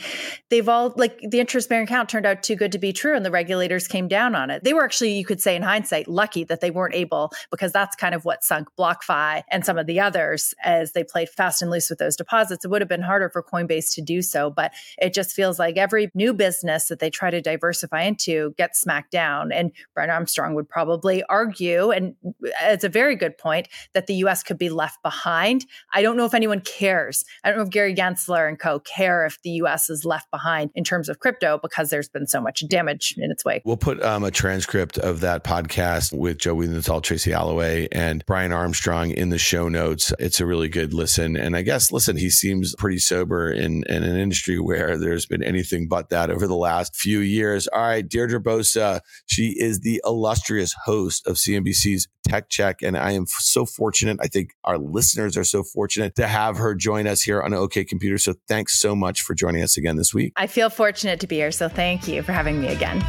they've 0.48 0.66
all 0.66 0.94
like 0.96 1.20
the 1.28 1.40
interest 1.40 1.68
bearing 1.68 1.84
account 1.84 2.08
turned 2.08 2.24
out 2.24 2.42
too 2.42 2.56
good 2.56 2.72
to 2.72 2.78
be 2.78 2.90
true 2.90 3.14
and 3.14 3.22
the 3.22 3.30
regulators 3.30 3.86
came 3.86 4.08
down 4.08 4.34
on 4.34 4.48
it. 4.50 4.64
They 4.64 4.72
were 4.72 4.82
actually, 4.82 5.12
you 5.12 5.26
could 5.26 5.42
say 5.42 5.54
in 5.56 5.62
hindsight, 5.62 6.08
lucky 6.08 6.42
that 6.44 6.62
they 6.62 6.70
weren't 6.70 6.94
able 6.94 7.32
because 7.50 7.70
that's 7.70 7.94
kind 7.94 8.14
of 8.14 8.24
what 8.24 8.42
sunk 8.42 8.68
BlockFi 8.78 9.42
and 9.48 9.66
some 9.66 9.76
of 9.76 9.86
the 9.86 10.00
others 10.00 10.54
as 10.64 10.92
they 10.92 11.04
played 11.04 11.28
fast 11.28 11.60
and 11.60 11.70
loose 11.70 11.90
with 11.90 11.98
those 11.98 12.16
deposits. 12.16 12.64
It 12.64 12.70
would 12.70 12.80
have 12.80 12.88
been 12.88 13.02
harder 13.02 13.28
for 13.28 13.42
Coinbase 13.42 13.94
to 13.96 14.00
do 14.00 14.22
so, 14.22 14.48
but 14.48 14.72
it 14.96 15.12
just 15.12 15.32
feels 15.32 15.58
like 15.58 15.76
every 15.76 16.10
new 16.14 16.32
business 16.32 16.88
that 16.88 16.98
they 16.98 17.10
try 17.10 17.30
to 17.30 17.42
diversify 17.42 18.04
into 18.04 18.54
gets 18.56 18.80
smacked 18.80 19.10
down. 19.10 19.52
And 19.52 19.70
Brian 19.92 20.08
Armstrong 20.08 20.54
would 20.54 20.66
probably 20.66 21.22
argue 21.24 21.47
and 21.90 22.14
it's 22.62 22.84
a 22.84 22.88
very 22.88 23.16
good 23.16 23.38
point, 23.38 23.68
that 23.94 24.06
the 24.06 24.14
US 24.14 24.42
could 24.42 24.58
be 24.58 24.70
left 24.70 25.02
behind. 25.02 25.64
I 25.94 26.02
don't 26.02 26.16
know 26.16 26.24
if 26.24 26.34
anyone 26.34 26.60
cares. 26.60 27.24
I 27.44 27.48
don't 27.48 27.58
know 27.58 27.64
if 27.64 27.70
Gary 27.70 27.94
Gensler 27.94 28.48
and 28.48 28.58
co 28.58 28.80
care 28.80 29.26
if 29.26 29.40
the 29.42 29.50
US 29.62 29.90
is 29.90 30.04
left 30.04 30.30
behind 30.30 30.70
in 30.74 30.84
terms 30.84 31.08
of 31.08 31.18
crypto 31.18 31.58
because 31.62 31.90
there's 31.90 32.08
been 32.08 32.26
so 32.26 32.40
much 32.40 32.66
damage 32.68 33.14
in 33.16 33.30
its 33.30 33.44
wake. 33.44 33.62
We'll 33.64 33.76
put 33.76 34.02
um, 34.02 34.24
a 34.24 34.30
transcript 34.30 34.98
of 34.98 35.20
that 35.20 35.44
podcast 35.44 36.16
with 36.16 36.38
Joe 36.38 36.56
Weisenthal, 36.56 37.02
Tracy 37.02 37.32
Alloway, 37.32 37.88
and 37.92 38.24
Brian 38.26 38.52
Armstrong 38.52 39.10
in 39.10 39.30
the 39.30 39.38
show 39.38 39.68
notes. 39.68 40.12
It's 40.18 40.40
a 40.40 40.46
really 40.46 40.68
good 40.68 40.92
listen. 40.94 41.36
And 41.36 41.56
I 41.56 41.62
guess, 41.62 41.92
listen, 41.92 42.16
he 42.16 42.30
seems 42.30 42.74
pretty 42.76 42.98
sober 42.98 43.50
in, 43.50 43.84
in 43.88 44.02
an 44.02 44.16
industry 44.16 44.58
where 44.58 44.98
there's 44.98 45.26
been 45.26 45.42
anything 45.42 45.88
but 45.88 46.10
that 46.10 46.30
over 46.30 46.46
the 46.46 46.56
last 46.56 46.96
few 46.96 47.20
years. 47.20 47.66
All 47.68 47.80
right, 47.80 48.06
Deirdre 48.06 48.40
Bosa, 48.40 49.00
she 49.26 49.54
is 49.58 49.80
the 49.80 50.00
illustrious 50.04 50.74
host 50.84 51.26
of 51.26 51.37
CNBC's 51.38 52.08
Tech 52.26 52.48
Check. 52.48 52.82
And 52.82 52.96
I 52.96 53.12
am 53.12 53.26
so 53.26 53.64
fortunate. 53.64 54.18
I 54.20 54.26
think 54.26 54.50
our 54.64 54.78
listeners 54.78 55.36
are 55.36 55.44
so 55.44 55.62
fortunate 55.62 56.14
to 56.16 56.26
have 56.26 56.56
her 56.56 56.74
join 56.74 57.06
us 57.06 57.22
here 57.22 57.42
on 57.42 57.54
OK 57.54 57.84
Computer. 57.84 58.18
So 58.18 58.34
thanks 58.48 58.78
so 58.78 58.94
much 58.94 59.22
for 59.22 59.34
joining 59.34 59.62
us 59.62 59.76
again 59.76 59.96
this 59.96 60.12
week. 60.12 60.32
I 60.36 60.46
feel 60.46 60.70
fortunate 60.70 61.20
to 61.20 61.26
be 61.26 61.36
here. 61.36 61.50
So 61.50 61.68
thank 61.68 62.06
you 62.06 62.22
for 62.22 62.32
having 62.32 62.60
me 62.60 62.68
again. 62.68 63.04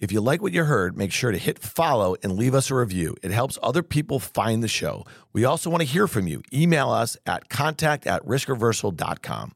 If 0.00 0.10
you 0.12 0.22
like 0.22 0.40
what 0.40 0.54
you 0.54 0.64
heard, 0.64 0.96
make 0.96 1.12
sure 1.12 1.30
to 1.30 1.36
hit 1.36 1.58
follow 1.58 2.16
and 2.22 2.32
leave 2.32 2.54
us 2.54 2.70
a 2.70 2.74
review. 2.74 3.16
It 3.22 3.32
helps 3.32 3.58
other 3.62 3.82
people 3.82 4.18
find 4.18 4.62
the 4.62 4.68
show. 4.68 5.04
We 5.34 5.44
also 5.44 5.68
want 5.68 5.82
to 5.82 5.86
hear 5.86 6.08
from 6.08 6.26
you. 6.26 6.42
Email 6.54 6.88
us 6.88 7.18
at 7.26 7.50
contact 7.50 8.06
at 8.06 8.24
riskreversal.com. 8.24 9.52